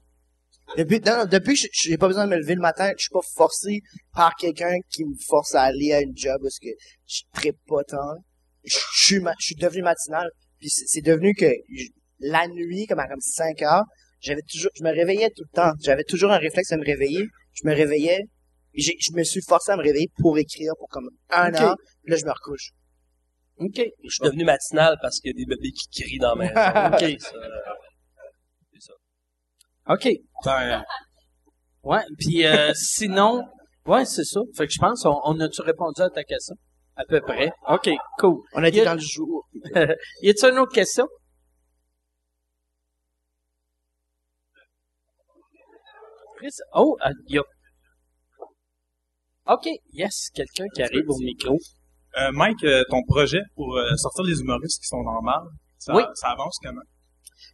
[0.78, 3.02] Depuis, non, non, depuis que je- j'ai pas besoin de me lever le matin, je
[3.03, 3.82] suis pas forcé
[4.14, 6.70] par quelqu'un qui me force à aller à une job parce que
[7.06, 8.16] je trippe pas tant.
[8.64, 10.30] Je, je suis, ma- je suis devenu matinal,
[10.60, 11.88] puis c'est devenu que je,
[12.20, 13.84] la nuit, comme à comme 5 heures,
[14.22, 15.72] j'avais toujours, je me réveillais tout le temps.
[15.82, 17.26] J'avais toujours un réflexe de me réveiller.
[17.53, 18.20] Je me réveillais.
[18.76, 21.60] je me suis forcé à me réveiller pour écrire pour comme un Ok.
[21.60, 21.76] an.
[22.03, 22.70] Puis là, je me recouche.
[23.61, 23.77] OK.
[24.03, 27.15] Je suis devenu matinal parce qu'il y a des bébés qui crient dans ma maison.
[27.15, 27.21] OK.
[28.79, 28.93] Ça,
[29.88, 30.09] OK.
[30.45, 30.83] Ben,
[31.83, 33.43] ouais, puis euh, sinon,
[33.85, 34.39] ouais, c'est ça.
[34.55, 36.55] Fait que je pense, on, on a-tu répondu à ta question?
[36.95, 37.51] À peu près.
[37.67, 37.89] OK,
[38.19, 38.41] cool.
[38.53, 39.47] On a été a- dans le jour.
[40.21, 41.07] y a-tu une autre question?
[46.38, 47.43] Chris, oh, euh, y a...
[49.47, 51.57] OK, yes, quelqu'un qui arrive au micro.
[52.19, 55.41] Euh, Mike, euh, ton projet pour euh, sortir les humoristes qui sont dans le mal,
[55.77, 56.03] ça, Oui.
[56.15, 56.81] ça avance comment?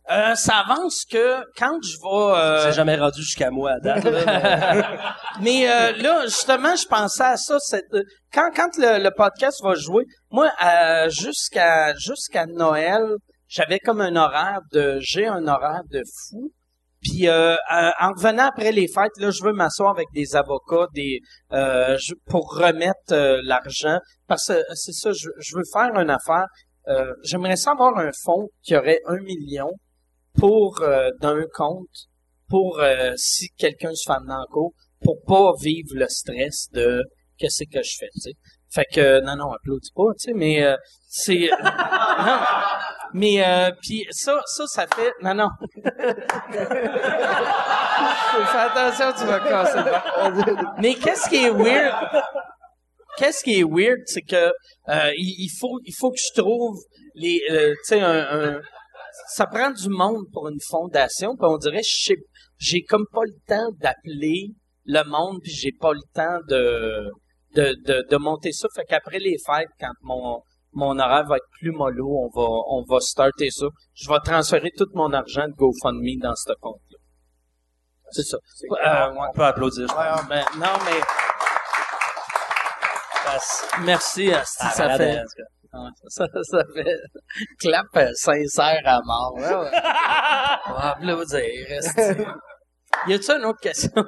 [0.10, 2.38] Euh, ça avance que quand je vais...
[2.40, 4.04] euh, C'est jamais rendu jusqu'à moi à date.
[4.06, 5.06] là,
[5.42, 7.58] Mais euh, là, justement, je pensais à ça.
[7.94, 8.02] euh,
[8.34, 13.04] quand quand le, le podcast va jouer, moi, euh, jusqu'à jusqu'à Noël,
[13.50, 14.98] j'avais comme un horaire de...
[15.02, 16.52] J'ai un horaire de fou.
[17.08, 20.88] Puis euh, euh, en revenant après les fêtes, là, je veux m'asseoir avec des avocats,
[20.94, 21.20] des
[21.54, 24.00] euh, pour remettre euh, l'argent.
[24.28, 26.46] Parce que euh, c'est ça, je, je veux faire une affaire.
[26.88, 29.70] Euh, J'aimerais savoir un fonds qui aurait un million
[30.38, 30.84] pour
[31.20, 32.08] d'un compte
[32.48, 32.80] pour
[33.16, 34.70] si quelqu'un se fait en
[35.02, 37.02] pour pas vivre le stress de
[37.38, 38.34] qu'est-ce que je fais, tu sais.
[38.70, 40.64] Fait que non non, applaudis pas, tu sais, mais
[41.08, 41.50] c'est.
[43.14, 45.50] Mais euh, puis ça ça ça fait non non.
[48.52, 50.82] Fais attention, tu vas casser le.
[50.82, 51.96] Mais qu'est-ce qui est weird
[53.18, 54.36] Qu'est-ce qui est weird, c'est que
[54.90, 56.78] euh, il, il faut il faut que je trouve
[57.16, 58.62] les euh, tu sais un, un
[59.30, 62.16] ça prend du monde pour une fondation, puis on dirait je sais
[62.60, 64.52] j'ai comme pas le temps d'appeler
[64.86, 67.12] le monde, puis j'ai pas le temps de,
[67.56, 68.68] de, de, de monter ça.
[68.74, 70.42] Fait qu'après les fêtes, quand mon,
[70.78, 73.66] mon horaire va être plus mollo, on va, on va starter ça.
[73.96, 76.98] Je vais transférer tout mon argent de GoFundMe dans ce compte-là.
[78.12, 78.38] C'est ça.
[78.38, 79.14] Euh.
[79.18, 79.88] On peut applaudir.
[79.88, 80.28] je pense.
[80.30, 81.02] Ben, non, mais
[83.86, 85.24] merci, Asti, Ah, ça fait,
[86.10, 86.98] ça, ça fait
[87.60, 89.34] clap euh, sincère à mort.
[89.36, 89.72] Ouais, ouais.
[90.68, 91.72] On va applaudir.
[91.72, 92.24] esti.
[93.08, 93.92] Y a-tu une autre question?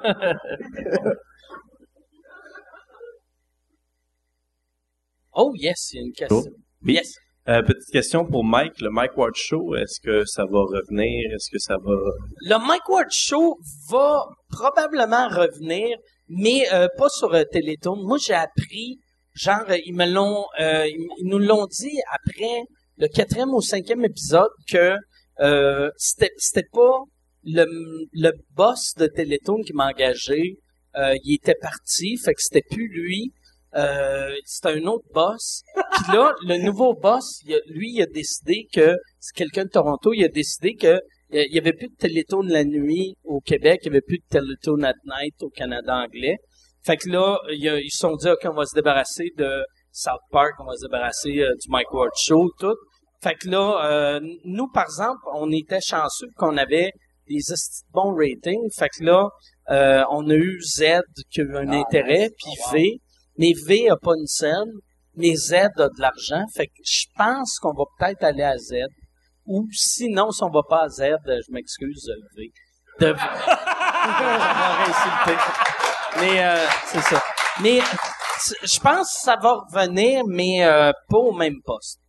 [5.40, 6.44] oh yes, il y a une question.
[6.86, 6.94] Oui.
[6.94, 7.14] Yes.
[7.48, 11.34] Euh, petite question pour Mike, le Mike Ward Show, est-ce que ça va revenir?
[11.34, 11.94] Est-ce que ça va...
[12.42, 13.58] Le Mike Ward Show
[13.90, 15.98] va probablement revenir,
[16.28, 17.96] mais euh, pas sur euh, Télétoon.
[18.04, 19.00] Moi, j'ai appris,
[19.34, 22.62] genre, euh, ils me l'ont, ils, nous l'ont dit après
[22.98, 24.96] le quatrième ou cinquième épisode que
[25.98, 27.00] c'était, c'était pas
[27.46, 27.66] le,
[28.14, 30.58] le boss de Télétoon qui m'a engagé.
[30.96, 33.32] Il était parti, fait que c'était plus lui.
[33.76, 35.62] Euh, c'était un autre boss.
[35.76, 39.70] Puis là, le nouveau boss, il a- lui, il a décidé que c'est quelqu'un de
[39.70, 40.12] Toronto.
[40.14, 41.00] Il a décidé que
[41.32, 44.24] il y avait plus de Télétoon la nuit au Québec, il y avait plus de
[44.30, 46.38] Télétoon at night au Canada anglais.
[46.84, 50.54] Fait que là, ils se sont dit, OK, on va se débarrasser de South Park,
[50.60, 52.76] on va se débarrasser euh, du Mike Ward Show, tout.
[53.22, 53.86] Fait que là,
[54.16, 56.90] euh, nous, par exemple, on était chanceux qu'on avait
[57.28, 57.40] des
[57.94, 58.68] bons ratings.
[58.76, 59.28] Fait que là,
[59.70, 62.98] euh, on a eu Z qui a eu un intérêt, puis V.
[63.40, 64.70] Mais V a pas une scène,
[65.16, 66.44] mais Z a de l'argent.
[66.54, 68.74] Fait que je pense qu'on va peut-être aller à Z.
[69.46, 72.52] Ou sinon, si on va pas à Z, je m'excuse, V.
[73.00, 73.16] De
[74.90, 75.34] insulté.
[76.20, 77.24] Mais euh, c'est ça.
[77.62, 77.80] Mais
[78.64, 82.00] je pense que ça va revenir, mais euh, pas au même poste.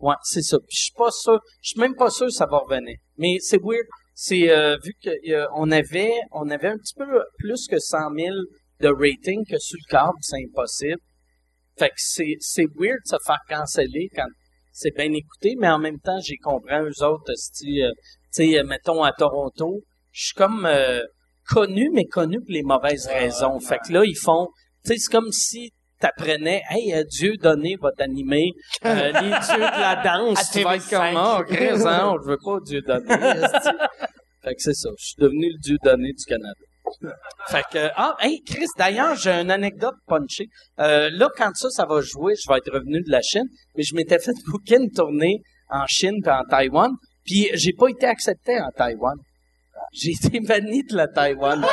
[0.00, 0.58] Ouais, c'est ça.
[0.58, 1.40] Puis Je suis pas sûr.
[1.62, 2.96] Je suis même pas sûr que ça va revenir.
[3.16, 3.86] Mais c'est weird.
[4.14, 7.06] C'est euh, vu que euh, avait on avait un petit peu
[7.38, 8.34] plus que 100 000
[8.80, 11.00] de rating que sur le câble, c'est impossible.
[11.78, 14.26] Fait que c'est c'est weird de se faire canceller quand
[14.72, 17.92] c'est bien écouté, mais en même temps, j'ai compris eux autres, euh,
[18.34, 19.82] tu sais, mettons à Toronto,
[20.12, 21.02] je suis comme euh,
[21.48, 23.58] connu, mais connu pour les mauvaises raisons.
[23.58, 24.48] Fait que là, ils font,
[24.84, 28.52] tu sais, c'est comme si t'apprenais, hey, euh, Dieu donné va t'animer,
[28.84, 31.46] euh, les dieux de la danse, tu vas être TV5.
[31.46, 33.06] comme, Chris, hein, je veux pas Dieu donné.
[34.44, 36.67] fait que c'est ça, je suis devenu le Dieu donné du Canada.
[37.48, 40.46] Fait que, ah, hey, Chris, d'ailleurs, j'ai une anecdote punchée.
[40.80, 43.46] Euh, là, quand ça, ça va jouer, je vais être revenu de la Chine,
[43.76, 45.40] mais je m'étais fait booker une tournée
[45.70, 46.90] en Chine puis en Taïwan,
[47.24, 49.16] puis j'ai pas été accepté en Taïwan.
[49.92, 51.64] J'ai été banni de la Taïwan.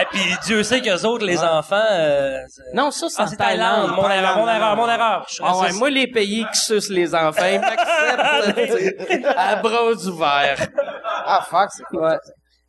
[0.00, 1.82] Et puis Dieu sait qu'eux autres, les enfants...
[1.90, 2.38] euh,
[2.72, 3.90] Non, ça, c'est Ah, en c'est Thaïlande.
[3.90, 5.26] Mon erreur, mon erreur, mon erreur.
[5.42, 8.56] Ah ouais, moi, les pays qui sucent les enfants, ils m'acceptent,
[9.06, 10.68] tu sais, à bras ouverts.
[11.04, 12.02] Ah, fuck, c'est cool.
[12.02, 12.16] Ouais.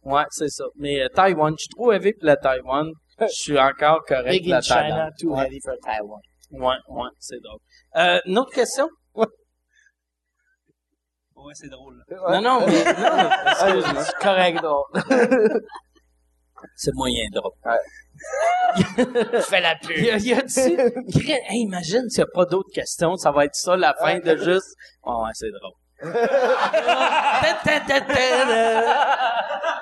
[0.04, 0.66] Ouais, c'est ça.
[0.76, 2.90] Mais euh, Taïwan, je suis trop heavy pour la Taïwan.
[3.20, 5.14] Je suis encore correct Big pour la in China, Thaïlande.
[5.20, 5.46] too ouais.
[5.46, 6.20] heavy for Taiwan.
[6.52, 7.60] Ouais, ouais, c'est drôle.
[7.98, 8.90] Euh, une autre question?
[11.44, 11.98] Ouais, c'est drôle.
[12.10, 12.42] là.
[12.42, 14.04] Non, non, mais, non, excuse-moi.
[14.04, 14.86] C'est correct, donc.
[16.76, 17.54] C'est moyen drôle.
[19.42, 19.98] Fais la pub.
[19.98, 23.32] Il y a, il y a hey, imagine s'il n'y a pas d'autres questions, ça
[23.32, 25.74] va être ça la fin de juste, oh ouais, c'est drôle.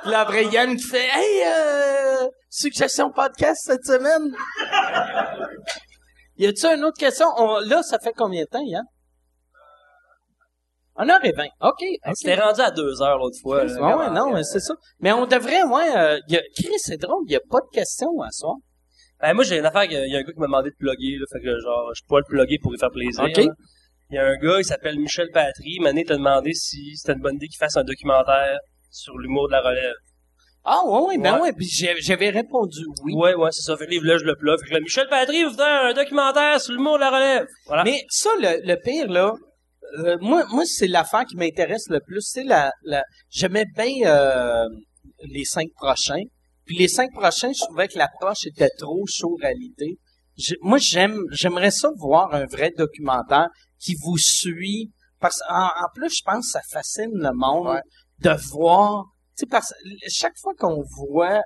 [0.01, 4.33] Puis là, après, Yann qui fait, hey, euh, suggestion podcast cette semaine.
[6.37, 7.27] Y a-tu une autre question?
[7.37, 8.83] On- là, ça fait combien de temps, Yann?
[10.97, 11.47] 1h20.
[11.61, 11.71] OK.
[11.71, 12.13] ok.
[12.13, 13.63] C'était rendu à deux heures l'autre fois.
[13.63, 14.73] Ouais, ouais, non, mais c'est ça.
[14.99, 17.69] Mais on devrait, ouais, euh, y a, Chris, c'est drôle, il n'y a pas de
[17.73, 18.55] questions à soir.
[19.21, 20.47] Ben, moi, j'ai une affaire, il y a- il y, a un gars qui m'a
[20.47, 22.91] demandé de plugger, là, fait que, genre, je peux pas le plugger pour lui faire
[22.91, 23.23] plaisir.
[23.23, 23.37] OK.
[23.37, 23.53] là.
[24.11, 27.19] Il y a un gars, il s'appelle Michel Patry, Mané t'a demandé si c'était une
[27.19, 28.57] bonne idée qu'il fasse un documentaire
[28.89, 29.93] sur l'humour de la relève.
[30.65, 31.41] Ah, ouais, ouais, ben Ouais.
[31.41, 31.67] ouais, puis
[32.01, 33.13] j'avais répondu oui.
[33.15, 33.77] Ouais, ouais, c'est ça.
[33.77, 34.59] Fait que là, je le plug.
[34.61, 37.47] Fait que là, Michel Patry, vous faites un documentaire sur l'humour de la relève.
[37.67, 37.83] Voilà.
[37.83, 39.33] Mais ça, le, le pire, là,
[39.99, 42.21] euh, moi, moi c'est l'affaire qui m'intéresse le plus.
[42.21, 44.65] C'est la, la, j'aimais bien euh,
[45.31, 46.23] les cinq prochains.
[46.65, 49.97] Puis les cinq prochains, je trouvais que l'approche était trop show réalité.
[50.61, 53.47] Moi, j'aime, j'aimerais ça voir un vrai documentaire
[53.79, 54.91] qui vous suit.
[55.19, 57.81] Parce en, en plus, je pense que ça fascine le monde Ouais.
[58.21, 59.05] de voir.
[59.37, 59.73] Tu sais, parce
[60.07, 61.41] chaque fois qu'on voit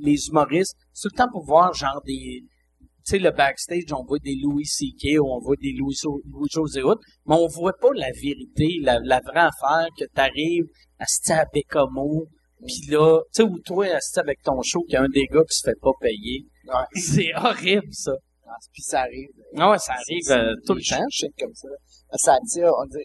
[0.00, 2.42] les humoristes, c'est tout le temps pour voir genre des,
[2.80, 5.18] tu sais, le backstage, on voit des Louis C.K.
[5.18, 5.94] ou on voit des Louis,
[6.30, 10.66] Louis José Hood, mais on voit pas la vérité, la, la vraie affaire que t'arrives
[10.98, 12.26] à se à Bécamo,
[12.66, 15.08] pis là, tu sais, ou toi, à se avec ton show, qu'il y a un
[15.08, 16.44] des gars qui se fait pas payer.
[16.66, 16.84] Ouais.
[17.00, 18.12] C'est horrible, ça.
[18.48, 19.28] Ah, Puis ça arrive.
[19.56, 21.04] Ah ouais, ça arrive euh, tout le temps.
[21.10, 21.68] shit comme ça.
[22.14, 23.04] Ça attire, on dirait,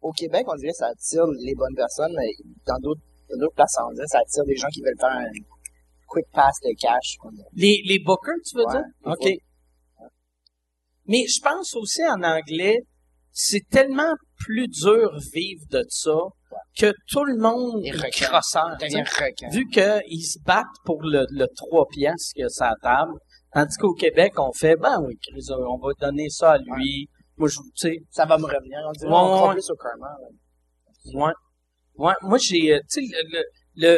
[0.00, 2.30] au Québec, on dirait que ça attire les bonnes personnes, mais
[2.66, 3.00] dans d'autres,
[3.54, 5.30] places, on dirait que ça attire des gens qui veulent faire un
[6.08, 7.16] quick pass de cash.
[7.52, 8.84] Les, les bookers, tu veux Ouais, dire?
[9.04, 10.08] OK.
[11.06, 12.78] Mais je pense aussi en anglais,
[13.32, 16.18] c'est tellement plus dur vivre de ça
[16.78, 17.90] que tout le monde est
[18.22, 18.76] crosseur.
[18.80, 19.48] Ça sais.
[19.50, 23.12] Vu qu'ils se battent pour le, le 3 piastres qu'il y a sur la table,
[23.52, 27.08] tandis qu'au Québec, on fait, ben oui, Chris, on va donner ça à lui.
[27.36, 28.78] Moi, je, tu sais, Ça va me revenir.
[28.86, 30.08] On dirait Ouais, on croit plus au karma.
[30.20, 31.26] là.
[31.26, 31.32] Ouais.
[31.96, 33.16] Ouais, moi j'ai euh, tu sais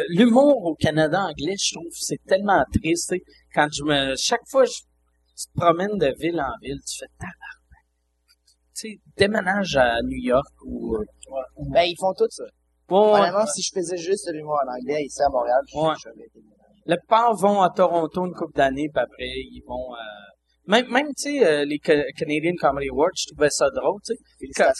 [0.09, 3.13] l'humour au Canada anglais, je trouve c'est tellement triste,
[3.53, 7.05] quand je me chaque fois je, tu te promènes de ville en ville, tu fais
[7.19, 7.61] tabarnak.
[8.75, 11.03] Tu sais, déménage à New York ou euh,
[11.69, 12.43] Ben, ils font tout ça.
[12.43, 12.97] ouais.
[13.19, 15.93] Honnêtement, si je faisais juste de l'humour en anglais ici à Montréal, je Ouais.
[16.85, 19.97] La plupart vont à Toronto une couple d'années, puis après ils vont euh,
[20.67, 24.13] même même tu sais euh, les Ca- Canadian Comedy Awards, je trouvais ça drôle, tu
[24.15, 24.19] sais.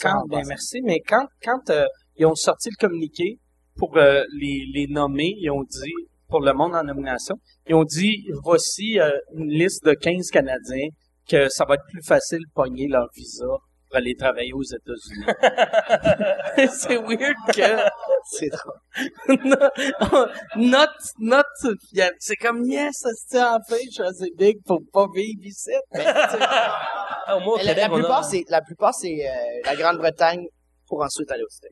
[0.01, 1.85] Quand, ben, merci, mais quand, quand euh,
[2.17, 3.37] ils ont sorti le communiqué
[3.75, 5.93] pour euh, les, les nommer, ils ont dit,
[6.27, 7.35] pour le monde en nomination,
[7.67, 10.87] ils ont dit, voici euh, une liste de 15 Canadiens
[11.27, 13.45] que ça va être plus facile de pogner leur visa
[13.91, 15.25] pour aller travailler aux États-Unis.
[16.71, 17.89] c'est weird que
[18.23, 18.79] C'est drôle.
[20.55, 21.75] notre, notre,
[22.19, 25.71] c'est comme, yes, c'est enfin, je suis assez big pour pas vivre ici.
[25.93, 29.27] Mais, tu sais, Ah, au moins, au Mais La, a- plupart, c'est, la plupart, c'est
[29.27, 30.45] euh, la Grande-Bretagne
[30.87, 31.71] pour ensuite aller aux States.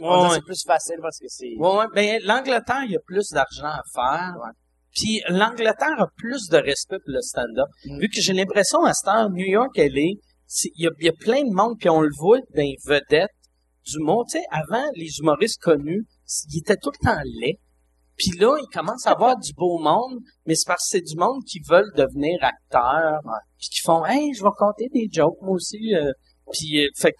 [0.00, 1.54] Ouais, c'est plus facile parce que c'est...
[1.58, 1.86] Ouais, ouais.
[1.94, 4.34] Ben, l'Angleterre, il y a plus d'argent à faire.
[4.42, 4.50] Ouais.
[4.94, 7.68] Puis l'Angleterre a plus de respect pour le stand-up.
[7.84, 7.98] Mm.
[8.00, 10.14] Vu que j'ai l'impression, à cette heure, New York, elle est,
[10.64, 12.76] il y a, il y a plein de monde, puis on le voit dans les
[12.86, 13.30] vedettes
[13.86, 14.24] du monde.
[14.30, 16.06] Tu sais, avant, les humoristes connus,
[16.50, 17.58] ils étaient tout le temps laids.
[18.16, 21.16] Puis là, ils commencent à avoir du beau monde, mais c'est parce que c'est du
[21.16, 23.20] monde qui veulent devenir acteurs,
[23.58, 25.94] puis qui font «Hey, je vais compter des jokes, moi aussi.
[25.94, 26.10] euh.
[26.52, 27.18] Puis, euh, fait que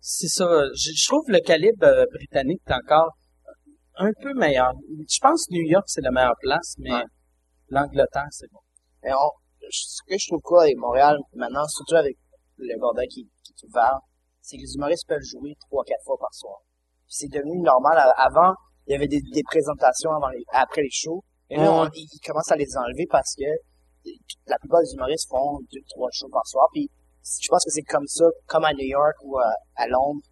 [0.00, 0.44] c'est ça.
[0.76, 3.10] Je, je trouve le calibre euh, britannique est encore
[3.96, 4.72] un peu meilleur.
[5.10, 7.02] Je pense que New York, c'est la meilleure place, mais Ouais.
[7.70, 8.60] l'Angleterre, c'est bon.
[9.02, 9.30] Mais on,
[9.70, 12.16] ce que je trouve cool avec Montréal, maintenant, surtout avec
[12.58, 13.98] le bordel qui, qui est ouvert,
[14.40, 16.58] c'est que les humoristes peuvent jouer trois, quatre fois par soir.
[17.06, 17.98] C'est devenu normal.
[18.16, 18.54] Avant,
[18.86, 21.22] il y avait des, des présentations avant les, après les shows.
[21.50, 23.44] Et là, on- ils, commencent à les enlever parce que
[24.46, 26.66] la plupart des humoristes font deux, trois shows par soir.
[26.72, 26.88] Puis
[27.40, 30.22] je pense que c'est comme ça, comme à New York ou à, à Londres,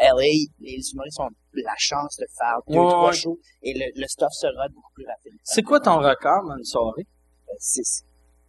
[0.00, 4.06] LA, les humoristes ont la chance de faire deux, Ouais, trois shows et le, le
[4.06, 5.32] stuff sera beaucoup plus rapide.
[5.42, 7.06] C'est quoi ton record dans une soirée?
[7.48, 8.04] Euh, c'est-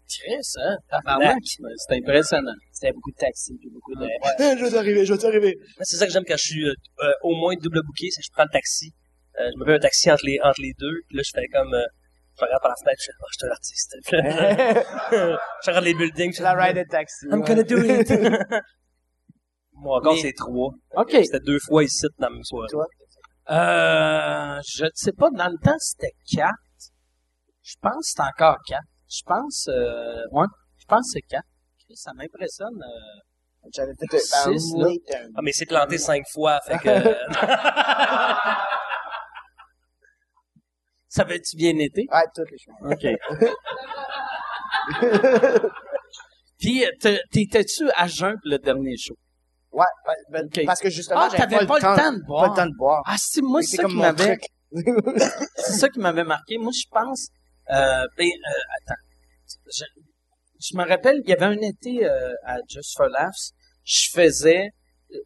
[0.08, 0.78] Chris, hein?
[0.90, 1.38] Tabarnak.
[2.80, 4.06] C'était beaucoup de taxis puis beaucoup de...
[4.06, 4.58] Ouais.
[4.58, 5.58] je vais t'arriver, je vais t'arriver.
[5.82, 6.74] C'est ça que j'aime quand je suis euh,
[7.04, 8.94] euh, au moins double booké, c'est que je prends le taxi.
[9.38, 11.48] Euh, je me fais un taxi entre les, entre les deux, puis là, je fais
[11.48, 11.74] comme...
[11.74, 11.84] Euh,
[12.38, 13.96] je regarde par la fenêtre, je fais, oh, je suis un artiste.
[15.66, 17.26] Je regarde les buildings, je fais, la ride de taxi.
[17.26, 17.48] I'm ouais.
[17.48, 18.10] gonna do it.
[19.74, 20.72] Moi, encore, Mais- c'est trois.
[20.96, 21.12] OK.
[21.12, 22.68] C'était deux fois ici dans la même soirée.
[22.70, 22.86] Toi?
[23.50, 26.54] Euh, je ne sais pas, dans le temps, c'était 4.
[27.62, 28.82] Je pense que c'est encore 4.
[29.10, 30.48] Je pense, euh, ouais,
[30.78, 31.44] je pense que c'est 4.
[31.94, 32.82] Ça m'impressionne.
[32.84, 34.20] euh, J'avais fait un,
[34.58, 34.88] Six, là.
[35.36, 36.90] Ah, mais c'est planté cinq fois, fait que...
[41.12, 42.06] Ça avait-tu bien été?
[42.12, 42.76] Ouais, toutes les choses.
[42.84, 43.04] OK.
[46.60, 46.86] Puis,
[47.32, 49.16] t'étais-tu à jeun pour le dernier show?
[49.72, 49.86] Ouais,
[50.32, 50.62] ben, Ok.
[50.66, 52.50] parce que justement, Ah, j'avais t'avais pas, le temps de Pas boire.
[52.50, 53.02] le temps de boire.
[53.06, 54.38] Ah, c'est moi, c'est ça comme qui m'avait,
[55.56, 56.58] c'est ça qui m'avait marqué.
[56.58, 57.30] Moi, je pense,
[57.72, 59.02] euh, ben, euh, attends.
[60.60, 63.54] Je, me rappelle, il y avait un été, euh, à Just for Laughs,
[63.84, 64.70] je faisais,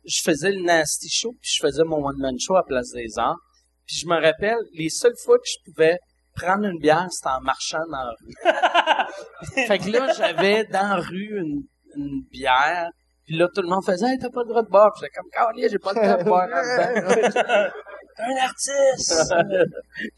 [0.05, 3.39] je faisais le Nasty Show, puis je faisais mon one-man show à Place des Arts.
[3.85, 5.99] Puis je me rappelle, les seules fois que je pouvais
[6.35, 9.65] prendre une bière, c'était en marchant dans la rue.
[9.67, 11.63] fait que là, j'avais dans la rue une,
[11.95, 12.89] une bière,
[13.25, 14.91] puis là, tout le monde faisait, hey, t'as pas le droit de boire.
[14.93, 16.47] Puis j'étais comme, Calier, j'ai pas le droit de boire.
[18.17, 19.23] Un artiste!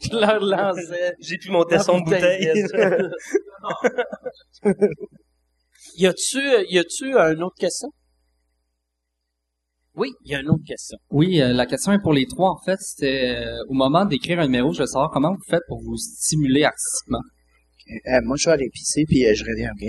[0.00, 1.14] je leur lançais.
[1.20, 2.64] J'ai pu monter son bouteille.
[5.96, 7.88] y a-tu, y a-tu une autre question?
[9.94, 10.98] Oui, il y a une autre question.
[11.10, 12.76] Oui, euh, la question est pour les trois, en fait.
[12.80, 15.96] C'était euh, au moment d'écrire un numéro, je veux savoir comment vous faites pour vous
[15.96, 17.22] stimuler artistiquement.
[17.88, 19.84] Euh, moi, je suis allé pisser, puis euh, je reviens, OK?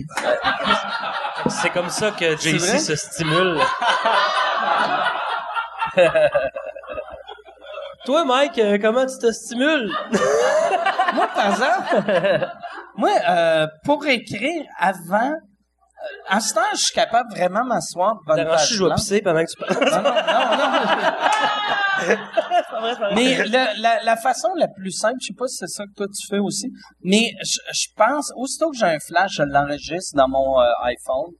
[1.50, 2.38] c'est comme ça que?
[2.38, 3.60] JC se stimule.
[8.08, 9.92] Toi, Mike, euh, comment tu te stimules?
[11.14, 12.48] Moi, par exemple,
[12.96, 18.16] moi, euh, pour écrire avant, euh, en ce temps, je suis capable vraiment de m'asseoir
[18.26, 19.00] bonne T'arranges-tu, page je vais blanche.
[19.00, 19.90] pisser pendant que tu parles?
[19.92, 20.16] Non, non,
[20.58, 20.78] non, non.
[22.00, 22.16] C'est
[22.70, 23.16] pas vrai, c'est pas vrai.
[23.16, 25.94] Mais la, la, la façon la plus simple, je sais pas si c'est ça que
[25.98, 26.70] toi tu fais aussi,
[27.04, 31.34] mais je, je pense, aussitôt que j'ai un flash, je l'enregistre dans mon euh, iPhone.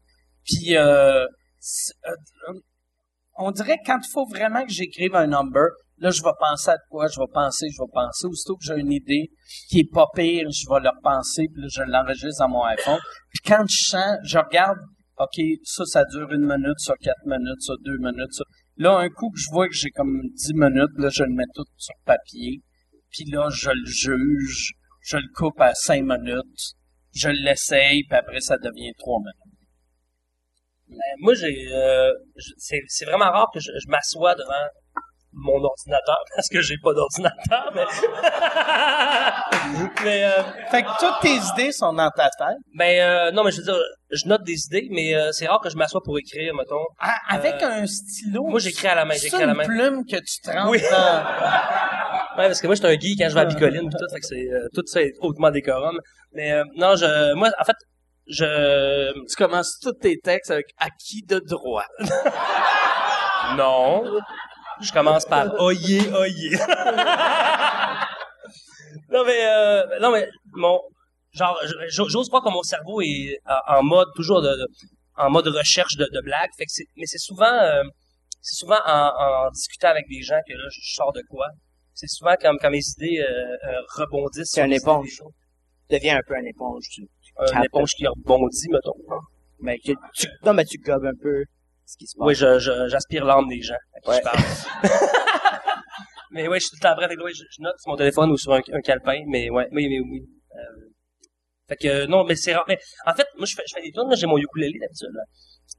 [0.46, 1.26] Puis, euh,
[1.60, 2.54] c'est- euh,
[3.38, 5.68] on dirait que quand il faut vraiment que j'écrive un number,
[6.00, 8.28] là, je vais penser à quoi, je vais penser, je vais penser.
[8.28, 9.32] Aussitôt que j'ai une idée
[9.70, 13.00] qui est pas pire, je vais le repenser, puis là, je l'enregistre dans mon iPhone.
[13.30, 14.78] Puis quand je sens, je regarde,
[15.18, 18.44] OK, ça, ça dure une minute, ça quatre minutes, ça deux minutes, ça.
[18.78, 21.50] Là, un coup que je vois que j'ai comme 10 minutes, là, je le mets
[21.56, 22.62] tout sur papier.
[23.10, 24.74] Puis là, je le juge.
[25.02, 26.76] Je le coupe à 5 minutes.
[27.16, 29.58] Je l'essaye, puis après, ça devient 3 minutes.
[30.90, 32.12] Ben, moi, j'ai, euh,
[32.58, 34.68] c'est, c'est vraiment rare que je, je m'assoie devant
[35.34, 37.86] mon ordinateur parce que j'ai pas d'ordinateur, mais,
[40.04, 42.58] mais, euh, Fait que toutes tes idées sont dans ta tête.
[42.76, 43.80] ben, euh, non, mais je veux dire,
[44.12, 46.84] je note des idées, mais euh, c'est rare que je m'assois pour écrire, mettons.
[47.00, 48.44] Ah, avec Euh, un stylo.
[48.48, 49.66] moi, j'écris à la main, j'écris à la une main.
[49.66, 50.82] plume que tu trempes Oui.
[50.92, 51.24] dans...
[52.38, 54.26] Ouais, parce que moi, j'étais un geek quand je vais à Bicoline, tout, fait que
[54.28, 55.98] c'est, euh, tout ça est hautement décorum.
[56.34, 57.76] Mais, euh, non, je, moi, en fait,
[58.28, 61.86] je, Tu commences tous tes textes avec acquis de droit.
[63.56, 64.04] Non.
[64.82, 66.52] Je commence par oyez, oyez.
[69.10, 70.80] non mais euh, non mais mon
[71.34, 71.60] genre
[71.90, 74.68] j'ose pas que mon cerveau est en en mode toujours de, de-
[75.18, 76.50] en mode recherche de, de blagues.
[76.58, 77.84] Fait que c'est mais c'est souvent euh,
[78.42, 79.12] c'est souvent en,
[79.48, 81.48] en discutant avec des gens que là je sors de quoi.
[81.94, 83.26] C'est souvent quand, quand mes idées euh,
[83.70, 84.52] euh, rebondissent.
[84.52, 85.20] C'est un éponge.
[85.90, 86.84] Deviens un peu un éponge.
[86.92, 87.08] Tu,
[87.40, 88.94] Un éponge qui rebondit, mettons.
[89.60, 91.44] mais tu, tu- non, mais tu gobes un peu
[91.88, 92.28] ce qui se passe.
[92.28, 92.36] Oui,
[92.90, 94.18] j'aspire l'âme des gens à qui Ouais.
[94.18, 94.38] je parle.
[96.32, 97.98] mais ouais, je suis tout le temps prêt avec ouais, je, je note sur mon
[97.98, 100.22] téléphone ou sur un, un calepin, mais ouais, oui, oui, oui.
[100.56, 100.90] Euh,
[101.70, 102.66] fait que non, mais c'est rare.
[102.68, 105.10] Mais en fait, moi je fais, je fais des tunes, là, j'ai mon ukulélé d'habitude.
[105.14, 105.24] Là.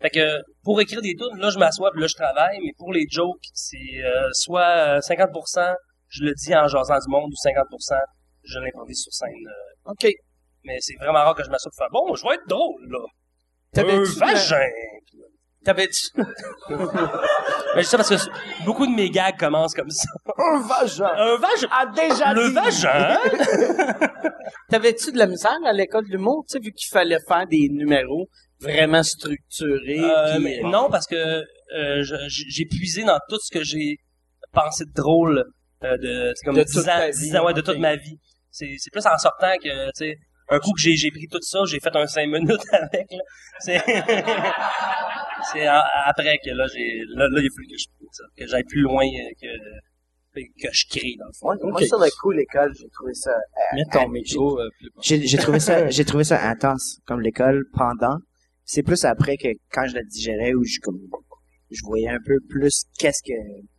[0.00, 3.06] Fait que pour écrire des tunes, là je m'assois, là je travaille, mais pour les
[3.10, 5.74] jokes, c'est euh, soit euh, 50%
[6.10, 7.98] je le dis en jasant du monde ou 50%
[8.44, 9.28] je l'improvise sur scène.
[9.46, 9.90] euh.
[9.92, 10.06] OK.
[10.64, 12.98] mais c'est vraiment rare que je m'assoie pour faire bon, je vais être drôle là.
[13.82, 14.66] Un vagin.
[15.68, 16.06] T'avais-tu...
[17.76, 20.08] Mais je sais parce que beaucoup de mes gags commencent comme ça.
[20.38, 21.10] Un vagin.
[21.14, 21.68] Un vagin?
[21.70, 22.54] A déjà Le dit.
[22.54, 23.18] vagin?
[24.70, 27.68] T'avais-tu de la misère à l'école de l'humour, tu sais, vu qu'il fallait faire des
[27.70, 28.30] numéros
[28.60, 30.00] vraiment structurés?
[30.00, 31.16] Euh, puis- mais non, parce que
[31.76, 33.98] euh, j'ai puisé dans tout ce que j'ai
[34.54, 35.44] pensé de drôle
[35.84, 37.66] euh, de c'est comme De 10 toute ans, ta 10 vie, ans ouais, de ok.
[37.66, 38.18] toute ma vie.
[38.50, 40.16] C'est plus en sortant que tu sais
[40.50, 43.22] un coup que j'ai j'ai pris tout ça, j'ai fait un 5 minutes avec là.
[45.52, 47.86] C'est après que là j'ai là, là il a fallu que je
[48.36, 49.48] que j'aille plus loin euh, que
[50.34, 51.46] que je crée dans le fond.
[51.62, 54.68] Moi, moi, sur le coup, l'école, j'ai trouvé ça, euh, Mets ton euh, micro euh,
[54.78, 55.00] plus bas.
[55.02, 58.18] j'ai, j'ai trouvé ça, j'ai trouvé ça intense, comme l'école, pendant.
[58.64, 60.98] C'est plus après que quand je la digérais ou je, comme,
[61.70, 63.32] je voyais un peu plus qu'est-ce que,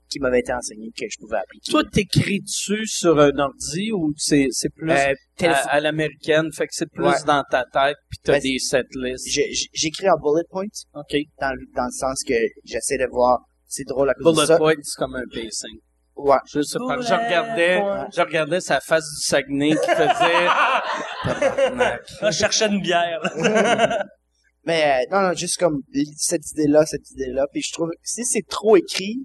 [0.09, 1.71] qui m'avait été enseigné que je pouvais appliquer.
[1.71, 5.13] Toi, t'écris-tu sur un ordi ou c'est, c'est plus Euh,
[5.43, 7.23] à, à l'américaine, fait que c'est plus Ouais.
[7.25, 9.27] dans ta tête puis t'as Ouais, des setlists.
[9.73, 10.65] j'écris en bullet points,
[10.95, 11.15] OK.
[11.39, 12.33] dans, le- dans le sens que
[12.65, 14.57] j'essaie de voir, c'est drôle à cause de Bullet ça.
[14.57, 15.77] point, c'est comme un pacing.
[16.15, 16.35] Ouais.
[16.51, 16.99] Je sais pas.
[16.99, 17.81] Je Bullet regardais,
[18.15, 20.45] je regardais sa face du Saguenay qui faisait.
[21.75, 23.21] Là, je cherchais une bière.
[24.65, 25.79] Mais euh, non, non, juste comme
[26.17, 27.45] cette idée-là, cette idée-là.
[27.51, 29.17] Puis je trouve, si c'est trop écrit,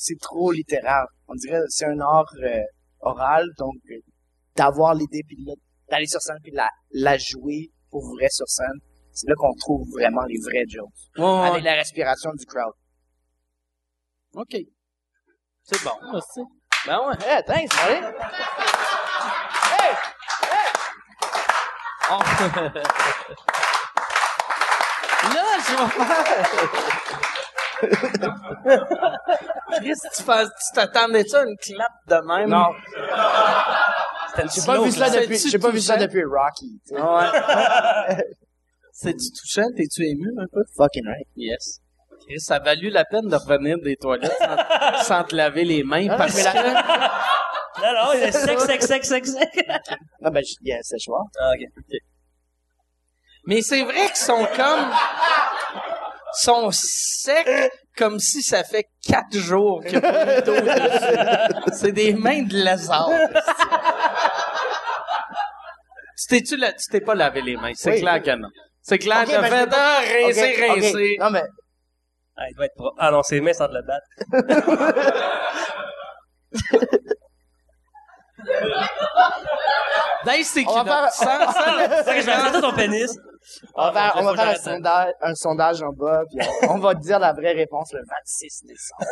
[0.00, 1.04] c'est trop littéral.
[1.26, 2.60] On dirait que c'est un art euh,
[3.00, 3.96] oral, donc euh,
[4.54, 5.36] d'avoir l'idée puis
[5.90, 8.78] d'aller sur scène puis la, la jouer pour vrai sur scène,
[9.12, 10.86] c'est là qu'on trouve vraiment les vrais jokes.
[11.16, 12.72] Ouais, Avec la respiration du crowd.
[14.34, 14.56] OK.
[15.64, 16.40] C'est bon, merci.
[16.86, 17.16] Ben ouais.
[17.26, 18.06] Hey, thanks, buddy.
[19.74, 19.96] Hey!
[22.10, 22.18] On-
[25.34, 27.18] Là, je vais.
[29.72, 32.50] Chris, tu fais- tu t'attendais-tu à une clap de même?
[32.50, 32.66] Non,
[34.54, 36.06] j'ai pas vu ça depuis, j'ai pas vu ça touchant?
[36.06, 36.80] depuis Rocky.
[36.86, 37.00] tu sais.
[37.00, 38.24] Ouais.
[38.92, 39.66] C'est-tu touchant?
[39.76, 40.60] T'es-tu ému un peu?
[40.76, 41.26] Fucking right.
[41.36, 41.80] Yes.
[42.26, 45.84] Chris, ça a valu la peine de revenir des toilettes sans, sans te laver les
[45.84, 46.68] mains Non, non, parce mais la- que...
[47.80, 49.66] Non, non, il est sec, sec, sec, sec, sec.
[50.20, 51.22] Non, ben, je- yeah, c'est choix.
[51.40, 51.62] Ah, ok.
[53.46, 54.90] Mais c'est vrai qu'ils sont comme...
[56.34, 61.72] sont secs comme si ça fait quatre jours qu'il y a d'eau dessus.
[61.72, 63.10] C'est des mains de lézard.
[66.18, 68.00] tu t'es-tu la- tu t'es pas lavé les mains, c'est Oui.
[68.00, 68.48] clair que non.
[68.82, 70.00] C'est clair Ok, que t'as ben, pas- ah,
[70.74, 71.16] rincer.
[71.20, 71.42] Non, mais,
[72.40, 72.94] Ah, il doit être propre.
[73.00, 74.06] Ah non, ses mains le battre.
[80.24, 81.12] Dans ses On va culottes.
[81.12, 83.16] faire- Sans- sans le- C'est que je vais arrêter ton pénis.
[83.74, 86.38] On va faire, Ah, on va faire un sondage, un sondage en bas, puis
[86.68, 89.06] on, on va te dire la vraie réponse le 26 décembre.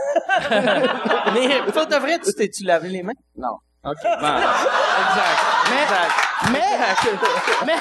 [1.35, 3.13] Mais pour de vrai, tu t'es-tu lavé les mains?
[3.37, 3.57] Non.
[3.85, 4.11] OK, bon.
[4.11, 5.39] Exact.
[5.71, 6.13] Mais- Exact.
[6.53, 6.65] Mais,
[7.67, 7.77] mais,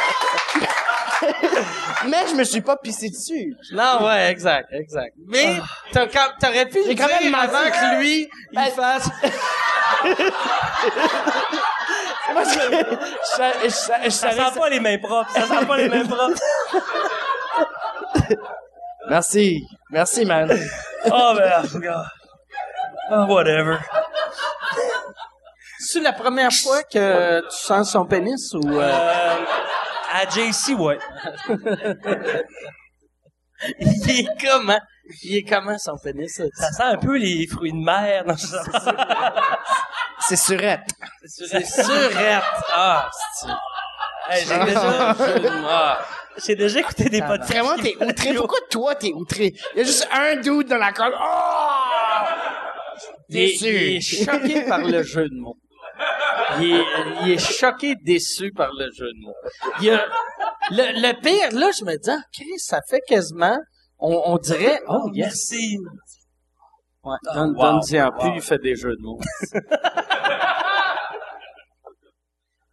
[2.10, 3.54] mais je me suis pas pissé dessus.
[3.74, 5.14] Non, ouais, exact, exact.
[5.28, 5.60] Mais
[5.92, 9.10] t'as quand- t'aurais pu le J'ai quand même dire avant que lui, il Ben- fasse...
[12.28, 15.30] Que je, je, sa- je Ça sent pas les mains propres.
[15.32, 16.40] Ça sent pas les mains propres.
[19.10, 19.66] Merci.
[19.92, 20.50] Merci, man.
[21.06, 22.08] Oh, ben, regarde.
[23.12, 23.78] Oh, whatever.
[25.80, 28.68] C'est la première fois que tu sens son pénis ou...
[28.68, 29.36] euh, Euh,
[30.12, 30.98] à JC, ouais.
[33.80, 34.80] il est comment?
[35.24, 36.34] Il est comment son pénis?
[36.36, 36.44] ça?
[36.54, 38.24] Ça sent un peu les fruits de mer.
[38.26, 38.36] Non.
[40.28, 40.88] C'est surette.
[41.26, 42.44] C'est surette.
[42.74, 43.48] Ah, c'est...
[44.28, 45.16] Hey, j'ai déjà,
[45.68, 46.00] Ah.
[46.44, 47.52] j'ai déjà écouté des podcasts.
[47.52, 48.34] Vraiment, t'es outré.
[48.34, 49.54] Pourquoi toi, t'es outré?
[49.76, 51.14] Il y a juste un dude dans la colle.
[51.16, 52.24] Oh!
[53.30, 53.66] Il est, Déçu.
[53.68, 55.58] il est choqué par le jeu de mots.
[56.60, 56.84] Il est,
[57.24, 59.36] il est choqué, déçu par le jeu de mots.
[59.80, 60.04] Il y a,
[60.72, 63.58] le, le pire, là, je me dis, ah, Chris, ça fait quasiment,
[64.00, 65.52] on, on dirait, oh, yes.
[65.52, 65.78] Merci.
[67.04, 68.20] Ouais, donne, wow, donne-y en wow.
[68.20, 69.20] plus, il fait des jeux de mots.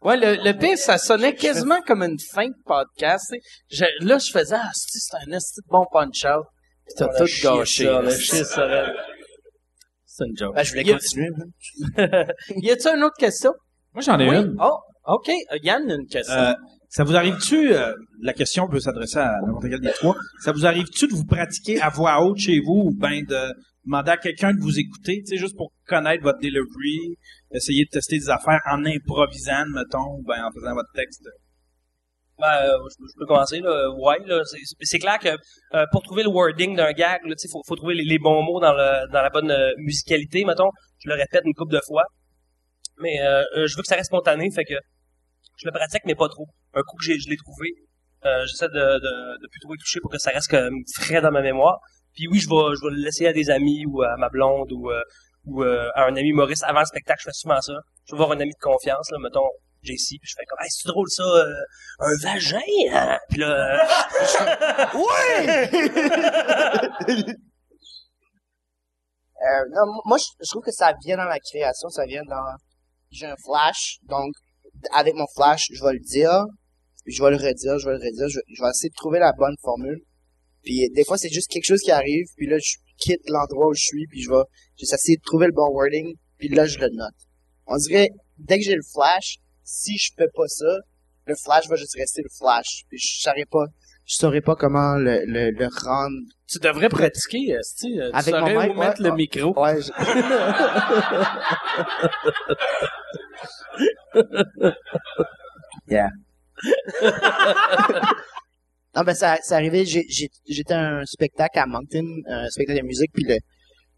[0.02, 3.32] ouais, le, le pire, ça sonnait quasiment comme une fin de podcast.
[3.70, 6.44] Je, là, je faisais, ah, c'est un esti de bon punch-out.
[6.86, 7.84] Puis t'as tout gâché.
[10.14, 10.54] C'est une joke.
[10.54, 11.30] Ben, je voulais Y continuer.
[11.30, 12.26] man.
[12.56, 13.52] Y a-tu une autre question?
[13.94, 14.36] Moi, j'en ai Oui.
[14.36, 14.56] une.
[14.60, 15.28] Oh, OK.
[15.28, 16.34] Euh, Yann a une question.
[16.34, 16.52] Euh,
[16.92, 20.66] ça vous arrive-tu, euh, la question peut s'adresser à n'importe quel des trois, ça vous
[20.66, 23.54] arrive-tu de vous pratiquer à voix haute chez vous ou ben de
[23.86, 27.16] demander à quelqu'un de vous écouter, tu sais, juste pour connaître votre delivery,
[27.50, 31.26] essayer de tester des affaires en improvisant, mettons, ou ben en faisant votre texte?
[32.38, 33.88] Ben, euh, je, peux commencer, là.
[33.98, 34.42] Ouais, là.
[34.80, 35.28] C'est, clair que
[35.74, 38.60] euh, pour trouver le wording d'un gag, là, faut, faut trouver les, les bons mots
[38.60, 40.70] dans, le, dans la bonne euh, musicalité, mettons.
[41.02, 42.04] Je le répète une couple de fois.
[42.98, 44.74] Mais euh, euh, je veux que ça reste spontané, fait que
[45.56, 46.46] je le pratique, mais pas trop.
[46.74, 47.68] Un coup que j'ai, je l'ai trouvé,
[48.24, 51.20] euh, j'essaie de, de, de plus trop y toucher pour que ça reste comme frais
[51.20, 51.78] dans ma mémoire.
[52.14, 54.70] Puis oui, je vais, je vais le laisser à des amis ou à ma blonde
[54.72, 55.02] ou, euh,
[55.46, 57.20] ou euh, à un ami humoriste avant le spectacle.
[57.20, 57.74] Je fais souvent ça.
[58.06, 59.48] Je vais voir un ami de confiance, là, mettons
[59.82, 61.52] JC, puis je fais comme, hey, c'est drôle ça, euh,
[61.98, 62.60] un vagin,
[62.92, 63.18] hein?
[63.28, 63.84] Puis là,
[69.42, 72.22] Euh, non, m- moi, je, je trouve que ça vient dans la création, ça vient
[72.28, 72.54] dans...
[73.10, 74.32] J'ai un flash, donc,
[74.92, 76.44] avec mon flash, je vais le dire,
[77.06, 79.32] je vais le redire, je vais le redire, je, je vais essayer de trouver la
[79.32, 80.02] bonne formule.
[80.62, 83.74] Puis des fois, c'est juste quelque chose qui arrive, puis là, je quitte l'endroit où
[83.74, 84.44] je suis, puis je vais
[84.78, 87.14] juste essayer de trouver le bon wording, puis là, je le note.
[87.66, 90.78] On dirait, dès que j'ai le flash, si je fais pas ça,
[91.26, 92.84] le flash va juste rester le flash.
[92.88, 93.64] Puis je saurais pas,
[94.12, 96.18] je saurais pas comment le, le, le rendre.
[96.46, 99.08] tu devrais pratiquer, euh, Tu Avec mon mic, où mettre ouais.
[99.08, 99.58] le micro.
[99.58, 99.90] Ouais, je-
[105.88, 106.10] yeah.
[108.94, 113.10] non, ben, ça, ça arrivait, j'étais à un spectacle à Moncton, un spectacle de musique,
[113.14, 113.38] puis le,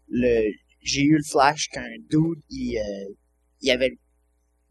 [0.09, 0.49] le,
[0.81, 3.13] j'ai eu le flash qu'un dude, il, euh,
[3.61, 3.91] il avait,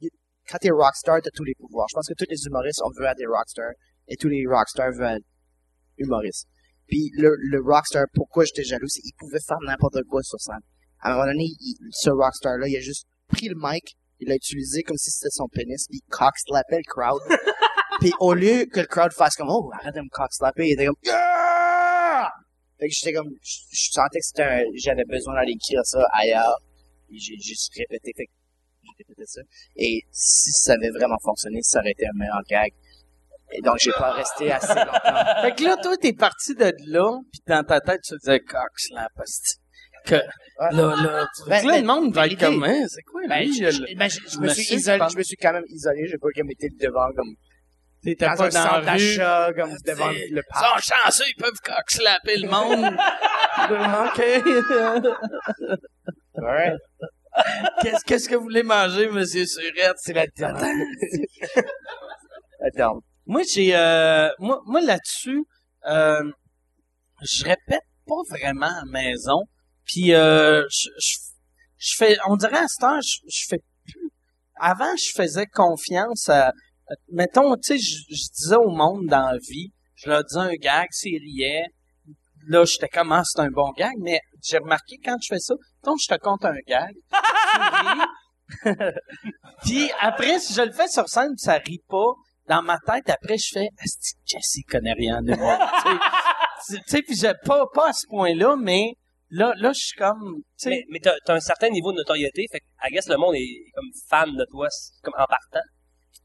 [0.00, 0.10] il-
[0.48, 1.86] quand t'es rockstar, t'as tous les pouvoirs.
[1.90, 3.72] Je pense que tous les humoristes, on veut être des rockstars,
[4.08, 5.20] et tous les rockstars veulent
[5.98, 6.48] humoriste.
[6.86, 10.60] Puis le, le rockstar, pourquoi j'étais jaloux, c'est qu'il pouvait faire n'importe quoi sur scène.
[11.00, 14.34] À un moment donné, il- ce rockstar-là, il a juste pris le mic, il l'a
[14.36, 17.20] utilisé comme si c'était son pénis, puis il cock-slappait le crowd.
[18.00, 20.86] puis au lieu que le crowd fasse comme, oh, arrête de me cock-slapper, il était
[20.86, 22.30] comme, yeah!
[22.78, 26.04] Fait que j'étais comme, je, je sentais que c'était un- j'avais besoin d'aller écrire ça
[26.12, 26.56] ailleurs.
[27.10, 28.32] J'ai juste répété, fait que
[28.82, 29.40] j'ai répété ça.
[29.76, 32.72] Et si ça avait vraiment fonctionné, ça aurait été un meilleur gag.
[33.56, 35.24] Et donc, j'ai pas resté assez longtemps.
[35.42, 38.40] Fait que là, toi, t'es parti de là, pis dans ta tête, tu te disais,
[38.40, 39.58] Cox, la poste.
[40.04, 40.22] Que, là,
[40.72, 43.22] là, tu- Ben, que là, ben, le monde va être l'idée- comme, hein, c'est quoi,
[43.28, 45.12] Ben, lui, je, ben, je- je me suis je isolé, pense.
[45.12, 47.34] je me suis quand même isolé, j'ai pas comme été devant comme,
[48.02, 50.82] T'étais pas un dans la d'achat, comme devant Ils le sont parc.
[50.82, 52.84] chanceux, ils peuvent cock-slapper le monde.
[54.04, 54.22] OK.
[56.42, 56.72] Ouais.
[57.82, 59.96] Qu'est-ce, qu'est-ce que vous voulez manger, monsieur Surette?
[59.96, 60.86] C'est la dernière.
[62.66, 63.00] Attends.
[63.26, 65.44] Moi, j'ai, euh, moi, moi là-dessus,
[65.86, 66.30] euh,
[67.22, 69.42] je répète pas vraiment à maison.
[69.84, 71.16] Puis, euh, je, je,
[71.78, 74.10] je fais, on dirait à cette heure, je, je fais plus.
[74.56, 76.52] Avant, je faisais confiance à,
[77.10, 80.88] mettons, tu sais, je, disais au monde dans la vie, je leur disais un gag,
[80.90, 81.66] s'ils riaient.
[82.48, 85.54] Là, j'étais comme, ah, c'est un bon gag, mais j'ai remarqué quand je fais ça,
[85.82, 86.94] donc je te compte un gag.
[89.64, 92.12] Puis après, si je le fais sur scène, ça rit pas.
[92.48, 95.58] Dans ma tête, après, je fais, Asti, Jesse connaît rien de moi.
[95.82, 95.90] tu
[96.74, 98.92] sais, tu sais, puis j'ai pas, pas à ce point-là, mais
[99.30, 101.96] là, là, je suis comme, tu sais, Mais, mais t'as, t'as un certain niveau de
[101.98, 104.68] notoriété, fait que, I guess, le monde est comme fan de toi,
[105.02, 105.66] comme en partant.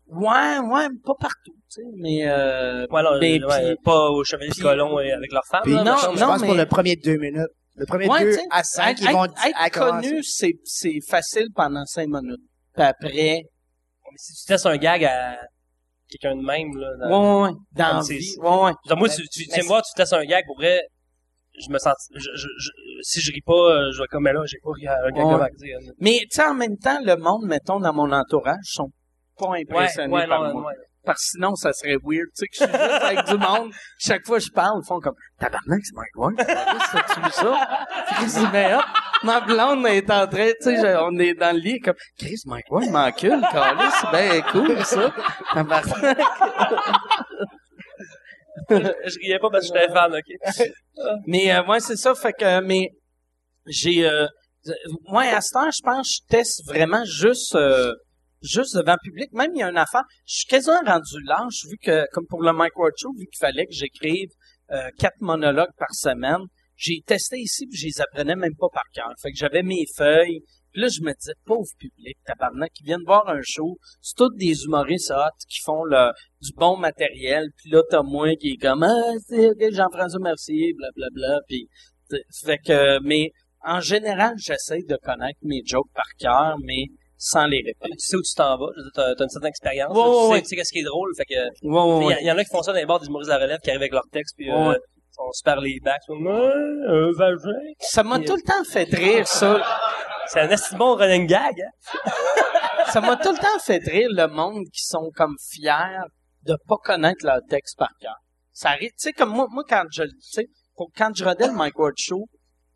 [0.07, 4.49] ouais, ouais, pas partout, tu sais, mais, euh, Ouais, non, mais ouais, pas au Chevalier
[4.51, 5.61] du Colon et avec leur femme.
[5.63, 7.47] Puis là, non, mettons, je non, pense mais- pour le premier deux minutes.
[7.75, 10.09] Le premier Ouais, deux à cinq, être, ils vont être à commencer.
[10.09, 12.41] connu, c'est, c'est facile pendant cinq minutes.
[12.73, 15.37] Puis après, Mais si tu testes un gag à
[16.09, 19.27] quelqu'un de même, là, dans- ouais, ouais, dans c'est- vie, ouais, moi, Mais- tu, tu,
[19.29, 20.81] tu mais viens me voir, tu testes un gag, pour vrai,
[21.59, 22.71] je me sens, je, je, je-
[23.01, 25.11] si je ris pas, euh, je vais comme, mais là, j'ai pas ri à un
[25.11, 25.49] gag Ouais.
[25.49, 25.93] de.
[25.99, 28.91] Mais, tu sais, en même temps, le monde, mettons, dans mon entourage, sont
[29.37, 30.71] pas impressionnés ouais, par non, moi.
[31.05, 32.27] Parce que sinon, ça serait weird.
[32.37, 33.71] Tu sais, que je suis juste avec du monde.
[33.97, 36.35] Chaque fois que je parle, ils font comme, tabarnak, c'est Mike Ward.
[37.23, 38.77] Vu ça?
[38.77, 38.83] Hop.
[39.23, 42.71] Ma blonde est en train, tu sais, on est dans le lit, comme, Chris, Mike
[42.71, 45.13] Ward m'encule, câlisse, c'est bien cool, ça.
[48.69, 50.29] Je riais pas parce que j'étais fan, ok?
[51.25, 52.13] Mais, euh, ouais, c'est ça.
[52.15, 52.91] Fait que, mais,
[53.65, 54.27] j'ai, euh,
[55.07, 57.93] moi, à ce temps, je pense, que je teste vraiment juste, euh,
[58.41, 59.31] juste devant le public.
[59.33, 60.03] Même, il y a une affaire.
[60.25, 63.39] Je suis quasiment rendu lâche, vu que, comme pour le Mike Ward Show, vu qu'il
[63.39, 64.29] fallait que j'écrive
[64.71, 66.45] euh, quatre monologues par semaine,
[66.79, 69.11] j'ai testé ici, puis je les apprenais même pas par cœur.
[69.21, 70.39] Fait que j'avais mes feuilles.
[70.71, 73.77] Puis là, je me disais, pauvre public, tabarnak, qui viennent voir un show.
[74.01, 76.11] C'est tous des humoristes hot qui font le,
[76.41, 77.49] du bon matériel.
[77.57, 81.39] Puis là, t'as moi qui est comme, ah, c'est ok, Jean-François Mercier, blablabla.
[81.47, 81.67] Puis,
[82.45, 83.31] fait que, mais
[83.65, 86.85] en général, j'essaie de connaître mes jokes par cœur, mais
[87.17, 87.89] sans les répéter.
[87.97, 90.13] Tu sais où tu t'en vas, dire, t'as, t'as une certaine expérience, Ouais, tu, ouais,
[90.13, 90.41] sais, ouais.
[90.41, 92.71] tu sais qu'est-ce qui est drôle, fait que, il y, en a qui font ça
[92.71, 94.73] dans les bars d'humoristes à la relève, qui arrivent avec leur texte, puis euh,
[95.19, 95.25] Ouais.
[95.25, 96.15] sont super les backs, ouais,
[96.87, 97.59] un vagin.
[97.79, 99.61] Ça m'a tout le temps fait rire, ça.
[100.27, 102.11] C'est un assez bon running gag, hein?
[102.91, 106.03] ça m'a tout le temps fait rire le monde qui sont comme fiers
[106.43, 108.15] de pas connaître leur texte par cœur.
[108.51, 111.47] Ça arrive, tu sais, comme moi, moi quand je, tu sais, pour- quand je rodais
[111.47, 112.25] le Mike Ward Show,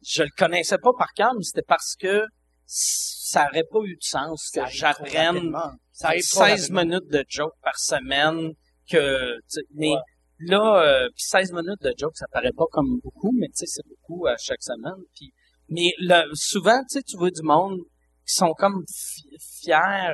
[0.01, 2.25] je le connaissais pas par cœur, mais c'était parce que
[2.65, 5.71] ça aurait pas eu de sens que j'apprenne rapidement.
[5.91, 6.81] Ça arrive trop 16 rapidement.
[6.81, 8.51] minutes de joke par semaine
[8.89, 9.97] que, tu sais, mais Ouais.
[10.39, 13.65] Là, euh, puis 16 minutes de joke, ça paraît pas comme beaucoup, mais tu sais,
[13.67, 15.03] c'est beaucoup à chaque semaine.
[15.15, 15.33] Puis,
[15.69, 17.79] mais le, souvent, tu sais, tu vois du monde
[18.25, 20.13] qui sont comme fi- fiers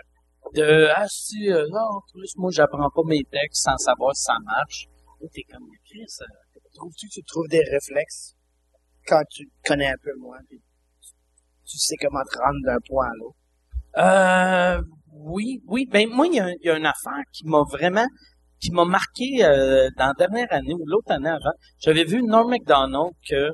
[0.55, 4.33] de, ah, si, euh, en plus, moi, j'apprends pas mes textes sans savoir si ça
[4.45, 4.85] marche.
[5.21, 6.25] Là, t'es comme, Chris, euh,
[6.75, 8.35] Trouves-tu que tu trouves des réflexes
[9.07, 13.37] quand tu connais un peu moins, tu sais comment te rendre d'un point à l'autre?
[13.97, 14.81] Euh,
[15.13, 15.87] oui, oui.
[15.87, 18.07] Ben moi, il y, a, il y a une affaire qui m'a vraiment,
[18.59, 21.53] qui m'a marqué euh, dans la dernière année ou l'autre année avant.
[21.79, 23.49] J'avais vu Norm Macdonald que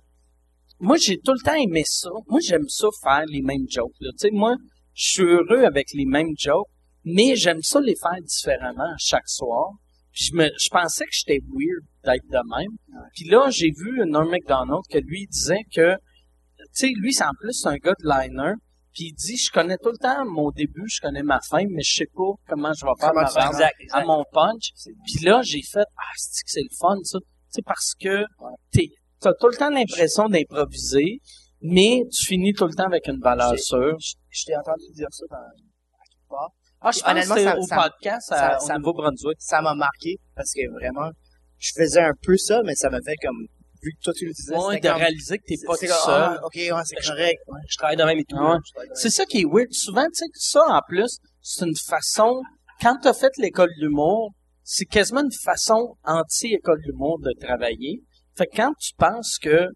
[0.79, 2.09] moi j'ai tout le temps aimé ça.
[2.27, 3.93] Moi j'aime ça faire les mêmes jokes.
[3.99, 4.09] là.
[4.19, 4.55] Tu sais, moi
[4.93, 6.67] je suis heureux avec les mêmes jokes,
[7.03, 9.69] mais j'aime ça les faire différemment chaque soir.
[10.11, 13.01] Puis je me, je pensais que j'étais weird d'être de même.
[13.13, 17.25] Puis là j'ai vu Norm Macdonald que lui il disait que, tu sais, lui c'est
[17.25, 18.53] en plus un gars de liner.
[18.95, 21.83] Puis il dit, je connais tout le temps mon début, je connais ma fin, mais
[21.83, 24.71] je sais pas comment je vais faire ma tu Exact, à mon punch.
[25.05, 27.19] Puis là, j'ai fait, ah, c'est que c'est le fun, ça?
[27.19, 28.23] Tu sais, parce que
[28.71, 28.87] t'es,
[29.19, 31.19] t'as tout le temps l'impression d'improviser,
[31.61, 33.97] mais tu finis tout le temps avec une valeur sûre.
[33.99, 36.49] Je, t'ai entendu dire ça dans, à quelque part.
[36.79, 39.37] Ah, je pense que honnêtement, ça- au ça- podcast à, ça- au ça- Nouveau-Brunswick.
[39.39, 41.09] Ça m'a marqué parce que vraiment,
[41.57, 43.45] je faisais un peu ça, mais ça m'a fait comme,
[43.85, 45.91] vu que toi tu le disais, Ouais, de comme, réaliser que t'es pas tout seul.
[46.07, 47.39] ah, ok, ouais, c'est correct.
[47.47, 47.59] Ouais.
[47.69, 48.35] Je travaille de même et tout.
[48.37, 48.57] Ouais.
[48.95, 49.71] C'est ça qui est weird.
[49.71, 52.41] Souvent, tu sais, ça, en plus, c'est une façon,
[52.81, 54.31] quand t'as fait l'école d'humour,
[54.63, 58.01] c'est quasiment une façon anti-école d'humour de travailler.
[58.35, 59.67] Fait que quand tu penses que,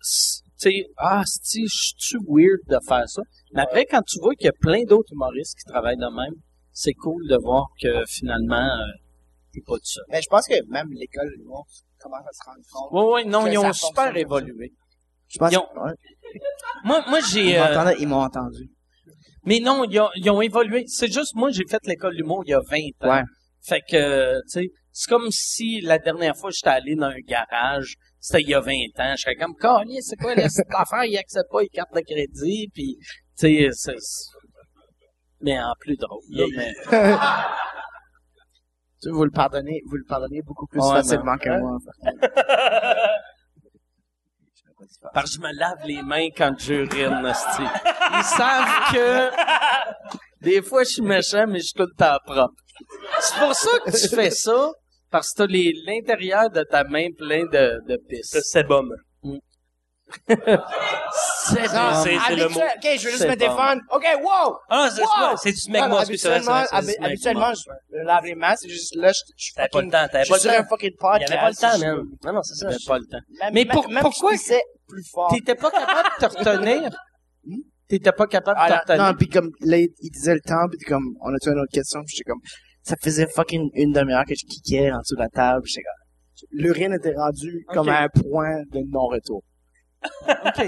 [0.00, 3.22] tu sais, ah, si je suis weird de faire ça.
[3.52, 6.34] Mais après, quand tu vois qu'il y a plein d'autres humoristes qui travaillent de même,
[6.72, 8.86] c'est cool de voir que finalement, euh,
[9.52, 10.04] t'es pas tout seul.
[10.10, 11.64] Mais je pense que même l'école, du monde
[12.04, 12.92] commence à se rendre compte.
[12.92, 14.72] Ouais, ouais, non, ils ont super évolué.
[15.28, 15.92] Je pense Ils ont- que- ouais.
[16.84, 18.70] Moi, moi, j'ai, Ils euh, ils m'ont entendu.
[19.46, 20.84] Mais non, ils ont, ils ont évolué.
[20.86, 23.14] C'est juste, moi, j'ai fait l'école d'humour il y a 20 ans.
[23.16, 23.22] Ouais.
[23.66, 27.94] Fait que, tu sais, c'est comme si la dernière fois j'étais allé dans un garage,
[28.20, 29.14] c'était il y a 20 ans.
[29.16, 31.04] Je serais comme, Calais, c'est quoi la cette affaire?
[31.04, 33.06] Ils acceptent pas les cartes de crédit, puis, tu
[33.36, 33.96] sais, c'est-
[35.40, 36.72] Mais en plus drôle, là, mais...
[39.10, 41.78] Vous le pardonnez, vous le pardonnez beaucoup plus Ouais, facilement que moi.
[45.12, 47.22] Parce que je me lave les mains quand j'urine.
[47.24, 49.30] Ils savent que
[50.42, 52.54] des fois je suis méchant, mais je suis tout le temps propre.
[53.20, 54.70] C'est pour ça que tu fais ça,
[55.10, 55.52] parce que t'as
[55.86, 58.30] l'intérieur de ta main plein de, de pisse.
[58.30, 58.90] C'est sébum.
[60.26, 60.60] C'est Non,
[61.44, 61.54] c'est-
[62.04, 62.60] c'est le habituel- mot.
[62.60, 63.80] OK, je vais juste C'est me défendre.
[63.90, 64.56] OK, wow!
[64.68, 65.08] Ah, c'est Wow!
[65.08, 65.34] ça.
[65.42, 66.34] C'est du smegma, Non, excuse-moi.
[66.36, 69.20] habituellement, c'est- c'est- habi- c'est- habituellement, je me lave les mains, c'est juste là, je,
[69.36, 70.68] suis T'avais pas le temps, t'avais pas le sur un temps.
[70.68, 71.30] fucking podcast.
[71.32, 72.04] avait pas le temps, man.
[72.24, 72.70] Non, non, c'est ça.
[72.70, 73.18] J'avais pas le temps.
[73.52, 75.30] Mais même- pour- même pourquoi- pissais plus fort.
[75.32, 76.90] T'étais pas capable de te retenir?
[77.88, 79.02] T'étais pas capable de Ah, te là, retenir?
[79.04, 82.00] non, puis comme, là, il disait le temps, puis comme, on a-tu une autre question,
[82.06, 82.40] puis j'étais comme,
[82.82, 86.48] ça faisait fucking une demi-heure que je kickais en dessous de la table, j'étais comme,
[86.52, 89.42] l'urine était rendue comme à un point de non-retour.
[90.28, 90.66] OK.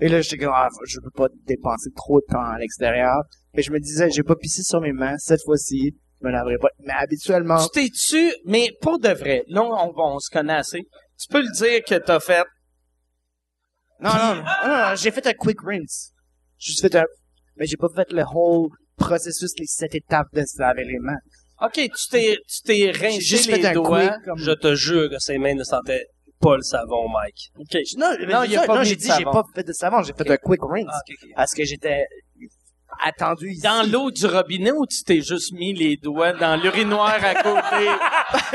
[0.00, 3.16] Et là, j'étais comme, ah, je peux pas dépenser trop de temps à l'extérieur.
[3.54, 6.56] Mais je me disais, j'ai pas pissé sur mes mains, cette fois-ci, je me laverai
[6.58, 6.68] pas.
[6.80, 10.82] Mais habituellement, Tu t'es-tu, mais pour de vrai, là, on, va- on se connaît assez.
[11.20, 12.44] Tu peux le dire que t'as fait
[14.00, 16.12] non, non, non, non, non, j'ai fait un quick rinse.
[16.58, 17.04] J'ai juste fait un,
[17.56, 21.18] mais j'ai pas fait le whole processus, les sept étapes de se laver les mains.
[21.60, 24.08] OK, tu t'es, tu t'es rincé juste les fait un doigts.
[24.08, 26.06] quick, comme- Je te jure que ses mains ne sentaient
[26.40, 27.50] pas le savon, Mike.
[27.58, 27.76] OK.
[27.96, 29.62] Non, Non, il y a ça, pas non, mis j'ai de dit, j'ai pas fait
[29.64, 30.86] de savon, j'ai fait un quick rinse.
[30.88, 31.00] Ah.
[31.36, 32.06] Parce que j'étais
[33.04, 33.62] attendu ici.
[33.62, 37.86] Dans l'eau du robinet ou tu t'es juste mis les doigts dans l'urinoir à côté?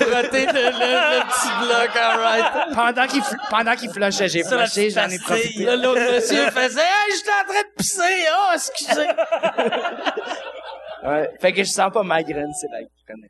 [0.00, 2.74] Frotter le, le, le petit bloc, alright.
[2.74, 5.64] pendant qu'il fl- pendant qu'il flushait, j'ai flushé, j'en ai profité.
[5.64, 8.26] Là, l'autre monsieur faisait, hey, j'étais en train de pisser.
[8.32, 9.08] Oh, excusez.
[11.04, 11.30] Ouais.
[11.40, 13.28] Fait que je sens pas ma graine, c'est la graine.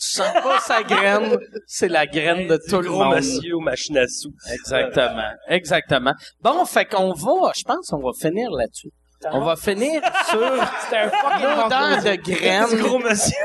[0.00, 1.36] Tu sens pas sa graine.
[1.66, 3.16] C'est la graine de tout le Gros monde.
[3.16, 4.32] monsieur aux machines à sous.
[4.52, 5.30] Exactement.
[5.48, 6.14] Exactement.
[6.40, 8.90] Bon, fait qu'on va, je pense qu'on va finir là-dessus.
[9.32, 13.36] On va finir sur l'odeur de graines Du gros monsieur.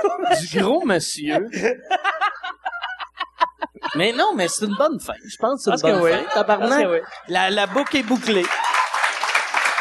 [0.51, 1.47] du gros monsieur.
[3.95, 5.13] mais non, mais c'est une bonne fin.
[5.27, 6.25] Je pense que Parce c'est une que bonne oui.
[6.29, 6.33] fin.
[6.35, 6.87] Tabarnak.
[7.27, 8.45] La, la boucle est bouclée.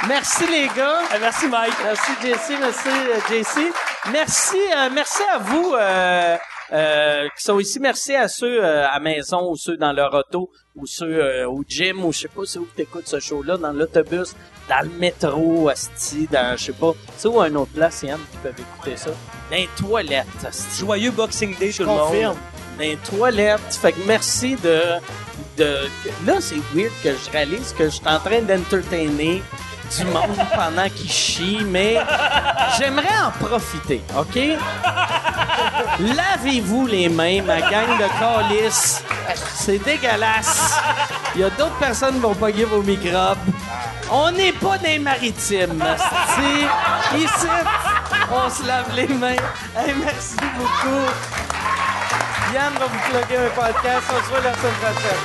[0.08, 1.00] Merci les gars.
[1.12, 1.74] Ah, Merci, Mike.
[1.84, 3.72] Merci JC, merci euh, JC.
[4.10, 6.36] Merci, euh, merci à vous euh,
[6.72, 7.78] euh, qui sont ici.
[7.80, 11.62] Merci à ceux euh, à maison ou ceux dans leur auto ou ceux euh, au
[11.68, 14.34] gym ou je sais pas c'est où tu écoutes ce show-là, dans l'autobus,
[14.68, 18.38] dans le métro, asti, dans je sais pas, c'est où un autre place, Yann, qui
[18.38, 19.10] peuvent écouter ça?
[19.50, 20.80] Dans les toilettes, asti.
[20.80, 22.08] Joyeux Boxing Day, tout le monde.
[22.08, 22.36] Confirme.
[22.78, 23.60] Dans les toilettes.
[23.70, 24.80] Fait que merci de...
[25.58, 25.76] de
[26.26, 29.42] là, c'est weird que je réalise que je suis en train d'entertainer
[29.98, 31.98] du monde pendant qu'ils chient, mais
[32.78, 34.38] j'aimerais en profiter, OK?
[36.00, 39.02] Lavez-vous les mains, ma gang de calices.
[39.54, 40.74] C'est dégueulasse.
[41.34, 43.38] Il y a d'autres personnes qui vont pogner vos microbes.
[44.10, 45.82] On n'est pas des maritimes.
[47.16, 47.48] Ici,
[48.30, 49.36] on se lave les mains.
[50.04, 51.06] Merci beaucoup.
[52.54, 54.04] Yann va vous plugger un podcast.
[54.10, 55.20] On se voit la semaine prochaine.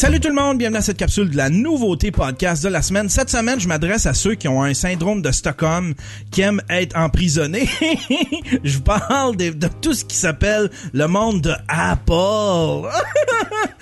[0.00, 3.10] Salut tout le monde, bienvenue à cette capsule de la nouveauté podcast de la semaine.
[3.10, 5.92] Cette semaine, je m'adresse à ceux qui ont un syndrome de Stockholm,
[6.30, 7.68] qui aiment être emprisonnés.
[8.64, 12.88] je parle de, de tout ce qui s'appelle le monde de Apple.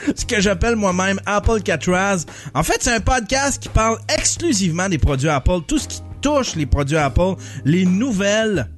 [0.16, 2.24] ce que j'appelle moi-même Apple Catraz.
[2.52, 6.56] En fait, c'est un podcast qui parle exclusivement des produits Apple, tout ce qui touche
[6.56, 8.68] les produits Apple, les nouvelles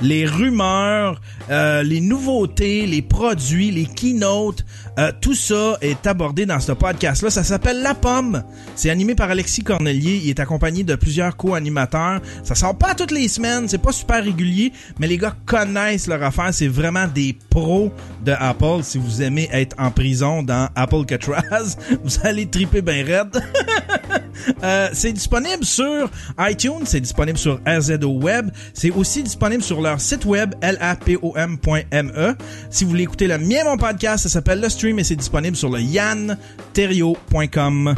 [0.00, 4.64] les rumeurs, euh, les nouveautés, les produits, les keynotes,
[4.98, 7.30] euh, tout ça est abordé dans ce podcast-là.
[7.30, 8.42] Ça s'appelle La Pomme.
[8.76, 10.20] C'est animé par Alexis Cornelier.
[10.22, 12.20] Il est accompagné de plusieurs co-animateurs.
[12.42, 16.22] Ça sort pas toutes les semaines, c'est pas super régulier, mais les gars connaissent leur
[16.22, 16.52] affaire.
[16.52, 17.90] C'est vraiment des pros
[18.24, 18.82] de Apple.
[18.82, 23.42] Si vous aimez être en prison dans Apple Catraz, vous allez triper ben raide.
[24.62, 30.00] Euh, c'est disponible sur iTunes, c'est disponible sur RZO Web, c'est aussi disponible sur leur
[30.00, 32.34] site web lapom.me.
[32.70, 35.56] Si vous voulez écouter le mien mon podcast, ça s'appelle Le Stream et c'est disponible
[35.56, 37.94] sur le yanterio.com.